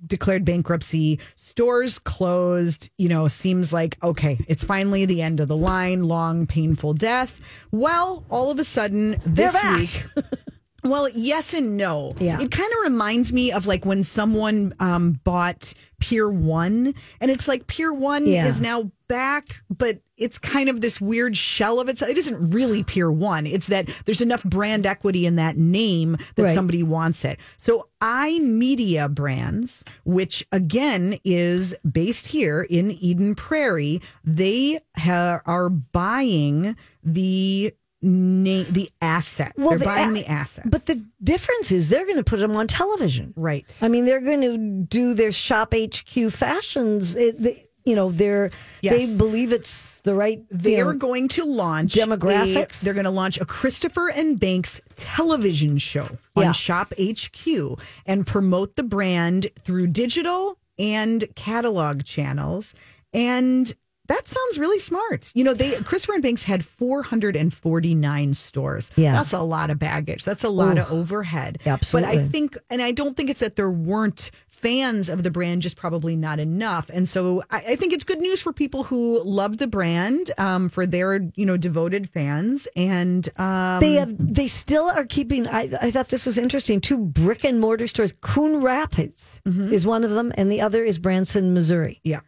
declared 0.06 0.44
bankruptcy. 0.44 1.20
Stores 1.34 1.98
closed. 1.98 2.90
You 2.98 3.08
know, 3.08 3.28
seems 3.28 3.72
like, 3.72 4.02
okay, 4.02 4.38
it's 4.48 4.64
finally 4.64 5.04
the 5.06 5.22
end 5.22 5.40
of 5.40 5.48
the 5.48 5.56
line. 5.56 6.04
Long, 6.04 6.46
painful 6.46 6.94
death. 6.94 7.40
Well, 7.70 8.24
all 8.30 8.50
of 8.50 8.58
a 8.58 8.64
sudden, 8.64 9.16
this 9.24 9.56
week. 9.76 10.06
Well, 10.84 11.08
yes 11.08 11.54
and 11.54 11.76
no. 11.76 12.14
Yeah. 12.20 12.40
It 12.40 12.50
kind 12.50 12.70
of 12.72 12.90
reminds 12.92 13.32
me 13.32 13.50
of 13.52 13.66
like 13.66 13.84
when 13.86 14.02
someone 14.02 14.74
um, 14.80 15.18
bought 15.24 15.72
Pier 15.98 16.28
One, 16.28 16.94
and 17.20 17.30
it's 17.30 17.48
like 17.48 17.66
Pier 17.66 17.92
One 17.92 18.26
Yeah. 18.26 18.46
is 18.46 18.60
now 18.60 18.90
back, 19.08 19.62
but 19.70 20.00
it's 20.16 20.38
kind 20.38 20.68
of 20.68 20.80
this 20.82 21.00
weird 21.00 21.36
shell 21.36 21.80
of 21.80 21.88
itself. 21.88 22.10
It 22.10 22.18
isn't 22.18 22.50
really 22.50 22.82
Pier 22.82 23.10
One. 23.10 23.46
It's 23.46 23.68
that 23.68 23.88
there's 24.04 24.20
enough 24.20 24.44
brand 24.44 24.84
equity 24.86 25.24
in 25.26 25.36
that 25.36 25.56
name 25.56 26.16
that 26.36 26.42
Right. 26.44 26.54
somebody 26.54 26.82
wants 26.82 27.24
it. 27.24 27.38
So 27.56 27.88
iMedia 28.02 29.12
Brands, 29.12 29.84
which 30.04 30.46
again 30.52 31.18
is 31.24 31.74
based 31.90 32.26
here 32.26 32.62
in 32.68 32.90
Eden 32.90 33.34
Prairie, 33.34 34.02
they 34.24 34.80
ha- 34.96 35.40
are 35.46 35.70
buying 35.70 36.76
the. 37.02 37.72
The 38.08 38.90
asset. 39.00 39.52
They're 39.56 39.78
the 39.78 39.84
buying 39.84 40.10
a- 40.10 40.14
the 40.14 40.26
asset. 40.26 40.70
But 40.70 40.86
the 40.86 41.02
difference 41.22 41.72
is 41.72 41.88
they're 41.88 42.04
going 42.04 42.18
to 42.18 42.24
put 42.24 42.40
them 42.40 42.54
on 42.56 42.66
television. 42.66 43.32
Right. 43.36 43.76
I 43.80 43.88
mean, 43.88 44.04
they're 44.04 44.20
going 44.20 44.42
to 44.42 44.56
do 44.84 45.14
their 45.14 45.32
shop 45.32 45.72
HQ 45.74 46.30
fashions. 46.30 47.14
It, 47.16 47.40
they, 47.42 47.66
you 47.86 47.94
know, 47.96 48.10
they're 48.10 48.50
Yes. 48.82 48.94
they 49.12 49.16
believe 49.18 49.52
it's 49.52 50.00
the 50.02 50.14
right. 50.14 50.42
They're 50.50 50.92
know, 50.92 50.98
going 50.98 51.28
to 51.28 51.44
launch 51.44 51.94
Demographics? 51.94 52.82
a- 52.82 52.84
they're 52.84 52.94
going 52.94 53.04
to 53.04 53.10
launch 53.10 53.38
a 53.40 53.46
Christopher 53.46 54.10
and 54.10 54.38
Banks 54.38 54.80
television 54.96 55.78
show 55.78 56.08
on 56.36 56.42
Yeah. 56.44 56.52
Shop 56.52 56.92
HQ 57.00 57.78
and 58.06 58.26
promote 58.26 58.76
the 58.76 58.82
brand 58.82 59.46
through 59.64 59.88
digital 59.88 60.58
and 60.78 61.24
catalog 61.36 62.04
channels. 62.04 62.74
And 63.12 63.72
that 64.06 64.28
sounds 64.28 64.58
really 64.58 64.78
smart. 64.78 65.30
You 65.34 65.44
know, 65.44 65.54
they 65.54 65.72
Christopher 65.82 66.14
and 66.14 66.22
Banks 66.22 66.44
had 66.44 66.64
449 66.64 68.34
stores. 68.34 68.90
Yeah. 68.96 69.12
That's 69.12 69.32
a 69.32 69.40
lot 69.40 69.70
of 69.70 69.78
baggage. 69.78 70.24
That's 70.24 70.44
a 70.44 70.48
lot 70.48 70.78
of 70.78 70.90
overhead. 70.90 71.58
Absolutely. 71.66 72.14
But 72.16 72.24
I 72.24 72.28
think 72.28 72.58
and 72.70 72.82
I 72.82 72.92
don't 72.92 73.16
think 73.16 73.30
it's 73.30 73.40
that 73.40 73.56
there 73.56 73.70
weren't 73.70 74.30
fans 74.48 75.10
of 75.10 75.22
the 75.22 75.30
brand, 75.30 75.60
just 75.60 75.76
probably 75.76 76.16
not 76.16 76.40
enough. 76.40 76.88
And 76.88 77.06
so 77.06 77.42
I, 77.50 77.58
I 77.58 77.76
think 77.76 77.92
it's 77.92 78.04
good 78.04 78.20
news 78.20 78.40
for 78.40 78.50
people 78.52 78.84
who 78.84 79.22
love 79.22 79.58
the 79.58 79.66
brand, 79.66 80.30
um, 80.38 80.70
for 80.70 80.86
their, 80.86 81.20
you 81.34 81.44
know, 81.44 81.58
devoted 81.58 82.08
fans. 82.08 82.66
And 82.74 83.28
um 83.38 83.80
they 83.80 83.94
have, 83.94 84.14
they 84.34 84.46
still 84.48 84.84
are 84.86 85.04
keeping. 85.04 85.46
I, 85.48 85.70
I 85.80 85.90
thought 85.90 86.08
this 86.08 86.24
was 86.24 86.38
interesting. 86.38 86.80
Two 86.80 86.98
brick 86.98 87.44
and 87.44 87.60
mortar 87.60 87.86
stores. 87.88 88.12
Coon 88.20 88.62
Rapids 88.62 89.40
Mm-hmm. 89.44 89.74
is 89.74 89.86
one 89.86 90.04
of 90.04 90.10
them, 90.12 90.32
and 90.38 90.50
the 90.50 90.62
other 90.62 90.82
is 90.84 90.96
Branson, 90.98 91.52
Missouri. 91.52 92.00
yeah. 92.02 92.20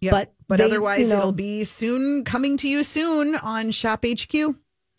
Yeah. 0.00 0.10
But 0.12 0.32
But, 0.48 0.58
they, 0.58 0.64
otherwise 0.64 1.00
you 1.00 1.08
know- 1.12 1.18
it'll 1.18 1.32
be 1.32 1.64
soon 1.64 2.24
coming 2.24 2.56
to 2.58 2.68
you 2.68 2.82
soon 2.82 3.34
on 3.36 3.70
Shop 3.70 4.04
HQ. 4.04 4.34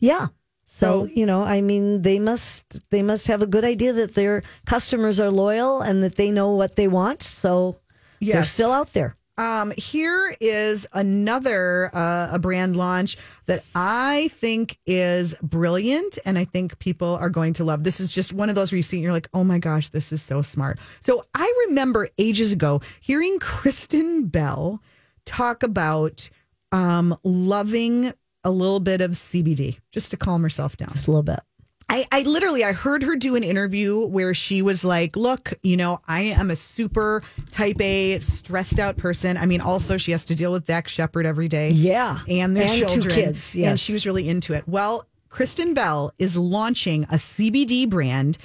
Yeah. 0.00 0.28
So, 0.64 1.04
So- 1.06 1.10
you 1.14 1.26
know, 1.26 1.42
I 1.42 1.60
mean, 1.60 2.02
they 2.02 2.18
must 2.18 2.88
they 2.90 3.02
must 3.02 3.26
have 3.26 3.42
a 3.42 3.46
good 3.46 3.64
idea 3.64 3.92
that 3.92 4.14
their 4.14 4.42
customers 4.64 5.20
are 5.20 5.30
loyal 5.30 5.80
and 5.82 6.02
that 6.04 6.14
they 6.16 6.30
know 6.30 6.54
what 6.54 6.76
they 6.76 6.88
want. 6.88 7.22
So 7.22 7.78
they're 8.20 8.44
still 8.44 8.72
out 8.72 8.92
there. 8.92 9.16
Um, 9.38 9.72
here 9.78 10.36
is 10.40 10.86
another 10.92 11.90
uh, 11.94 12.28
a 12.32 12.38
brand 12.38 12.76
launch 12.76 13.16
that 13.46 13.64
I 13.74 14.28
think 14.34 14.78
is 14.86 15.34
brilliant, 15.42 16.18
and 16.26 16.38
I 16.38 16.44
think 16.44 16.78
people 16.78 17.16
are 17.16 17.30
going 17.30 17.54
to 17.54 17.64
love. 17.64 17.82
This 17.82 17.98
is 17.98 18.12
just 18.12 18.32
one 18.34 18.50
of 18.50 18.54
those 18.54 18.70
where 18.70 18.76
you 18.76 18.82
see, 18.82 18.98
and 18.98 19.02
you're 19.02 19.12
like, 19.12 19.28
oh 19.32 19.42
my 19.42 19.58
gosh, 19.58 19.88
this 19.88 20.12
is 20.12 20.20
so 20.22 20.42
smart. 20.42 20.78
So 21.00 21.24
I 21.34 21.64
remember 21.68 22.10
ages 22.18 22.52
ago 22.52 22.82
hearing 23.00 23.38
Kristen 23.40 24.26
Bell 24.26 24.82
talk 25.26 25.62
about 25.62 26.28
um, 26.72 27.16
loving 27.24 28.12
a 28.44 28.50
little 28.50 28.80
bit 28.80 29.00
of 29.00 29.12
CBD 29.12 29.78
just 29.90 30.10
to 30.10 30.16
calm 30.16 30.42
herself 30.42 30.76
down. 30.76 30.88
Just 30.92 31.06
a 31.06 31.10
little 31.10 31.22
bit. 31.22 31.40
I, 31.88 32.06
I 32.10 32.22
literally 32.22 32.64
I 32.64 32.72
heard 32.72 33.02
her 33.02 33.16
do 33.16 33.36
an 33.36 33.42
interview 33.42 34.06
where 34.06 34.32
she 34.32 34.62
was 34.62 34.82
like, 34.82 35.14
"Look, 35.14 35.52
you 35.62 35.76
know, 35.76 36.00
I 36.08 36.22
am 36.22 36.50
a 36.50 36.56
super 36.56 37.22
type 37.50 37.78
A, 37.82 38.18
stressed 38.18 38.78
out 38.80 38.96
person. 38.96 39.36
I 39.36 39.44
mean, 39.44 39.60
also 39.60 39.98
she 39.98 40.12
has 40.12 40.24
to 40.26 40.34
deal 40.34 40.52
with 40.52 40.64
Dax 40.64 40.90
Shepard 40.90 41.26
every 41.26 41.48
day, 41.48 41.70
Yeah. 41.72 42.20
and 42.28 42.56
their 42.56 42.62
And 42.64 42.72
two 42.72 42.86
children, 42.86 43.14
kids, 43.14 43.54
and 43.56 43.78
she 43.78 43.92
was 43.92 44.06
really 44.06 44.26
into 44.26 44.54
it. 44.54 44.66
Well, 44.66 45.06
Kristen 45.28 45.74
Bell 45.74 46.14
is 46.18 46.36
launching 46.36 47.04
a 47.04 47.16
CBD 47.18 47.88
brand, 47.88 48.38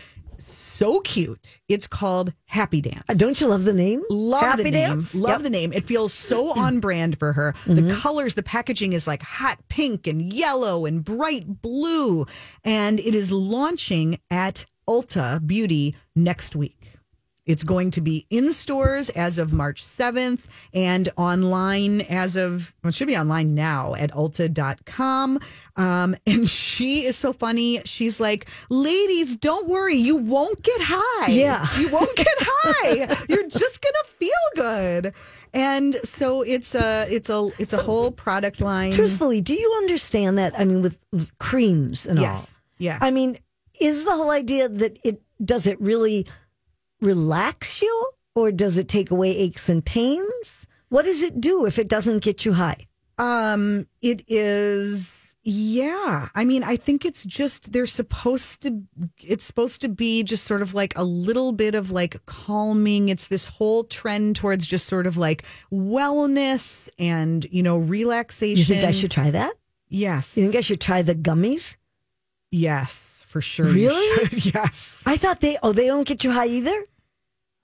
so 0.78 1.00
cute. 1.02 1.60
It's 1.68 1.88
called 1.88 2.34
Happy 2.46 2.82
Dance. 2.82 3.04
Uh, 3.10 3.14
Don't 3.16 3.40
you 3.42 3.48
love 3.48 3.66
the 3.66 3.74
name? 3.74 4.04
Love 4.10 4.42
Happy 4.44 4.64
the 4.64 4.72
name. 4.72 4.90
Dance? 4.90 5.16
Love 5.16 5.24
Yep. 5.30 5.36
Mm-hmm. 5.38 5.44
the 5.44 5.50
name. 5.50 5.74
It 5.74 5.86
feels 5.86 6.14
so 6.14 6.52
on 6.60 6.80
brand 6.80 7.18
for 7.20 7.34
her. 7.34 7.54
The 7.66 7.96
colors, 8.02 8.36
the 8.36 8.44
packaging 8.44 8.94
is 8.94 9.08
like 9.08 9.22
hot 9.24 9.58
pink 9.70 10.08
and 10.08 10.22
yellow 10.34 10.86
and 10.86 11.04
bright 11.04 11.62
blue. 11.62 12.26
And 12.64 13.00
it 13.00 13.16
is 13.16 13.32
launching 13.32 14.20
at 14.30 14.66
Ulta 14.88 15.46
Beauty 15.46 15.96
next 16.16 16.56
week. 16.56 16.77
It's 17.48 17.64
going 17.64 17.90
to 17.92 18.02
be 18.02 18.28
in 18.30 18.54
stores 18.54 19.10
as 19.10 19.40
of 19.40 19.54
March 19.54 19.84
7th 19.84 20.44
and 20.74 21.10
online 21.18 22.02
as 22.02 22.36
of, 22.36 22.76
well, 22.84 22.90
it 22.90 22.96
should 22.96 23.08
be 23.08 23.18
online 23.18 23.56
now 23.56 23.96
at 23.96 24.12
ulta.com. 24.12 25.40
Um, 25.78 26.16
and 26.28 26.48
she 26.50 27.06
is 27.06 27.16
so 27.16 27.34
funny. 27.34 27.82
She's 27.86 28.20
like, 28.20 28.48
ladies, 28.70 29.36
don't 29.38 29.68
worry. 29.68 29.96
You 29.96 30.18
won't 30.18 30.62
get 30.62 30.80
high. 30.84 31.32
Yeah. 31.32 31.68
You 31.80 31.90
won't 31.90 32.16
get 32.16 32.28
high. 32.40 33.26
You're 33.30 33.48
just 33.48 33.82
going 33.82 33.94
to 34.04 34.10
feel 34.18 34.32
good. 34.56 35.14
And 35.54 35.96
so 36.04 36.42
it's 36.42 36.76
a, 36.76 37.08
it's 37.10 37.30
a, 37.30 37.50
it's 37.58 37.74
a 37.74 37.78
whole 37.82 38.12
product 38.12 38.60
line. 38.62 38.94
Truthfully, 38.94 39.42
do 39.42 39.54
you 39.54 39.74
understand 39.78 40.38
that? 40.38 40.60
I 40.60 40.66
mean, 40.66 40.82
with, 40.82 41.00
with 41.12 41.36
creams 41.40 42.06
and 42.06 42.20
Yes. 42.20 42.54
all. 42.54 42.62
Yeah. 42.80 42.98
I 43.02 43.10
mean, 43.12 43.38
is 43.80 44.04
the 44.06 44.12
whole 44.12 44.30
idea 44.32 44.68
that 44.70 45.00
it 45.04 45.22
does 45.44 45.66
it 45.68 45.80
really 45.80 46.28
relax 47.02 47.82
you 47.82 48.12
or 48.36 48.52
does 48.52 48.78
it 48.78 48.88
take 48.88 49.12
away 49.12 49.30
aches 49.30 49.70
and 49.70 49.84
pains? 49.84 50.68
What 50.90 51.06
does 51.06 51.22
it 51.22 51.42
do 51.42 51.66
if 51.66 51.80
it 51.80 51.88
doesn't 51.88 52.24
get 52.24 52.46
you 52.46 52.54
high? 52.54 52.88
Um, 53.18 53.88
it 54.02 54.24
is 54.28 55.28
yeah. 55.50 56.28
I 56.36 56.44
mean, 56.44 56.62
I 56.62 56.76
think 56.76 57.06
it's 57.06 57.24
just 57.24 57.72
they're 57.72 57.86
supposed 57.86 58.64
to 58.64 58.84
it's 59.24 59.46
supposed 59.46 59.80
to 59.80 59.88
be 59.88 60.22
just 60.24 60.44
sort 60.44 60.62
of 60.62 60.74
like 60.74 60.92
a 60.98 61.06
little 61.06 61.54
bit 61.54 61.74
of 61.74 61.90
like 61.90 62.24
calming. 62.26 63.08
It's 63.08 63.28
this 63.28 63.48
whole 63.48 63.86
trend 63.86 64.36
towards 64.36 64.68
just 64.68 64.88
sort 64.88 65.08
of 65.08 65.16
like 65.16 65.44
wellness 65.72 66.90
and, 67.00 67.46
you 67.50 67.64
know, 67.64 67.78
relaxation. 67.78 68.60
You 68.60 68.66
think 68.66 68.84
I 68.84 68.92
should 68.92 69.12
try 69.12 69.30
that? 69.30 69.54
Yes. 69.88 70.36
You 70.36 70.44
think 70.44 70.58
I 70.58 70.62
should 70.62 70.82
try 70.82 71.02
the 71.02 71.16
gummies? 71.16 71.78
yes, 72.52 73.17
for 73.28 73.42
sure. 73.42 73.68
you 73.68 73.90
Really? 73.90 74.26
should. 74.28 74.46
yes. 74.56 75.04
I 75.06 75.18
thought 75.18 75.40
they 75.42 75.58
oh 75.62 75.72
they 75.74 75.86
don't 75.88 76.08
get 76.08 76.24
you 76.24 76.32
high 76.32 76.48
either. 76.48 76.84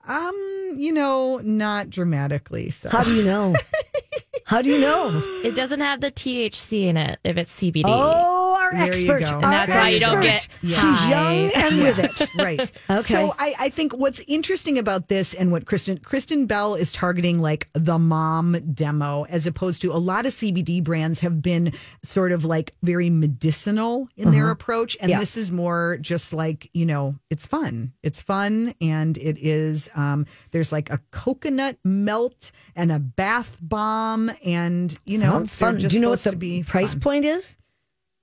Um, 0.06 0.72
you 0.76 0.92
know, 0.92 1.38
not 1.42 1.88
dramatically. 1.90 2.70
So 2.70 2.90
How 2.90 3.02
do 3.02 3.12
you 3.14 3.24
know? 3.24 3.54
How 4.44 4.60
do 4.60 4.68
you 4.68 4.78
know? 4.78 5.22
It 5.42 5.54
doesn't 5.56 5.80
have 5.80 6.02
the 6.02 6.10
THC 6.12 6.84
in 6.84 6.98
it 6.98 7.18
if 7.24 7.38
it's 7.38 7.58
CBD. 7.58 7.84
Oh, 7.86 8.33
our 8.64 8.72
There 8.72 8.96
you 8.98 9.12
expert. 9.12 9.30
go. 9.30 9.34
And 9.40 9.52
that's 9.52 9.74
why 9.74 9.88
you 9.90 10.00
don't 10.00 10.20
get 10.20 10.48
Yeah. 10.62 10.90
He's 10.90 11.08
young 11.08 11.62
and 11.64 11.82
with 11.82 11.98
it. 11.98 12.30
right. 12.38 12.70
Okay. 12.90 13.14
So 13.14 13.34
I, 13.38 13.54
I 13.58 13.68
think 13.68 13.92
what's 13.94 14.20
interesting 14.26 14.78
about 14.78 15.08
this 15.08 15.34
and 15.34 15.52
what 15.52 15.66
Kristen 15.66 15.98
Kristen 15.98 16.46
Bell 16.46 16.74
is 16.74 16.92
targeting 16.92 17.40
like 17.40 17.68
the 17.74 17.98
mom 17.98 18.56
demo 18.74 19.24
as 19.26 19.46
opposed 19.46 19.82
to 19.82 19.92
a 19.92 19.98
lot 19.98 20.26
of 20.26 20.32
CBD 20.32 20.82
brands 20.82 21.20
have 21.20 21.40
been 21.42 21.72
sort 22.02 22.32
of 22.32 22.44
like 22.44 22.74
very 22.82 23.10
medicinal 23.10 24.08
in 24.16 24.30
their 24.30 24.50
approach. 24.50 24.96
And 25.00 25.12
this 25.12 25.36
is 25.36 25.52
more 25.52 25.98
just 26.00 26.32
like, 26.32 26.70
you 26.72 26.86
know, 26.86 27.16
it's 27.30 27.46
fun. 27.46 27.92
It's 28.02 28.20
fun 28.22 28.74
and 28.80 29.16
it 29.18 29.38
is 29.38 29.90
um 29.94 30.26
there's 30.50 30.72
like 30.72 30.90
a 30.90 31.00
coconut 31.10 31.78
melt 31.84 32.50
and 32.76 32.90
a 32.92 32.98
bath 32.98 33.58
bomb 33.60 34.30
and 34.44 34.96
you 35.04 35.18
know 35.18 35.32
Sounds 35.32 35.54
fun. 35.54 35.78
just 35.78 35.90
Do 35.90 35.96
you 35.96 36.02
know 36.02 36.10
what 36.10 36.18
supposed 36.18 36.40
the 36.40 36.46
to 36.46 36.58
be 36.58 36.62
price 36.62 36.92
fun. 36.94 37.00
point 37.00 37.24
is? 37.24 37.56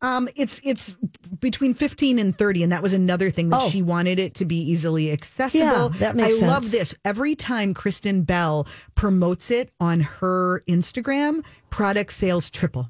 Um, 0.03 0.27
it's 0.35 0.59
it's 0.63 0.95
between 1.39 1.73
fifteen 1.75 2.17
and 2.17 2.35
thirty, 2.35 2.63
and 2.63 2.71
that 2.71 2.81
was 2.81 2.93
another 2.93 3.29
thing 3.29 3.49
that 3.49 3.61
Oh. 3.61 3.69
she 3.69 3.81
wanted 3.83 4.17
it 4.17 4.33
to 4.35 4.45
be 4.45 4.57
easily 4.59 5.11
accessible. 5.11 5.63
Yeah, 5.63 5.87
that 5.99 6.15
makes 6.15 6.41
I 6.41 6.47
love 6.47 6.71
this. 6.71 6.95
Every 7.05 7.35
time 7.35 7.73
Kristen 7.75 8.23
Bell 8.23 8.67
promotes 8.95 9.51
it 9.51 9.71
on 9.79 9.99
her 9.99 10.63
Instagram, 10.67 11.43
product 11.69 12.13
sales 12.13 12.49
triple. 12.49 12.89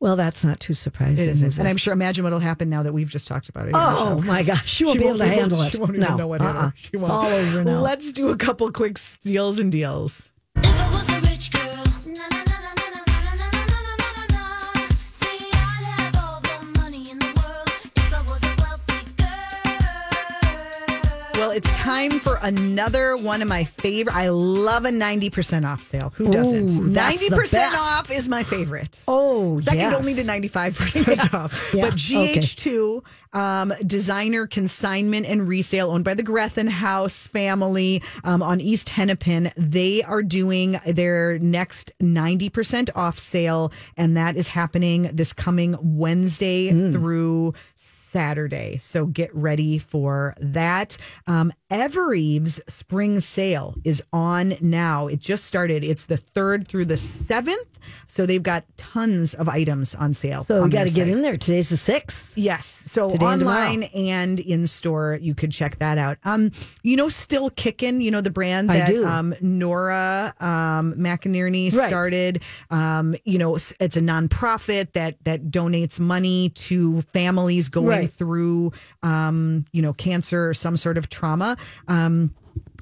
Well, 0.00 0.16
that's 0.16 0.44
not 0.44 0.60
too 0.60 0.74
surprising. 0.74 1.26
It 1.26 1.30
isn't, 1.30 1.48
is 1.48 1.58
and? 1.58 1.66
I'm 1.66 1.78
sure. 1.78 1.94
Imagine 1.94 2.24
what'll 2.24 2.38
happen 2.38 2.68
now 2.68 2.82
that 2.82 2.92
we've 2.92 3.08
just 3.08 3.26
talked 3.26 3.48
about 3.48 3.68
it. 3.68 3.72
Oh 3.74 4.20
my 4.26 4.42
gosh, 4.42 4.68
she 4.68 4.84
won't 4.84 4.98
She 4.98 5.04
be 5.04 5.08
able 5.08 5.20
to 5.20 5.26
handle 5.26 5.62
it. 5.62 5.72
She 5.72 5.78
won't 5.78 5.96
no, 5.96 6.16
know 6.18 6.26
what 6.26 6.42
uh-uh. 6.42 6.52
her. 6.52 6.74
She 6.76 6.98
won't. 6.98 7.10
all 7.10 7.26
over 7.26 7.64
now. 7.64 7.80
Let's 7.80 8.12
do 8.12 8.28
a 8.28 8.36
couple 8.36 8.70
quick 8.70 8.98
steals 8.98 9.58
and 9.58 9.72
deals. 9.72 10.30
Well, 21.44 21.52
it's 21.54 21.70
time 21.76 22.20
for 22.20 22.38
another 22.40 23.18
one 23.18 23.42
of 23.42 23.48
my 23.48 23.64
favorite. 23.64 24.16
I 24.16 24.30
love 24.30 24.86
a 24.86 24.90
ninety 24.90 25.28
percent 25.28 25.66
off 25.66 25.82
sale. 25.82 26.10
Who 26.16 26.30
doesn't? 26.30 26.70
Ooh, 26.70 26.88
that's 26.88 27.20
Ninety 27.20 27.28
the 27.28 27.36
percent 27.36 27.72
best. 27.72 27.82
off 28.00 28.10
is 28.10 28.30
my 28.30 28.44
favorite. 28.44 28.98
Oh, 29.06 29.60
Second 29.60 29.78
yes. 29.80 29.94
only 29.94 30.14
to 30.14 30.22
95% 30.22 31.34
off. 31.34 31.74
Yeah, 31.74 31.90
But 31.90 31.96
GH2, 31.96 33.04
um, 33.34 33.74
designer 33.86 34.46
consignment 34.46 35.26
and 35.26 35.46
resale 35.46 35.90
owned 35.90 36.04
by 36.06 36.14
the 36.14 36.22
Grethen 36.22 36.66
House 36.66 37.26
family 37.26 38.02
um, 38.24 38.42
on 38.42 38.58
East 38.62 38.88
Hennepin, 38.88 39.52
they 39.58 40.02
are 40.02 40.22
doing 40.22 40.80
their 40.86 41.38
next 41.40 41.92
90% 42.02 42.88
off 42.94 43.18
sale. 43.18 43.70
And 43.98 44.16
that 44.16 44.38
is 44.38 44.48
happening 44.48 45.10
this 45.12 45.34
coming 45.34 45.76
Wednesday 45.82 46.70
Hmm. 46.70 46.90
through 46.90 47.52
Saturday. 48.14 48.76
So 48.78 49.06
get 49.06 49.34
ready 49.34 49.76
for 49.76 50.36
that. 50.40 50.96
Um, 51.26 51.52
Evereve's 51.68 52.60
spring 52.68 53.18
sale 53.18 53.74
is 53.82 54.00
on 54.12 54.54
now. 54.60 55.08
It 55.08 55.18
just 55.18 55.46
started. 55.46 55.82
It's 55.82 56.06
the 56.06 56.16
third 56.16 56.68
through 56.68 56.84
the 56.84 56.96
seventh. 56.96 57.80
So 58.06 58.24
they've 58.24 58.42
got 58.42 58.64
tons 58.76 59.34
of 59.34 59.48
items 59.48 59.96
on 59.96 60.14
sale. 60.14 60.44
So 60.44 60.62
we 60.62 60.70
got 60.70 60.84
to 60.84 60.90
get 60.94 61.08
in 61.08 61.22
there. 61.22 61.36
Today's 61.36 61.70
the 61.70 61.76
sixth. 61.76 62.38
Yes. 62.38 62.66
So 62.66 63.10
Today 63.10 63.26
and 63.26 63.42
online 63.42 63.82
and 63.94 64.38
in 64.38 64.68
store, 64.68 65.18
you 65.20 65.34
could 65.34 65.50
check 65.50 65.78
that 65.80 65.98
out. 65.98 66.16
Um, 66.24 66.52
you 66.84 66.96
know, 66.96 67.08
Still 67.08 67.50
kicking. 67.50 68.00
you 68.00 68.12
know, 68.12 68.20
the 68.20 68.30
brand 68.30 68.68
that 68.70 68.94
um 68.94 69.34
Nora 69.40 70.32
um 70.38 70.94
McInerney 70.94 71.74
Right. 71.76 71.88
started. 71.88 72.42
Um, 72.70 73.16
you 73.24 73.38
know, 73.38 73.56
it's 73.56 73.72
a 73.96 74.00
nonprofit 74.00 74.92
that 74.92 75.16
that 75.24 75.46
donates 75.50 75.98
money 75.98 76.50
to 76.50 77.00
families 77.12 77.68
going 77.68 77.86
Right. 77.88 78.03
Through 78.06 78.72
um, 79.02 79.64
you 79.72 79.82
know, 79.82 79.92
cancer 79.92 80.48
or 80.48 80.54
some 80.54 80.76
sort 80.76 80.98
of 80.98 81.08
trauma. 81.08 81.56
Um 81.88 82.34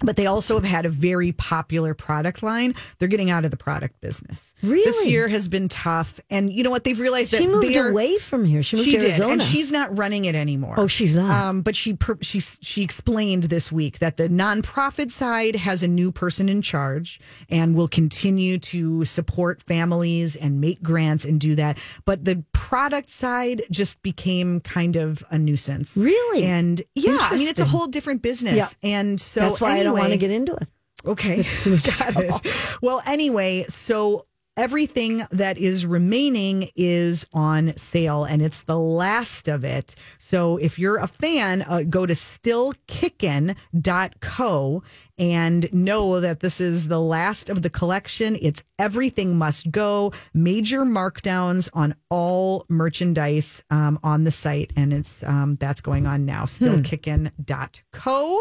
but 0.05 0.16
they 0.16 0.26
also 0.26 0.55
have 0.55 0.64
had 0.64 0.86
a 0.86 0.88
very 0.88 1.32
popular 1.32 1.95
product 1.95 2.43
line. 2.43 2.74
They're 2.99 3.09
getting 3.09 3.30
out 3.30 3.45
of 3.45 3.51
the 3.51 3.57
product 3.57 4.01
business. 4.01 4.55
Really, 4.62 4.84
This 4.84 5.07
year 5.07 5.28
has 5.28 5.49
been 5.49 5.68
tough. 5.68 6.20
And 6.30 6.53
you 6.53 6.62
know 6.62 6.70
what? 6.70 6.84
They've 6.84 6.99
realized 6.99 7.30
that 7.32 7.38
She 7.38 7.47
moved 7.47 7.76
are, 7.76 7.88
away 7.88 8.18
from 8.18 8.45
here. 8.45 8.62
She 8.62 8.76
moved 8.76 8.86
she 8.86 8.93
to 8.93 8.99
did, 8.99 9.09
Arizona. 9.11 9.32
and 9.34 9.43
she's 9.43 9.70
not 9.70 9.97
running 9.97 10.24
it 10.24 10.34
anymore. 10.34 10.74
Oh, 10.78 10.86
she's 10.86 11.14
not. 11.14 11.30
Um, 11.30 11.62
but 11.62 11.76
she 11.76 11.97
she 12.20 12.40
she 12.40 12.82
explained 12.82 13.45
this 13.45 13.70
week 13.70 13.99
that 14.01 14.16
the 14.16 14.28
nonprofit 14.28 15.11
side 15.11 15.57
has 15.57 15.82
a 15.82 15.88
new 15.88 16.11
person 16.11 16.49
in 16.49 16.62
charge 16.62 17.20
and 17.49 17.74
will 17.74 17.88
continue 17.88 18.59
to 18.59 19.05
support 19.05 19.62
families 19.62 20.36
and 20.36 20.61
make 20.61 20.82
grants 20.82 21.24
and 21.24 21.40
do 21.40 21.55
that. 21.55 21.78
But 22.05 22.24
the 22.24 22.45
product 22.53 23.11
side 23.11 23.62
just 23.70 24.03
became 24.03 24.61
kind 24.61 24.97
of 24.97 25.22
a 25.30 25.38
nuisance. 25.38 25.97
Really? 25.97 26.45
And 26.45 26.80
yeah, 26.95 27.18
I 27.20 27.36
mean 27.36 27.49
it's 27.49 27.61
a 27.61 27.64
whole 27.64 27.86
different 27.86 28.22
business. 28.22 28.57
Yeah. 28.57 28.68
And 28.82 29.20
so 29.20 29.40
That's 29.40 29.61
why 29.61 29.82
I 29.83 29.91
don't 29.91 29.99
want 29.99 30.12
to 30.12 30.18
get 30.18 30.30
into 30.30 30.55
it. 30.55 30.68
Okay. 31.05 31.37
Got 31.64 32.16
it. 32.16 32.55
Well, 32.80 33.03
anyway, 33.07 33.64
so 33.68 34.26
everything 34.57 35.22
that 35.30 35.59
is 35.59 35.85
remaining 35.87 36.68
is 36.76 37.26
on 37.33 37.76
sale 37.76 38.24
and 38.24 38.43
it's 38.43 38.62
the 38.62 38.78
last 38.78 39.49
of 39.49 39.64
it. 39.64 39.95
So 40.18 40.59
if 40.59 40.78
you're 40.78 40.99
a 40.99 41.07
fan, 41.07 41.62
uh, 41.62 41.83
go 41.89 42.05
to 42.07 42.14
stillkickin.co 42.14 44.83
and 45.23 45.73
know 45.73 46.18
that 46.18 46.41
this 46.41 46.61
is 46.61 46.89
the 46.89 47.01
last 47.01 47.49
of 47.49 47.62
the 47.62 47.70
collection. 47.70 48.37
It's 48.43 48.64
everything 48.81 49.39
must 49.39 49.70
go. 49.70 50.11
Major 50.35 50.81
markdowns 50.81 51.70
on 51.75 51.95
all 52.11 52.66
merchandise 52.68 53.62
um, 53.70 54.01
on 54.03 54.25
the 54.25 54.33
site, 54.33 54.73
and 54.75 54.93
it's 54.93 55.23
um, 55.23 55.55
that's 55.61 55.81
going 55.81 56.09
on 56.09 56.27
now. 56.27 56.43
Stillkickin.co. 56.43 58.41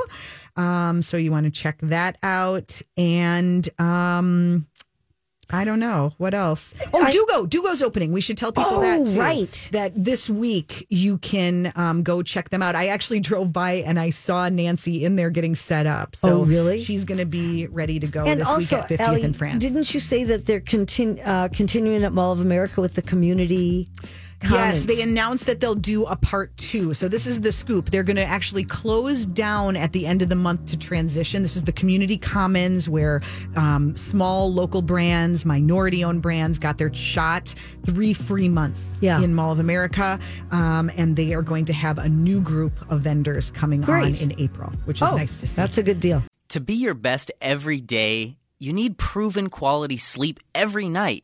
Um, 0.56 1.04
so 1.04 1.18
you 1.18 1.30
want 1.30 1.46
to 1.46 1.52
check 1.52 1.78
that 1.84 2.18
out, 2.24 2.82
and 2.98 3.70
um, 3.80 4.66
I 5.54 5.66
don't 5.66 5.80
know 5.80 6.14
what 6.18 6.34
else. 6.34 6.74
Oh, 6.94 7.04
I- 7.04 7.12
Dugo, 7.12 7.46
Dugo's 7.46 7.82
opening. 7.82 8.12
We 8.12 8.22
should 8.22 8.38
tell 8.38 8.52
people 8.52 8.78
Oh, 8.78 8.82
that 8.82 9.08
too, 9.08 9.20
right. 9.20 9.70
That 9.72 9.92
this 9.96 10.30
week 10.30 10.86
you 10.90 11.18
can 11.18 11.72
um, 11.76 12.04
go 12.04 12.22
check 12.24 12.50
them 12.50 12.62
out. 12.62 12.76
I 12.76 12.88
actually 12.88 13.20
drove 13.20 13.52
by 13.52 13.74
and 13.74 14.00
I 14.00 14.10
saw 14.12 14.48
Nancy 14.50 15.04
in 15.04 15.16
there 15.16 15.30
getting 15.30 15.56
set 15.56 15.86
up. 15.86 16.16
So 16.16 16.42
Oh, 16.42 16.46
really? 16.46 16.84
She's 16.84 17.06
going 17.06 17.18
to 17.20 17.26
be 17.26 17.68
ready 17.68 18.00
to 18.00 18.08
go 18.08 18.26
and 18.26 18.40
this 18.42 18.48
also, 18.48 18.78
week 18.82 18.92
at 18.92 19.00
50th 19.00 19.08
Ali, 19.08 19.22
in 19.24 19.34
France. 19.34 19.62
didn't 19.62 19.94
you 19.94 20.00
say 20.00 20.24
that 20.26 20.46
they're 20.46 20.60
continu- 20.62 21.22
uh, 21.26 21.50
continuing 21.50 22.04
at 22.04 22.14
Mall 22.14 22.32
of 22.32 22.40
America 22.42 22.80
with 22.82 22.94
the 22.96 23.02
community? 23.02 23.88
Yes, 24.44 24.86
they 24.86 25.02
announced 25.02 25.46
that 25.46 25.60
they'll 25.60 25.76
do 25.76 26.06
a 26.06 26.16
part 26.16 26.56
two. 26.58 26.94
So 26.94 27.08
this 27.08 27.28
is 27.28 27.42
the 27.42 27.52
scoop. 27.52 27.90
They're 27.92 28.04
going 28.04 28.16
to 28.16 28.24
actually 28.26 28.64
close 28.64 29.26
down 29.26 29.76
at 29.76 29.92
the 29.92 30.06
end 30.06 30.22
of 30.22 30.30
the 30.30 30.36
month 30.36 30.68
to 30.72 30.78
transition. 30.78 31.42
This 31.42 31.56
is 31.56 31.64
the 31.64 31.72
community 31.72 32.18
commons 32.18 32.90
where 32.90 33.22
um, 33.56 33.96
small 33.96 34.52
local 34.52 34.82
brands, 34.82 35.46
minority-owned 35.46 36.22
brands 36.22 36.58
got 36.60 36.78
their 36.78 36.94
shot. 36.94 37.54
Three 37.86 38.14
free 38.14 38.50
months 38.50 39.00
Yeah. 39.02 39.22
in 39.22 39.34
Mall 39.34 39.52
of 39.52 39.60
America, 39.60 40.20
um, 40.52 40.92
and 40.98 41.16
they 41.16 41.34
are 41.34 41.42
going 41.42 41.66
to 41.66 41.74
have 41.74 41.98
a 42.00 42.10
new 42.10 42.40
group 42.42 42.74
of 42.92 43.02
vendors 43.02 43.52
coming 43.52 43.82
Great. 43.82 44.22
on 44.22 44.30
in 44.32 44.40
April, 44.40 44.72
which 44.86 45.02
is 45.02 45.10
Oh, 45.12 45.16
nice 45.18 45.40
to 45.40 45.48
see. 45.48 45.56
that's 45.56 45.78
a 45.78 45.84
good 45.84 46.00
deal. 46.00 46.24
To 46.50 46.60
be 46.60 46.74
your 46.74 46.94
best 46.94 47.32
every 47.42 47.80
day, 47.82 48.38
you 48.60 48.74
need 48.74 48.98
proven 48.98 49.50
quality 49.50 49.98
sleep 49.98 50.40
every 50.54 50.88
night. 50.90 51.24